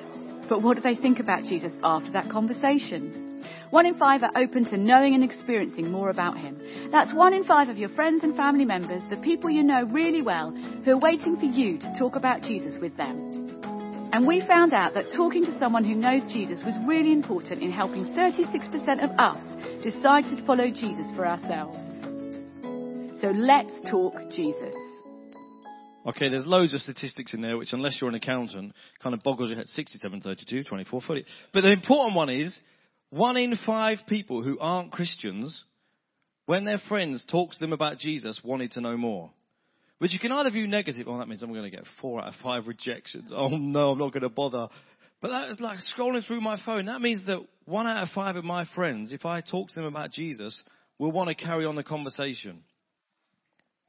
But 0.49 0.63
what 0.63 0.77
do 0.77 0.83
they 0.83 0.97
think 0.97 1.19
about 1.21 1.45
Jesus 1.45 1.73
after 1.83 2.11
that 2.13 2.31
conversation? 2.31 3.23
One 3.71 3.87
in 3.87 3.95
five 3.95 4.23
are 4.23 4.33
open 4.37 4.67
to 4.67 4.77
knowing 4.77 5.15
and 5.15 5.25
experiencing 5.25 5.91
more 5.91 6.11
about 6.11 6.37
him. 6.37 6.61
That's 6.91 7.15
one 7.15 7.33
in 7.33 7.45
five 7.45 7.69
of 7.69 7.79
your 7.79 7.89
friends 7.91 8.23
and 8.23 8.37
family 8.37 8.67
members, 8.67 9.03
the 9.09 9.17
people 9.17 9.49
you 9.49 9.63
know 9.63 9.85
really 9.85 10.21
well, 10.21 10.51
who 10.51 10.91
are 10.91 10.99
waiting 10.99 11.37
for 11.37 11.47
you 11.47 11.79
to 11.79 11.99
talk 11.99 12.17
about 12.17 12.43
Jesus 12.43 12.75
with 12.81 12.97
them. 12.99 13.42
And 14.13 14.27
we 14.27 14.47
found 14.47 14.75
out 14.75 14.93
that 14.93 15.07
talking 15.17 15.45
to 15.47 15.59
someone 15.59 15.85
who 15.85 15.95
knows 15.95 16.23
Jesus 16.31 16.63
was 16.65 16.77
really 16.87 17.13
important 17.13 17.63
in 17.63 17.73
helping 17.73 18.05
36% 18.05 19.03
of 19.03 19.11
us 19.19 19.83
decide 19.83 20.25
to 20.25 20.45
follow 20.45 20.71
Jesus 20.71 21.07
for 21.17 21.27
ourselves. 21.27 21.79
So 23.23 23.29
let's 23.29 23.73
talk 23.91 24.15
Jesus. 24.31 24.75
Okay, 26.05 26.29
there's 26.29 26.47
loads 26.47 26.75
of 26.75 26.81
statistics 26.81 27.33
in 27.33 27.41
there, 27.41 27.57
which 27.57 27.73
unless 27.73 27.99
you're 28.01 28.11
an 28.11 28.17
accountant, 28.17 28.75
kind 29.03 29.15
of 29.15 29.23
boggles 29.23 29.49
your 29.49 29.57
head. 29.57 29.69
67, 29.69 30.21
32, 30.21 30.65
24, 30.65 31.01
40. 31.01 31.25
But 31.55 31.63
the 31.63 31.73
important 31.73 32.15
one 32.15 32.29
is, 32.29 32.59
one 33.09 33.39
in 33.39 33.55
five 33.65 33.99
people 34.09 34.43
who 34.43 34.59
aren't 34.59 34.93
Christians, 34.93 35.65
when 36.45 36.65
their 36.65 36.81
friends 36.89 37.25
talk 37.31 37.53
to 37.53 37.59
them 37.61 37.73
about 37.73 37.99
Jesus, 37.99 38.41
wanted 38.45 38.73
to 38.73 38.83
know 38.83 38.97
more. 38.97 39.31
Which 40.03 40.13
you 40.13 40.19
can 40.19 40.33
either 40.33 40.51
view 40.51 40.67
negative, 40.67 41.07
oh, 41.07 41.17
that 41.19 41.29
means 41.29 41.45
I'm 41.45 41.53
going 41.53 41.63
to 41.63 41.71
get 41.71 41.85
four 42.01 42.21
out 42.21 42.27
of 42.27 42.35
five 42.43 42.67
rejections. 42.67 43.31
Oh 43.33 43.51
no, 43.51 43.91
I'm 43.93 43.99
not 44.01 44.13
going 44.13 44.25
to 44.25 44.29
bother. 44.29 44.67
But 45.21 45.29
that 45.29 45.49
is 45.51 45.61
like 45.61 45.79
scrolling 45.97 46.27
through 46.27 46.41
my 46.41 46.61
phone. 46.67 46.87
That 46.87 47.01
means 47.01 47.25
that 47.27 47.39
one 47.67 47.87
out 47.87 48.03
of 48.03 48.09
five 48.09 48.35
of 48.35 48.43
my 48.43 48.67
friends, 48.75 49.13
if 49.13 49.25
I 49.25 49.43
talk 49.43 49.69
to 49.69 49.75
them 49.77 49.85
about 49.85 50.11
Jesus, 50.11 50.61
will 50.99 51.13
want 51.13 51.29
to 51.29 51.37
carry 51.37 51.67
on 51.67 51.77
the 51.77 51.85
conversation. 51.85 52.65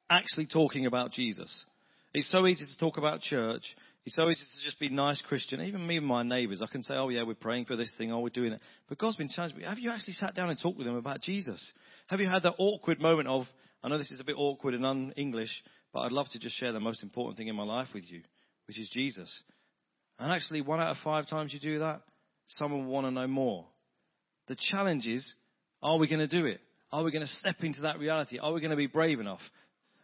Actually 0.08 0.46
talking 0.46 0.86
about 0.86 1.14
Jesus. 1.14 1.66
It's 2.14 2.30
so 2.30 2.46
easy 2.46 2.64
to 2.64 2.80
talk 2.80 3.00
about 3.00 3.22
church. 3.22 3.64
It's 4.06 4.16
so 4.16 4.30
easy 4.30 4.44
to 4.60 4.66
just 4.66 4.80
be 4.80 4.90
nice 4.90 5.20
Christian. 5.28 5.62
Even 5.62 5.88
me 5.88 5.98
and 5.98 6.06
my 6.06 6.22
neighbours, 6.22 6.62
I 6.62 6.68
can 6.68 6.84
say, 6.84 6.94
oh 6.94 7.10
yeah, 7.10 7.24
we're 7.24 7.34
praying 7.34 7.66
for 7.66 7.76
this 7.76 7.92
thing, 7.98 8.12
oh 8.12 8.20
we're 8.20 8.30
doing 8.30 8.54
it. 8.54 8.62
But 8.88 9.00
God's 9.00 9.18
been 9.18 9.30
challenging 9.30 9.62
me. 9.62 9.66
Have 9.66 9.80
you 9.80 9.90
actually 9.90 10.14
sat 10.14 10.36
down 10.36 10.52
and 10.52 10.60
talked 10.62 10.78
with 10.78 10.86
them 10.86 10.96
about 10.96 11.22
Jesus? 11.22 11.74
Have 12.06 12.20
you 12.20 12.30
had 12.30 12.44
that 12.44 12.54
awkward 12.60 13.02
moment 13.02 13.28
of, 13.30 13.46
I 13.84 13.90
know 13.90 13.98
this 13.98 14.12
is 14.12 14.20
a 14.20 14.24
bit 14.24 14.36
awkward 14.38 14.76
and 14.76 14.86
un-English, 14.86 15.50
but 15.94 16.02
I'd 16.02 16.12
love 16.12 16.28
to 16.32 16.40
just 16.40 16.60
share 16.60 16.72
the 16.72 16.80
most 16.80 17.04
important 17.04 17.38
thing 17.38 17.48
in 17.48 17.56
my 17.56 17.64
life 17.64 17.90
with 17.94 18.04
you, 18.10 18.22
which 18.68 18.80
is 18.80 18.90
Jesus. 18.90 19.32
And 20.20 20.32
actually, 20.32 20.62
one 20.62 20.82
out 20.82 20.92
of 20.92 20.98
five 21.04 21.30
times 21.30 21.54
you 21.54 21.60
do 21.60 21.80
that, 21.80 22.02
someone 22.48 22.86
will 22.86 22.92
want 22.92 23.08
to 23.08 23.12
know 23.12 23.28
more. 23.28 23.66
The 24.48 24.58
challenge 24.72 25.06
is, 25.06 25.34
are 25.82 25.98
we 25.98 26.08
going 26.08 26.20
to 26.20 26.28
do 26.28 26.46
it? 26.46 26.60
Are 26.92 27.04
we 27.04 27.12
going 27.12 27.26
to 27.26 27.28
step 27.28 27.56
into 27.62 27.82
that 27.82 28.00
reality? 28.00 28.40
Are 28.40 28.52
we 28.52 28.60
going 28.60 28.72
to 28.72 28.78
be 28.78 28.88
brave 28.88 29.20
enough? 29.20 29.40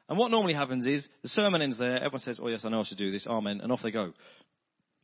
And 0.08 0.18
what 0.18 0.32
normally 0.32 0.54
happens 0.54 0.86
is 0.86 1.08
the 1.22 1.30
sermon 1.30 1.62
ends 1.62 1.78
there. 1.78 1.98
Everyone 1.98 2.22
says, 2.22 2.40
Oh, 2.42 2.48
yes, 2.48 2.62
I 2.64 2.70
know 2.70 2.82
I 2.82 2.84
should 2.84 2.98
do 2.98 3.12
this. 3.12 3.28
Amen. 3.28 3.60
And 3.62 3.72
off 3.72 3.82
they 3.84 3.92
go. 3.92 4.14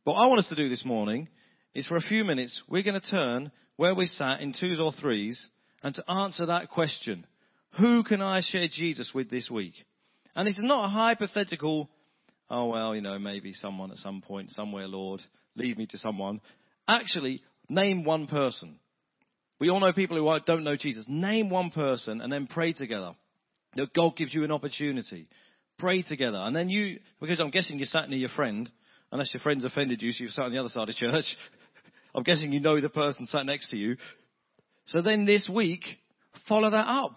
But 0.04 0.12
what 0.12 0.20
I 0.20 0.26
want 0.26 0.40
us 0.40 0.48
to 0.48 0.56
do 0.56 0.68
this 0.68 0.84
morning 0.84 1.28
is 1.74 1.86
for 1.86 1.96
a 1.96 2.00
few 2.00 2.24
minutes, 2.24 2.60
we're 2.68 2.82
going 2.82 3.00
to 3.00 3.10
turn 3.10 3.52
where 3.76 3.94
we 3.94 4.06
sat 4.06 4.40
in 4.40 4.54
twos 4.58 4.80
or 4.80 4.92
threes 4.92 5.46
and 5.82 5.94
to 5.94 6.10
answer 6.10 6.46
that 6.46 6.70
question 6.70 7.24
Who 7.78 8.02
can 8.02 8.20
I 8.20 8.40
share 8.40 8.66
Jesus 8.68 9.12
with 9.14 9.30
this 9.30 9.48
week? 9.48 9.74
And 10.36 10.46
it's 10.46 10.60
not 10.60 10.84
a 10.84 10.88
hypothetical, 10.88 11.88
oh, 12.50 12.66
well, 12.66 12.94
you 12.94 13.00
know, 13.00 13.18
maybe 13.18 13.54
someone 13.54 13.90
at 13.90 13.96
some 13.96 14.20
point, 14.20 14.50
somewhere, 14.50 14.86
Lord, 14.86 15.22
lead 15.56 15.78
me 15.78 15.86
to 15.86 15.98
someone. 15.98 16.42
Actually, 16.86 17.42
name 17.70 18.04
one 18.04 18.26
person. 18.26 18.78
We 19.58 19.70
all 19.70 19.80
know 19.80 19.94
people 19.94 20.18
who 20.18 20.40
don't 20.44 20.62
know 20.62 20.76
Jesus. 20.76 21.06
Name 21.08 21.48
one 21.48 21.70
person 21.70 22.20
and 22.20 22.30
then 22.30 22.46
pray 22.46 22.74
together 22.74 23.12
that 23.76 23.94
God 23.94 24.14
gives 24.14 24.34
you 24.34 24.44
an 24.44 24.52
opportunity. 24.52 25.26
Pray 25.78 26.02
together. 26.02 26.38
And 26.38 26.54
then 26.54 26.68
you, 26.68 27.00
because 27.18 27.40
I'm 27.40 27.50
guessing 27.50 27.78
you 27.78 27.86
sat 27.86 28.10
near 28.10 28.18
your 28.18 28.28
friend, 28.28 28.70
unless 29.10 29.32
your 29.32 29.40
friend's 29.40 29.64
offended 29.64 30.02
you, 30.02 30.12
so 30.12 30.24
you've 30.24 30.32
sat 30.32 30.44
on 30.44 30.52
the 30.52 30.58
other 30.58 30.68
side 30.68 30.90
of 30.90 30.94
church. 30.94 31.24
I'm 32.14 32.22
guessing 32.22 32.52
you 32.52 32.60
know 32.60 32.78
the 32.78 32.90
person 32.90 33.26
sat 33.26 33.46
next 33.46 33.70
to 33.70 33.78
you. 33.78 33.96
So 34.86 35.00
then 35.00 35.24
this 35.24 35.48
week, 35.52 35.82
follow 36.46 36.70
that 36.70 36.86
up. 36.86 37.16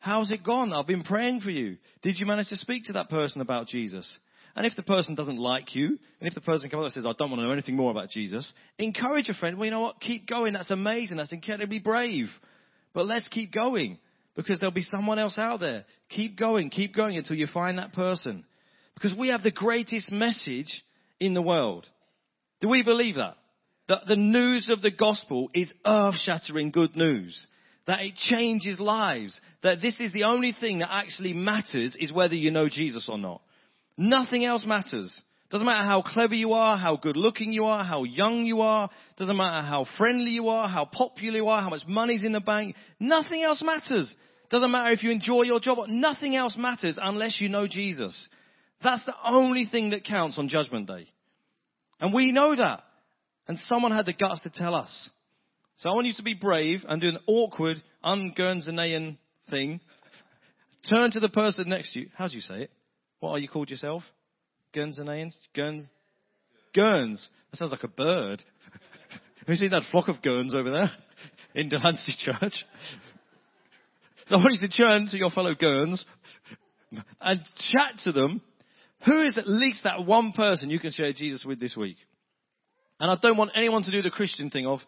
How's 0.00 0.30
it 0.30 0.44
gone? 0.44 0.72
I've 0.72 0.86
been 0.86 1.02
praying 1.02 1.40
for 1.40 1.50
you. 1.50 1.76
Did 2.02 2.18
you 2.18 2.26
manage 2.26 2.48
to 2.48 2.56
speak 2.56 2.84
to 2.84 2.94
that 2.94 3.10
person 3.10 3.40
about 3.40 3.66
Jesus? 3.66 4.18
And 4.54 4.66
if 4.66 4.74
the 4.76 4.82
person 4.82 5.14
doesn't 5.14 5.38
like 5.38 5.74
you, 5.74 5.98
and 6.20 6.28
if 6.28 6.34
the 6.34 6.40
person 6.40 6.68
comes 6.68 6.80
up 6.80 6.84
and 6.84 6.92
says, 6.92 7.06
I 7.06 7.12
don't 7.18 7.30
want 7.30 7.40
to 7.40 7.46
know 7.46 7.52
anything 7.52 7.76
more 7.76 7.90
about 7.90 8.10
Jesus, 8.10 8.50
encourage 8.78 9.28
a 9.28 9.34
friend. 9.34 9.56
Well, 9.56 9.66
you 9.66 9.70
know 9.70 9.82
what? 9.82 10.00
Keep 10.00 10.28
going. 10.28 10.54
That's 10.54 10.70
amazing. 10.70 11.16
That's 11.16 11.32
incredibly 11.32 11.78
brave. 11.78 12.28
But 12.92 13.06
let's 13.06 13.28
keep 13.28 13.52
going 13.52 13.98
because 14.34 14.60
there'll 14.60 14.72
be 14.72 14.82
someone 14.82 15.18
else 15.18 15.36
out 15.36 15.60
there. 15.60 15.84
Keep 16.10 16.38
going, 16.38 16.70
keep 16.70 16.94
going 16.94 17.16
until 17.16 17.36
you 17.36 17.46
find 17.46 17.78
that 17.78 17.92
person. 17.92 18.44
Because 18.94 19.16
we 19.16 19.28
have 19.28 19.42
the 19.42 19.50
greatest 19.50 20.10
message 20.10 20.82
in 21.20 21.34
the 21.34 21.42
world. 21.42 21.86
Do 22.60 22.68
we 22.68 22.82
believe 22.82 23.16
that? 23.16 23.36
That 23.88 24.06
the 24.06 24.16
news 24.16 24.68
of 24.70 24.82
the 24.82 24.90
gospel 24.90 25.50
is 25.54 25.68
earth 25.84 26.16
shattering 26.16 26.70
good 26.70 26.96
news. 26.96 27.46
That 27.88 28.02
it 28.02 28.14
changes 28.14 28.78
lives. 28.78 29.40
That 29.64 29.80
this 29.80 29.98
is 29.98 30.12
the 30.12 30.24
only 30.24 30.52
thing 30.58 30.78
that 30.78 30.92
actually 30.92 31.32
matters 31.32 31.96
is 31.98 32.12
whether 32.12 32.36
you 32.36 32.52
know 32.52 32.68
Jesus 32.68 33.08
or 33.08 33.18
not. 33.18 33.40
Nothing 33.96 34.44
else 34.44 34.64
matters. 34.64 35.20
Doesn't 35.50 35.66
matter 35.66 35.86
how 35.86 36.02
clever 36.02 36.34
you 36.34 36.52
are, 36.52 36.76
how 36.76 36.96
good 36.96 37.16
looking 37.16 37.52
you 37.52 37.64
are, 37.64 37.82
how 37.82 38.04
young 38.04 38.44
you 38.44 38.60
are. 38.60 38.90
Doesn't 39.16 39.36
matter 39.36 39.66
how 39.66 39.86
friendly 39.96 40.32
you 40.32 40.48
are, 40.48 40.68
how 40.68 40.84
popular 40.84 41.38
you 41.38 41.48
are, 41.48 41.62
how 41.62 41.70
much 41.70 41.86
money's 41.88 42.22
in 42.22 42.32
the 42.32 42.40
bank. 42.40 42.76
Nothing 43.00 43.42
else 43.42 43.62
matters. 43.64 44.14
Doesn't 44.50 44.70
matter 44.70 44.90
if 44.90 45.02
you 45.02 45.10
enjoy 45.10 45.42
your 45.42 45.58
job. 45.58 45.78
Nothing 45.88 46.36
else 46.36 46.56
matters 46.58 46.98
unless 47.00 47.40
you 47.40 47.48
know 47.48 47.66
Jesus. 47.66 48.28
That's 48.82 49.04
the 49.04 49.14
only 49.24 49.64
thing 49.64 49.90
that 49.90 50.04
counts 50.04 50.36
on 50.36 50.48
Judgment 50.48 50.86
Day. 50.86 51.06
And 52.00 52.12
we 52.12 52.32
know 52.32 52.54
that. 52.54 52.82
And 53.48 53.58
someone 53.60 53.92
had 53.92 54.04
the 54.04 54.12
guts 54.12 54.42
to 54.42 54.50
tell 54.50 54.74
us. 54.74 55.10
So 55.78 55.90
I 55.90 55.94
want 55.94 56.08
you 56.08 56.14
to 56.14 56.22
be 56.24 56.34
brave 56.34 56.84
and 56.88 57.00
do 57.00 57.08
an 57.08 57.18
awkward, 57.28 57.80
un-Guernseyayan 58.02 59.16
thing. 59.48 59.80
Turn 60.90 61.12
to 61.12 61.20
the 61.20 61.28
person 61.28 61.68
next 61.68 61.92
to 61.92 62.00
you. 62.00 62.08
How 62.16 62.26
do 62.26 62.34
you 62.34 62.40
say 62.40 62.62
it? 62.62 62.70
What 63.20 63.30
are 63.30 63.38
you 63.38 63.48
called 63.48 63.70
yourself? 63.70 64.02
Guernseyans? 64.74 65.34
Guerns? 65.54 65.86
Guerns. 66.74 67.28
That 67.50 67.58
sounds 67.58 67.70
like 67.70 67.84
a 67.84 67.88
bird. 67.88 68.42
Have 69.38 69.48
you 69.48 69.54
seen 69.54 69.70
that 69.70 69.84
flock 69.92 70.08
of 70.08 70.20
Guerns 70.20 70.52
over 70.52 70.70
there 70.70 70.90
in 71.54 71.68
Delancey 71.68 72.14
Church? 72.18 72.64
So 74.26 74.34
I 74.34 74.38
want 74.38 74.60
you 74.60 74.68
to 74.68 74.76
turn 74.76 75.06
to 75.10 75.16
your 75.16 75.30
fellow 75.30 75.54
Guerns 75.54 76.04
and 77.20 77.40
chat 77.70 78.00
to 78.02 78.12
them. 78.12 78.42
Who 79.06 79.22
is 79.22 79.38
at 79.38 79.48
least 79.48 79.84
that 79.84 80.04
one 80.04 80.32
person 80.32 80.70
you 80.70 80.80
can 80.80 80.90
share 80.90 81.12
Jesus 81.12 81.44
with 81.44 81.60
this 81.60 81.76
week? 81.76 81.98
And 82.98 83.12
I 83.12 83.16
don't 83.22 83.36
want 83.36 83.52
anyone 83.54 83.84
to 83.84 83.92
do 83.92 84.02
the 84.02 84.10
Christian 84.10 84.50
thing 84.50 84.66
of, 84.66 84.80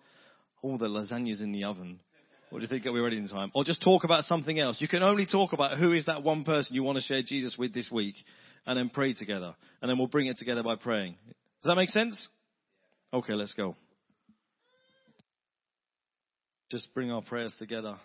oh, 0.63 0.79
the 0.79 0.87
lasagna's 0.87 1.41
in 1.41 1.53
the 1.53 1.65
oven. 1.65 2.01
What 2.51 2.59
do 2.59 2.63
you 2.63 2.69
think? 2.69 2.85
Are 2.85 2.93
we 2.93 3.01
ready 3.01 3.17
in 3.17 3.29
time? 3.29 3.53
Or 3.55 3.63
just 3.63 3.81
talk 3.81 4.03
about 4.03 4.25
something 4.25 4.59
else. 4.59 4.81
You 4.81 4.89
can 4.89 5.05
only 5.05 5.25
talk 5.25 5.53
about 5.53 5.79
who 5.79 5.93
is 5.93 6.07
that 6.07 6.25
one 6.25 6.43
person 6.43 6.75
you 6.75 6.83
want 6.83 6.99
to 6.99 7.03
share 7.03 7.23
Jesus 7.23 7.57
with 7.57 7.73
this 7.73 7.89
week 7.93 8.17
and 8.67 8.77
then 8.77 8.91
pray 8.91 9.15
together. 9.15 9.55
And 9.81 9.89
then 9.89 9.99
we'll 9.99 10.09
bring 10.09 10.27
it 10.27 10.37
together 10.37 10.63
by 10.63 10.75
praying. 10.75 11.17
Does 11.63 11.69
that 11.69 11.77
make 11.77 11.91
sense? 11.91 12.29
Okay, 13.13 13.35
let's 13.35 13.55
go. 13.55 13.77
Just 16.71 16.93
bring 16.93 17.13
our 17.13 17.23
prayers 17.23 17.55
together. 17.59 17.97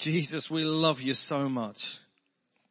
Jesus, 0.00 0.48
we 0.50 0.62
love 0.62 0.98
you 1.00 1.14
so 1.14 1.48
much. 1.48 1.76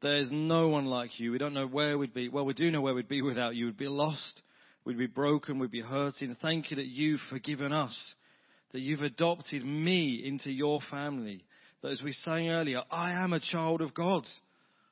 There's 0.02 0.30
no 0.32 0.70
one 0.70 0.86
like 0.86 1.20
you. 1.20 1.32
We 1.32 1.40
don't 1.40 1.54
know 1.54 1.68
where 1.68 1.98
we'd 1.98 2.14
be. 2.14 2.30
Well, 2.30 2.46
we 2.46 2.54
do 2.54 2.70
know 2.70 2.82
where 2.82 2.94
we'd 2.94 3.08
be 3.08 3.22
without 3.22 3.56
you. 3.56 3.66
We'd 3.66 3.78
be 3.78 3.88
lost. 3.88 4.42
We'd 4.88 4.98
be 4.98 5.06
broken. 5.06 5.60
We'd 5.60 5.70
be 5.70 5.82
hurting. 5.82 6.38
Thank 6.42 6.72
you 6.72 6.78
that 6.78 6.86
you've 6.86 7.20
forgiven 7.30 7.74
us, 7.74 8.16
that 8.72 8.80
you've 8.80 9.02
adopted 9.02 9.66
me 9.66 10.24
into 10.24 10.50
your 10.50 10.80
family. 10.90 11.44
That 11.82 11.92
as 11.92 12.02
we 12.02 12.14
sang 12.14 12.48
earlier, 12.48 12.84
I 12.90 13.12
am 13.12 13.34
a 13.34 13.42
child 13.42 13.82
of 13.82 13.94
God. 13.94 14.24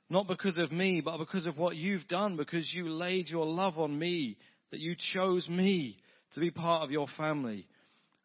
Not 0.09 0.27
because 0.27 0.57
of 0.57 0.73
me, 0.73 0.99
but 0.99 1.17
because 1.17 1.45
of 1.45 1.57
what 1.57 1.77
you've 1.77 2.09
done, 2.09 2.35
because 2.35 2.69
you 2.73 2.89
laid 2.89 3.29
your 3.29 3.45
love 3.45 3.77
on 3.77 3.97
me, 3.97 4.35
that 4.71 4.81
you 4.81 4.97
chose 5.13 5.47
me 5.47 5.97
to 6.33 6.41
be 6.41 6.51
part 6.51 6.83
of 6.83 6.91
your 6.91 7.07
family. 7.15 7.65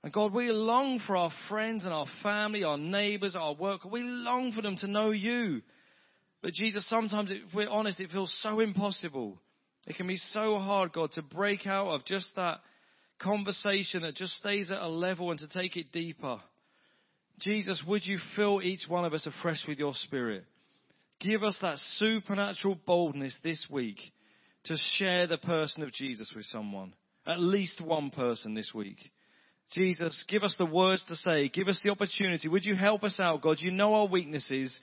And 0.02 0.12
God, 0.12 0.35
we 0.35 0.50
long 0.50 1.00
for 1.06 1.16
our 1.16 1.30
friends 1.48 1.85
and 1.85 1.94
our 1.94 2.06
family, 2.20 2.64
our 2.64 2.78
neighbors, 2.78 3.37
our 3.37 3.54
work. 3.54 3.85
We 3.85 4.02
long 4.02 4.52
for 4.56 4.62
them 4.62 4.76
to 4.80 4.88
know 4.88 5.12
you. 5.12 5.62
But 6.42 6.52
Jesus, 6.52 6.88
sometimes, 6.88 7.30
if 7.30 7.54
we're 7.54 7.70
honest, 7.70 8.00
it 8.00 8.11
feels 8.11 8.37
so 8.42 8.59
impossible. 8.59 9.38
It 9.87 9.97
can 9.97 10.07
be 10.07 10.16
so 10.16 10.59
hard, 10.59 10.93
God, 10.93 11.12
to 11.12 11.23
break 11.23 11.66
out 11.66 11.88
of 11.88 12.05
just 12.05 12.29
that 12.37 12.59
conversation 13.19 14.03
that 14.03 14.14
just 14.14 14.37
stays 14.37 14.71
at 14.71 14.79
a 14.83 14.88
level 14.88 15.31
and 15.31 15.40
to 15.40 15.49
take 15.49 15.77
it 15.77 15.93
deeper. 15.93 16.38
Jesus, 17.38 17.83
would 17.87 18.05
you 18.05 18.19
fill 18.37 18.61
each 18.62 18.88
one 18.88 19.05
of 19.05 19.14
us 19.14 19.27
afresh 19.27 19.64
with 19.66 19.79
your 19.79 19.95
spirit? 19.95 20.45
Give 21.21 21.43
us 21.43 21.59
that 21.62 21.79
supernatural 21.97 22.79
boldness 22.87 23.37
this 23.43 23.66
week 23.71 23.99
to 24.64 24.77
share 24.97 25.27
the 25.27 25.38
person 25.38 25.83
of 25.83 25.93
Jesus 25.93 26.33
with 26.35 26.45
someone. 26.47 26.95
At 27.27 27.40
least 27.40 27.81
one 27.81 28.11
person 28.11 28.55
this 28.55 28.73
week. 28.75 28.99
Jesus, 29.73 30.25
give 30.29 30.43
us 30.43 30.57
the 30.59 30.66
words 30.66 31.05
to 31.09 31.16
say. 31.16 31.49
Give 31.49 31.69
us 31.69 31.81
the 31.83 31.90
opportunity. 31.90 32.49
Would 32.49 32.64
you 32.64 32.74
help 32.74 33.05
us 33.05 33.20
out, 33.20 33.43
God? 33.43 33.59
You 33.61 33.70
know 33.70 33.95
our 33.95 34.09
weaknesses. 34.09 34.78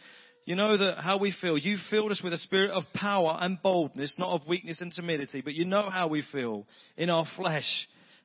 You 0.47 0.55
know 0.55 0.77
that 0.77 0.99
how 0.99 1.17
we 1.17 1.35
feel. 1.41 1.57
You 1.57 1.75
filled 1.89 2.09
us 2.09 2.21
with 2.23 2.31
a 2.31 2.37
spirit 2.37 2.71
of 2.71 2.85
power 2.93 3.37
and 3.41 3.61
boldness, 3.61 4.15
not 4.17 4.29
of 4.29 4.47
weakness 4.47 4.79
and 4.79 4.93
timidity, 4.93 5.41
but 5.41 5.55
you 5.55 5.65
know 5.65 5.89
how 5.89 6.07
we 6.07 6.23
feel 6.31 6.65
in 6.95 7.09
our 7.09 7.25
flesh. 7.35 7.67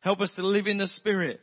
Help 0.02 0.20
us 0.20 0.30
to 0.36 0.46
live 0.46 0.68
in 0.68 0.78
the 0.78 0.86
spirit. 0.86 1.40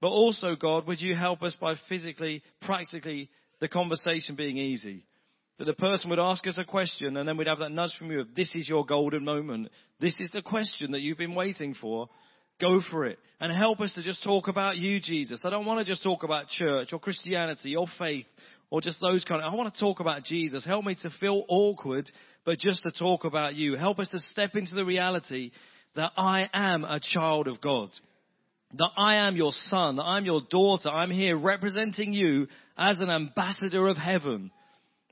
But 0.00 0.08
also, 0.08 0.56
God, 0.56 0.88
would 0.88 1.00
you 1.00 1.14
help 1.14 1.40
us 1.44 1.56
by 1.60 1.76
physically, 1.88 2.42
practically, 2.62 3.30
the 3.60 3.68
conversation 3.68 4.34
being 4.34 4.56
easy? 4.56 5.04
That 5.58 5.66
the 5.66 5.74
person 5.74 6.10
would 6.10 6.18
ask 6.18 6.44
us 6.48 6.58
a 6.58 6.64
question 6.64 7.16
and 7.16 7.28
then 7.28 7.36
we'd 7.36 7.46
have 7.46 7.60
that 7.60 7.70
nudge 7.70 7.94
from 7.96 8.10
you 8.10 8.22
of 8.22 8.34
this 8.34 8.52
is 8.56 8.68
your 8.68 8.84
golden 8.84 9.24
moment. 9.24 9.68
This 10.00 10.18
is 10.18 10.32
the 10.32 10.42
question 10.42 10.90
that 10.90 11.00
you've 11.00 11.16
been 11.16 11.36
waiting 11.36 11.76
for. 11.80 12.08
Go 12.60 12.80
for 12.90 13.04
it. 13.04 13.20
And 13.38 13.56
help 13.56 13.80
us 13.80 13.94
to 13.94 14.02
just 14.02 14.24
talk 14.24 14.48
about 14.48 14.78
you, 14.78 14.98
Jesus. 14.98 15.42
I 15.44 15.50
don't 15.50 15.66
want 15.66 15.78
to 15.78 15.84
just 15.84 16.02
talk 16.02 16.24
about 16.24 16.48
church 16.48 16.92
or 16.92 16.98
Christianity 16.98 17.76
or 17.76 17.86
faith 17.98 18.26
or 18.70 18.80
just 18.80 19.00
those 19.00 19.24
kind 19.24 19.42
of, 19.42 19.52
I 19.52 19.56
want 19.56 19.72
to 19.72 19.80
talk 19.80 20.00
about 20.00 20.24
Jesus. 20.24 20.64
Help 20.64 20.84
me 20.84 20.96
to 21.02 21.10
feel 21.20 21.44
awkward, 21.48 22.10
but 22.44 22.58
just 22.58 22.82
to 22.82 22.92
talk 22.92 23.24
about 23.24 23.54
you. 23.54 23.74
Help 23.76 23.98
us 23.98 24.08
to 24.10 24.18
step 24.18 24.54
into 24.54 24.74
the 24.74 24.84
reality 24.84 25.52
that 25.94 26.12
I 26.16 26.48
am 26.52 26.84
a 26.84 27.00
child 27.00 27.48
of 27.48 27.60
God. 27.60 27.90
That 28.74 28.90
I 28.96 29.16
am 29.26 29.36
your 29.36 29.52
son, 29.52 29.96
that 29.96 30.02
I'm 30.02 30.24
your 30.24 30.42
daughter. 30.50 30.88
I'm 30.88 31.10
here 31.10 31.38
representing 31.38 32.12
you 32.12 32.48
as 32.76 32.98
an 32.98 33.10
ambassador 33.10 33.86
of 33.88 33.96
heaven. 33.96 34.50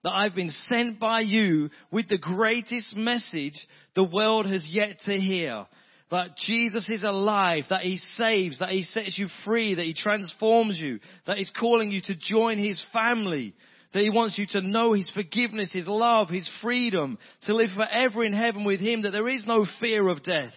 That 0.03 0.13
I've 0.13 0.35
been 0.35 0.51
sent 0.51 0.99
by 0.99 1.21
you 1.21 1.71
with 1.91 2.09
the 2.09 2.19
greatest 2.19 2.97
message 2.97 3.55
the 3.95 4.05
world 4.05 4.47
has 4.47 4.69
yet 4.71 4.99
to 5.07 5.13
hear. 5.13 5.67
That 6.11 6.37
Jesus 6.37 6.89
is 6.89 7.03
alive, 7.03 7.65
that 7.71 7.83
He 7.83 7.97
saves, 7.97 8.59
that 8.59 8.71
He 8.71 8.83
sets 8.83 9.19
you 9.19 9.29
free, 9.45 9.75
that 9.75 9.87
He 9.87 9.95
transforms 9.95 10.79
you, 10.79 11.01
that 11.27 11.39
He's 11.39 11.53
calling 11.59 11.91
you 11.91 12.03
to 12.03 12.15
join 12.15 12.59
His 12.59 12.83
family, 12.93 13.55
that 13.93 14.03
He 14.03 14.11
wants 14.11 14.39
you 14.39 14.47
to 14.49 14.61
know 14.61 14.93
His 14.93 15.11
forgiveness, 15.11 15.73
His 15.73 15.87
love, 15.87 16.29
His 16.29 16.49
freedom, 16.61 17.19
to 17.43 17.55
live 17.55 17.71
forever 17.75 18.23
in 18.23 18.33
heaven 18.33 18.65
with 18.65 18.81
Him, 18.81 19.03
that 19.03 19.11
there 19.11 19.29
is 19.29 19.47
no 19.47 19.67
fear 19.81 20.09
of 20.09 20.23
death, 20.23 20.53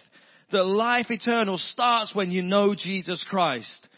that 0.52 0.64
life 0.64 1.06
eternal 1.10 1.56
starts 1.56 2.14
when 2.14 2.30
you 2.30 2.42
know 2.42 2.74
Jesus 2.74 3.24
Christ. 3.28 3.88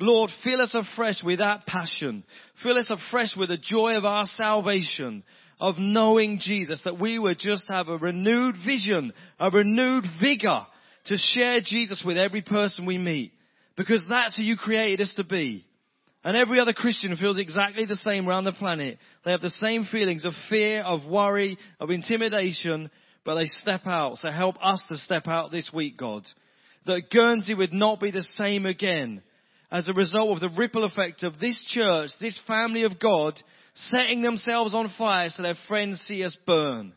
Lord, 0.00 0.30
fill 0.42 0.62
us 0.62 0.74
afresh 0.74 1.22
with 1.22 1.40
that 1.40 1.66
passion. 1.66 2.24
Fill 2.62 2.78
us 2.78 2.88
afresh 2.88 3.36
with 3.36 3.50
the 3.50 3.58
joy 3.58 3.96
of 3.96 4.06
our 4.06 4.26
salvation, 4.26 5.22
of 5.60 5.76
knowing 5.78 6.40
Jesus, 6.40 6.80
that 6.84 6.98
we 6.98 7.18
would 7.18 7.38
just 7.38 7.64
have 7.68 7.88
a 7.88 7.98
renewed 7.98 8.56
vision, 8.64 9.12
a 9.38 9.50
renewed 9.50 10.04
vigor 10.20 10.66
to 11.06 11.16
share 11.16 11.60
Jesus 11.64 12.02
with 12.04 12.16
every 12.16 12.42
person 12.42 12.86
we 12.86 12.98
meet. 12.98 13.32
Because 13.76 14.04
that's 14.08 14.36
who 14.36 14.42
you 14.42 14.56
created 14.56 15.02
us 15.02 15.14
to 15.16 15.24
be. 15.24 15.64
And 16.24 16.36
every 16.36 16.60
other 16.60 16.74
Christian 16.74 17.16
feels 17.16 17.38
exactly 17.38 17.86
the 17.86 17.96
same 17.96 18.28
around 18.28 18.44
the 18.44 18.52
planet. 18.52 18.98
They 19.24 19.30
have 19.30 19.40
the 19.40 19.50
same 19.50 19.86
feelings 19.90 20.24
of 20.24 20.32
fear, 20.48 20.82
of 20.82 21.06
worry, 21.06 21.56
of 21.78 21.90
intimidation, 21.90 22.90
but 23.24 23.36
they 23.36 23.46
step 23.46 23.86
out. 23.86 24.18
So 24.18 24.30
help 24.30 24.56
us 24.62 24.82
to 24.88 24.96
step 24.96 25.26
out 25.28 25.50
this 25.50 25.70
week, 25.72 25.96
God. 25.96 26.24
That 26.86 27.10
Guernsey 27.10 27.54
would 27.54 27.72
not 27.72 28.00
be 28.00 28.10
the 28.10 28.22
same 28.22 28.66
again 28.66 29.22
as 29.70 29.88
a 29.88 29.92
result 29.92 30.30
of 30.30 30.40
the 30.40 30.58
ripple 30.58 30.84
effect 30.84 31.22
of 31.22 31.38
this 31.38 31.62
church, 31.68 32.10
this 32.20 32.38
family 32.46 32.82
of 32.82 32.98
God, 32.98 33.40
setting 33.74 34.22
themselves 34.22 34.74
on 34.74 34.92
fire 34.98 35.30
so 35.30 35.42
their 35.42 35.56
friends 35.68 36.00
see 36.06 36.24
us 36.24 36.36
burn. 36.46 36.92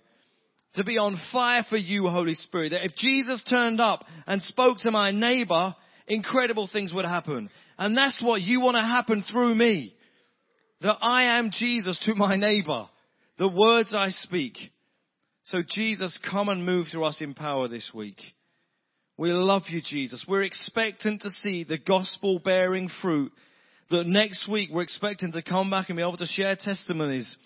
To 0.76 0.84
be 0.84 0.97
on 0.97 1.19
fire 1.32 1.63
for 1.69 1.78
you, 1.78 2.07
Holy 2.07 2.34
Spirit. 2.34 2.69
That 2.69 2.86
if 2.86 2.95
Jesus 2.95 3.43
turned 3.47 3.80
up 3.80 4.03
and 4.26 4.41
spoke 4.41 4.80
to 4.80 4.91
my 4.91 5.11
neighbor, 5.11 5.76
incredible 6.07 6.67
things 6.71 6.93
would 6.93 7.05
happen. 7.05 7.49
And 7.78 7.95
that's 7.95 8.21
what 8.24 8.41
you 8.41 8.59
want 8.59 8.76
to 8.76 8.82
happen 8.82 9.24
through 9.32 9.53
me. 9.55 9.95
That 10.82 10.97
I 11.01 11.38
am 11.38 11.51
Jesus 11.51 11.99
to 12.05 12.15
my 12.15 12.36
neighbor. 12.36 12.89
The 13.38 13.47
words 13.47 13.93
I 13.95 14.09
speak. 14.09 14.57
So 15.45 15.61
Jesus, 15.67 16.19
come 16.30 16.49
and 16.49 16.65
move 16.65 16.88
through 16.91 17.03
us 17.03 17.21
in 17.21 17.34
power 17.34 17.67
this 17.67 17.91
week. 17.93 18.19
We 19.17 19.32
love 19.32 19.63
you, 19.67 19.82
Jesus. 19.84 20.26
We're 20.28 20.43
expectant 20.43 21.21
to 21.21 21.30
see 21.30 21.63
the 21.63 21.78
gospel 21.78 22.39
bearing 22.39 22.89
fruit. 23.01 23.32
That 23.89 24.07
next 24.07 24.49
week 24.49 24.69
we're 24.71 24.81
expecting 24.81 25.31
to 25.34 25.41
come 25.41 25.69
back 25.69 25.89
and 25.89 25.97
be 25.97 26.03
able 26.03 26.17
to 26.17 26.25
share 26.25 26.55
testimonies. 26.55 27.38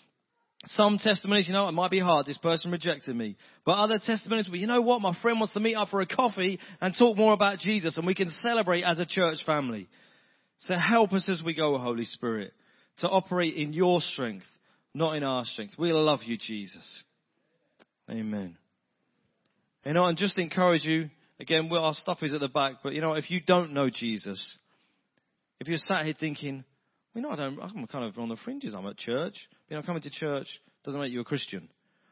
Some 0.68 0.98
testimonies, 0.98 1.48
you 1.48 1.54
know, 1.54 1.68
it 1.68 1.74
might 1.74 1.92
be 1.92 2.00
hard. 2.00 2.26
This 2.26 2.38
person 2.38 2.72
rejected 2.72 3.16
me. 3.16 3.38
But 3.66 3.78
other 3.78 4.00
testimonies, 4.04 4.48
well, 4.50 4.60
you 4.60 4.68
know 4.68 4.82
what? 4.82 5.02
My 5.02 5.16
friend 5.22 5.40
wants 5.40 5.54
to 5.54 5.60
meet 5.60 5.76
up 5.76 5.90
for 5.90 6.02
a 6.02 6.08
coffee 6.08 6.60
and 6.82 6.96
talk 6.98 7.16
more 7.16 7.34
about 7.34 7.60
Jesus 7.60 7.98
and 7.98 8.08
we 8.08 8.16
can 8.16 8.30
celebrate 8.30 8.84
as 8.84 9.00
a 9.00 9.06
church 9.06 9.38
family. 9.46 9.88
So 10.60 10.76
help 10.76 11.14
us 11.14 11.30
as 11.30 11.42
we 11.44 11.54
go, 11.54 11.78
Holy 11.78 12.06
Spirit, 12.06 12.52
to 13.00 13.10
operate 13.10 13.56
in 13.56 13.74
your 13.74 14.02
strength, 14.02 14.46
not 14.94 15.16
in 15.16 15.24
our 15.24 15.46
strength. 15.46 15.76
We 15.78 15.92
love 15.94 16.22
you, 16.26 16.38
Jesus. 16.38 17.04
Amen. 18.10 18.58
You 19.86 19.94
know, 19.94 20.06
and 20.06 20.18
just 20.18 20.38
encourage 20.38 20.84
you, 20.84 21.10
again, 21.40 21.70
our 21.72 21.94
stuff 21.94 22.20
is 22.22 22.34
at 22.34 22.40
the 22.40 22.50
back, 22.50 22.78
but 22.84 22.94
you 22.94 23.02
know, 23.02 23.14
if 23.14 23.30
you 23.30 23.40
don't 23.40 23.74
know 23.74 23.90
Jesus, 23.90 24.58
if 25.60 25.68
you're 25.68 25.78
sat 25.78 26.06
here 26.06 26.14
thinking, 26.20 26.64
you 27.14 27.22
know, 27.22 27.30
I 27.30 27.36
don't, 27.36 27.60
I'm 27.62 27.88
kind 27.88 28.06
of 28.06 28.18
on 28.20 28.30
the 28.30 28.38
fringes, 28.44 28.74
I'm 28.74 28.86
at 28.86 28.98
church, 28.98 29.36
you 29.70 29.76
know, 29.76 29.84
coming 29.84 30.02
to 30.04 30.10
church 30.10 30.48
doesn't 30.84 31.00
make 31.00 31.12
you 31.12 31.22
a 31.22 31.26
Christian. 31.26 31.70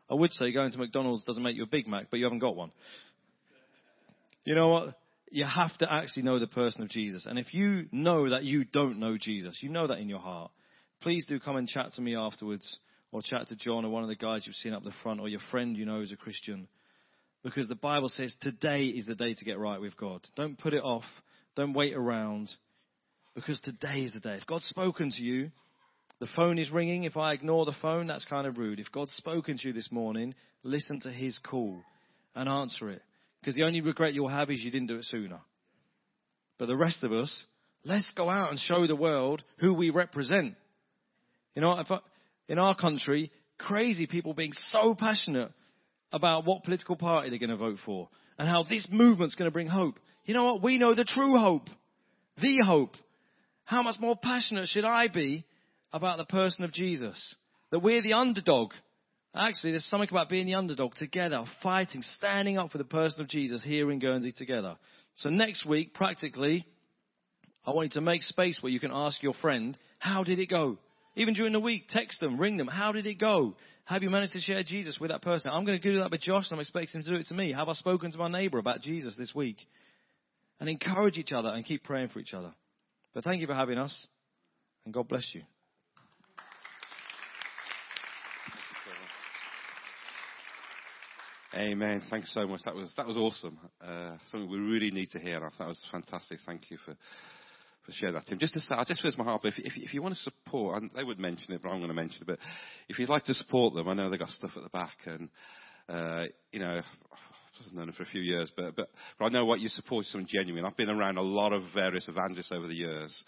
I 0.10 0.14
would 0.14 0.32
say 0.32 0.52
going 0.52 0.72
to 0.72 0.78
McDonald's 0.78 1.24
doesn't 1.26 1.42
make 1.42 1.56
you 1.56 1.64
a 1.64 1.68
Big 1.68 1.88
Mac, 1.88 2.08
but 2.10 2.18
you 2.18 2.26
haven't 2.26 2.40
got 2.40 2.56
one. 2.56 2.72
You 4.44 4.56
know 4.56 4.70
what? 4.70 5.00
You 5.32 5.46
have 5.46 5.76
to 5.80 5.92
actually 5.92 6.24
know 6.24 6.40
the 6.40 6.48
person 6.48 6.84
of 6.84 6.90
Jesus. 6.90 7.26
And 7.26 7.40
if 7.40 7.54
you 7.54 7.88
know 7.92 8.30
that 8.30 8.44
you 8.44 8.64
don't 8.64 9.00
know 9.00 9.18
Jesus, 9.18 9.58
you 9.62 9.70
know 9.70 9.88
that 9.88 9.98
in 9.98 10.10
your 10.10 10.20
heart, 10.20 10.52
please 11.02 11.26
do 11.26 11.40
come 11.40 11.56
and 11.56 11.68
chat 11.68 11.94
to 11.94 12.02
me 12.02 12.16
afterwards 12.16 12.78
or 13.12 13.22
chat 13.24 13.48
to 13.48 13.56
John 13.56 13.86
or 13.86 13.90
one 13.90 14.04
of 14.04 14.10
the 14.10 14.16
guys 14.16 14.44
you've 14.46 14.56
seen 14.56 14.74
up 14.74 14.84
the 14.84 14.94
front 15.02 15.20
or 15.20 15.28
your 15.28 15.40
friend 15.52 15.76
you 15.76 15.86
know 15.86 16.02
is 16.02 16.12
a 16.12 16.18
Christian. 16.18 16.68
Because 17.44 17.68
the 17.68 17.76
Bible 17.76 18.10
says 18.10 18.36
today 18.42 18.86
is 18.86 19.06
the 19.08 19.16
day 19.16 19.34
to 19.34 19.46
get 19.46 19.60
right 19.60 19.80
with 19.80 19.98
God. 19.98 20.26
Don't 20.36 20.58
put 20.58 20.74
it 20.74 20.84
off. 20.84 21.06
Don't 21.56 21.74
wait 21.74 21.96
around. 21.96 22.50
Because 23.36 23.60
today 23.62 24.02
is 24.02 24.14
the 24.14 24.20
day. 24.20 24.36
If 24.36 24.48
God's 24.48 24.66
spoken 24.66 25.12
to 25.12 25.22
you, 25.22 25.52
the 26.20 26.28
phone 26.36 26.58
is 26.58 26.72
ringing. 26.72 27.04
If 27.04 27.18
I 27.18 27.34
ignore 27.34 27.66
the 27.66 27.76
phone, 27.82 28.08
that's 28.08 28.26
kind 28.26 28.48
of 28.48 28.58
rude. 28.58 28.80
If 28.80 28.92
God's 28.92 29.12
spoken 29.14 29.58
to 29.58 29.68
you 29.68 29.74
this 29.74 29.92
morning, 29.92 30.34
listen 30.64 31.02
to 31.02 31.12
his 31.12 31.38
call 31.40 31.82
and 32.34 32.48
answer 32.48 32.90
it. 32.90 33.02
Because 33.42 33.56
the 33.56 33.64
only 33.64 33.82
regret 33.82 34.14
you'll 34.14 34.30
have 34.30 34.50
is 34.50 34.62
you 34.62 34.72
didn't 34.72 34.88
do 34.88 34.98
it 34.98 35.06
sooner. 35.06 35.40
But 36.58 36.68
the 36.68 36.78
rest 36.78 37.04
of 37.04 37.12
us, 37.12 37.46
let's 37.84 38.10
go 38.16 38.30
out 38.30 38.50
and 38.50 38.60
show 38.60 38.88
the 38.88 38.96
world 38.96 39.44
who 39.58 39.74
we 39.74 39.90
represent. 39.90 40.56
You 41.54 41.62
know, 41.62 41.70
I, 41.70 42.00
in 42.48 42.58
our 42.58 42.76
country, 42.76 43.32
crazy 43.58 44.08
people 44.08 44.34
being 44.34 44.54
so 44.70 44.96
passionate 44.98 45.52
about 46.12 46.46
what 46.46 46.64
political 46.64 46.96
party 46.96 47.30
they're 47.30 47.40
going 47.40 47.50
to 47.50 47.58
vote 47.58 47.80
for 47.86 48.10
and 48.40 48.48
how 48.48 48.64
this 48.64 48.88
movement's 48.90 49.36
going 49.36 49.50
to 49.50 49.54
bring 49.54 49.68
hope. 49.68 50.00
You 50.24 50.34
know 50.34 50.46
what? 50.46 50.64
We 50.64 50.78
know 50.78 50.96
the 50.96 51.04
true 51.04 51.38
hope. 51.38 51.68
The 52.42 52.60
hope. 52.66 52.96
How 53.66 53.82
much 53.82 54.00
more 54.00 54.16
passionate 54.16 54.70
should 54.70 54.86
I 54.86 55.08
be 55.08 55.46
about 55.92 56.18
the 56.18 56.26
person 56.26 56.64
of 56.64 56.72
Jesus? 56.72 57.36
That 57.72 57.80
we're 57.80 58.02
the 58.02 58.14
underdog. 58.14 58.72
Actually, 59.34 59.72
there's 59.72 59.86
something 59.86 60.10
about 60.10 60.30
being 60.30 60.46
the 60.46 60.56
underdog 60.56 60.94
together, 60.96 61.44
fighting, 61.62 62.02
standing 62.18 62.58
up 62.58 62.72
for 62.72 62.78
the 62.78 62.86
person 62.86 63.22
of 63.22 63.28
Jesus 63.28 63.64
here 63.64 63.92
in 63.92 64.00
Guernsey 64.00 64.32
together. 64.32 64.78
So 65.16 65.30
next 65.30 65.66
week, 65.66 65.94
practically, 65.94 66.66
I 67.66 67.72
want 67.72 67.86
you 67.86 68.00
to 68.00 68.06
make 68.06 68.22
space 68.22 68.60
where 68.62 68.72
you 68.72 68.80
can 68.80 68.92
ask 68.94 69.22
your 69.22 69.34
friend, 69.34 69.78
how 70.00 70.24
did 70.24 70.40
it 70.40 70.50
go? 70.50 70.78
Even 71.16 71.34
during 71.34 71.54
the 71.54 71.60
week, 71.60 71.88
text 71.90 72.20
them, 72.20 72.40
ring 72.40 72.58
them. 72.58 72.68
How 72.68 72.92
did 72.92 73.08
it 73.08 73.16
go? 73.16 73.56
Have 73.86 74.04
you 74.04 74.10
managed 74.10 74.34
to 74.34 74.42
share 74.42 74.64
Jesus 74.64 75.00
with 75.00 75.10
that 75.10 75.22
person? 75.22 75.52
I'm 75.52 75.66
going 75.66 75.80
to 75.80 75.92
do 75.92 76.00
that 76.00 76.12
with 76.12 76.22
Josh 76.22 76.46
and 76.50 76.58
I'm 76.58 76.62
expecting 76.62 77.00
him 77.00 77.06
to 77.06 77.12
do 77.12 77.18
it 77.18 77.28
to 77.28 77.34
me. 77.34 77.52
Have 77.54 77.70
I 77.70 77.74
spoken 77.74 78.12
to 78.12 78.18
my 78.18 78.28
neighbor 78.28 78.58
about 78.58 78.82
Jesus 78.82 79.16
this 79.18 79.34
week? 79.34 79.58
And 80.60 80.70
encourage 80.70 81.18
each 81.18 81.32
other 81.32 81.50
and 81.50 81.66
keep 81.66 81.84
praying 81.84 82.10
for 82.10 82.20
each 82.20 82.34
other. 82.34 82.54
But 83.16 83.24
thank 83.24 83.40
you 83.40 83.48
for 83.48 83.56
having 83.56 83.80
us 83.80 84.08
and 84.86 84.94
God 84.94 85.08
bless 85.08 85.28
you. 85.34 85.42
Amen. 91.56 92.02
Thanks 92.12 92.34
so 92.34 92.46
much. 92.46 92.60
That 92.66 92.76
was 92.76 92.94
that 92.98 93.08
was 93.08 93.16
awesome. 93.16 93.58
Uh, 93.80 94.18
something 94.30 94.52
we 94.52 94.58
really 94.58 94.92
need 94.92 95.10
to 95.12 95.20
hear. 95.20 95.40
That 95.40 95.68
was 95.68 95.82
fantastic. 95.90 96.40
Thank 96.46 96.70
you 96.70 96.78
for 96.84 96.98
for 97.86 97.92
sharing 97.94 98.16
that, 98.16 98.28
Tim. 98.28 98.38
Just 98.38 98.56
to 98.56 98.60
say, 98.60 98.76
I 98.76 98.84
just 98.84 99.02
feels 99.02 99.18
my 99.18 99.24
heart. 99.24 99.42
But 99.42 99.54
if, 99.54 99.60
if, 99.60 99.74
if 99.78 99.94
you 99.94 100.02
want 100.02 100.16
to 100.16 100.22
support, 100.22 100.82
and 100.82 100.92
they 100.94 101.06
would 101.06 101.18
mention 101.18 101.54
it, 101.54 101.62
but 101.64 101.70
I'm 101.70 101.78
going 101.78 101.88
to 101.88 101.94
mention 101.94 102.24
it. 102.24 102.28
But 102.28 102.40
if 102.90 103.00
you'd 103.00 103.08
like 103.08 103.24
to 103.26 103.34
support 103.34 103.74
them, 103.74 103.88
I 103.88 103.94
know 103.94 104.10
they've 104.10 104.20
got 104.20 104.30
stuff 104.30 104.52
at 104.58 104.64
the 104.64 104.70
back, 104.70 104.98
and 105.06 105.30
uh, 105.88 106.26
you 106.52 106.60
know, 106.60 106.82
I've 107.66 107.74
known 107.74 107.88
them 107.88 107.96
for 107.96 108.04
a 108.04 108.08
few 108.08 108.22
years, 108.22 108.52
but, 108.56 108.76
but 108.76 108.90
but 109.18 109.26
I 109.26 109.30
know 109.30 109.46
what 109.46 109.60
you 109.60 109.70
support 109.70 110.06
is 110.06 110.12
something 110.12 110.30
genuine. 110.32 110.66
I've 110.66 110.78
been 110.78 110.90
around 110.90 111.18
a 111.18 111.22
lot 111.22 111.54
of 111.54 111.64
various 111.74 112.08
evangelists 112.08 112.52
over 112.52 112.68
the 112.68 112.76
years. 112.76 113.24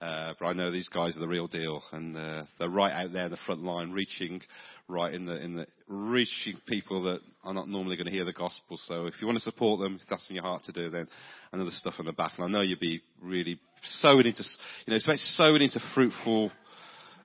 Uh, 0.00 0.32
but 0.40 0.46
I 0.46 0.52
know 0.54 0.70
these 0.70 0.88
guys 0.88 1.14
are 1.14 1.20
the 1.20 1.28
real 1.28 1.46
deal, 1.46 1.82
and 1.92 2.16
uh, 2.16 2.44
they're 2.58 2.70
right 2.70 2.92
out 2.92 3.12
there 3.12 3.26
in 3.26 3.30
the 3.30 3.38
front 3.44 3.62
line, 3.62 3.90
reaching 3.90 4.40
right 4.88 5.12
in 5.12 5.26
the 5.26 5.42
in 5.42 5.56
the 5.56 5.66
reaching 5.88 6.58
people 6.66 7.02
that 7.02 7.20
are 7.44 7.52
not 7.52 7.68
normally 7.68 7.96
going 7.96 8.06
to 8.06 8.12
hear 8.12 8.24
the 8.24 8.32
gospel. 8.32 8.78
So 8.86 9.06
if 9.06 9.14
you 9.20 9.26
want 9.26 9.38
to 9.38 9.44
support 9.44 9.78
them, 9.80 9.98
if 10.00 10.08
that's 10.08 10.26
in 10.30 10.36
your 10.36 10.44
heart 10.44 10.64
to 10.64 10.72
do, 10.72 10.88
then 10.88 11.06
the 11.52 11.70
stuff 11.72 11.94
on 11.98 12.06
the 12.06 12.12
back, 12.12 12.32
and 12.36 12.46
I 12.46 12.48
know 12.48 12.62
you'd 12.62 12.80
be 12.80 13.02
really 13.20 13.60
sowing 14.00 14.26
into 14.26 14.42
you 14.86 14.90
know 14.90 14.96
it's 14.96 15.36
sowing 15.36 15.60
into 15.60 15.80
fruitful 15.94 16.50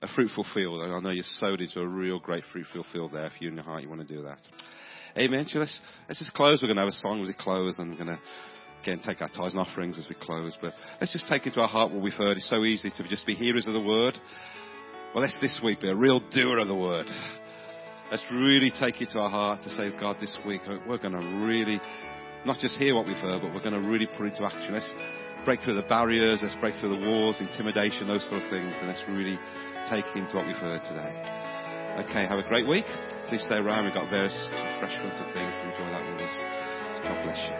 a 0.02 0.08
fruitful 0.08 0.44
field, 0.52 0.82
and 0.82 0.92
I 0.92 1.00
know 1.00 1.10
you're 1.10 1.24
sowed 1.40 1.62
into 1.62 1.80
a 1.80 1.86
real 1.86 2.18
great 2.18 2.44
fruitful 2.52 2.84
field 2.92 3.12
there. 3.14 3.26
If 3.26 3.40
you 3.40 3.48
in 3.48 3.54
your 3.54 3.64
heart 3.64 3.82
you 3.82 3.88
want 3.88 4.06
to 4.06 4.14
do 4.14 4.22
that, 4.24 4.40
Amen. 5.18 5.46
So 5.48 5.60
let's 5.60 5.80
let's 6.08 6.18
just 6.18 6.34
close. 6.34 6.60
We're 6.60 6.68
going 6.68 6.76
to 6.76 6.82
have 6.82 6.92
a 6.92 6.98
song 6.98 7.22
as 7.22 7.28
we 7.28 7.34
close, 7.34 7.78
and 7.78 7.90
we're 7.90 8.04
going 8.04 8.16
to 8.16 8.20
again 8.82 9.00
take 9.04 9.22
our 9.22 9.28
tithes 9.28 9.54
and 9.54 9.60
offerings 9.60 9.96
as 9.98 10.06
we 10.08 10.14
close. 10.14 10.56
But 10.60 10.74
let's 11.00 11.12
just 11.12 11.28
take 11.28 11.46
into 11.46 11.60
our 11.60 11.68
heart 11.68 11.90
what 11.90 12.02
we've 12.02 12.12
heard. 12.12 12.36
It's 12.36 12.50
so 12.50 12.64
easy 12.64 12.90
to 12.90 13.08
just 13.08 13.26
be 13.26 13.34
hearers 13.34 13.66
of 13.66 13.72
the 13.72 13.80
word. 13.80 14.18
Well, 15.14 15.22
let's 15.22 15.36
this 15.40 15.60
week 15.64 15.80
be 15.80 15.88
a 15.88 15.94
real 15.94 16.20
doer 16.30 16.58
of 16.58 16.68
the 16.68 16.74
word. 16.74 17.06
Let's 18.10 18.24
really 18.30 18.70
take 18.70 19.00
it 19.00 19.08
to 19.12 19.18
our 19.18 19.30
heart 19.30 19.62
to 19.62 19.70
say, 19.70 19.90
God, 19.98 20.16
this 20.20 20.36
week 20.46 20.60
uh, 20.68 20.76
we're 20.86 20.98
going 20.98 21.14
to 21.14 21.46
really 21.46 21.80
not 22.44 22.58
just 22.60 22.76
hear 22.76 22.94
what 22.94 23.06
we've 23.06 23.16
heard, 23.16 23.40
but 23.42 23.54
we're 23.54 23.64
going 23.64 23.80
to 23.80 23.88
really 23.88 24.06
put 24.06 24.26
into 24.26 24.44
action. 24.44 24.74
Let's 24.74 24.92
break 25.44 25.60
through 25.62 25.74
the 25.74 25.88
barriers, 25.88 26.40
let's 26.42 26.54
break 26.60 26.78
through 26.78 27.00
the 27.00 27.08
walls, 27.08 27.40
intimidation, 27.40 28.06
those 28.06 28.28
sort 28.28 28.42
of 28.42 28.50
things, 28.50 28.74
and 28.78 28.88
let's 28.88 29.02
really 29.08 29.38
take 29.90 30.04
into 30.14 30.36
what 30.36 30.46
we've 30.46 30.56
heard 30.56 30.82
today. 30.84 31.35
Okay, 31.96 32.26
have 32.26 32.38
a 32.38 32.42
great 32.46 32.68
week. 32.68 32.84
please 33.30 33.42
stay 33.46 33.56
around. 33.56 33.86
We've 33.86 33.94
got 33.94 34.10
various 34.10 34.36
refreshments 34.52 35.16
and 35.16 35.32
things. 35.32 35.54
Enjoy 35.64 35.88
that 35.88 36.04
with 36.04 36.20
us. 36.20 36.36
God 37.02 37.24
bless 37.24 37.40
you. 37.40 37.56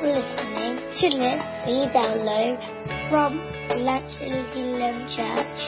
Listening 0.00 0.76
to 0.76 1.08
this 1.16 1.40
free 1.64 1.88
download 1.96 2.60
from 3.08 3.40
Delancey 3.68 4.28
Elim 4.28 5.08
Church. 5.16 5.60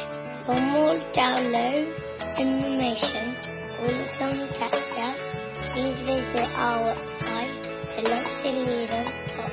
For 0.44 0.60
more 0.60 1.00
downloads, 1.16 1.96
information, 2.36 3.36
or 3.80 3.88
contact 4.18 4.92
us, 5.00 5.16
please 5.72 5.98
visit 6.04 6.48
our 6.56 6.92
website 6.92 7.56
at 7.96 8.04
lansingleader.com. 8.04 9.52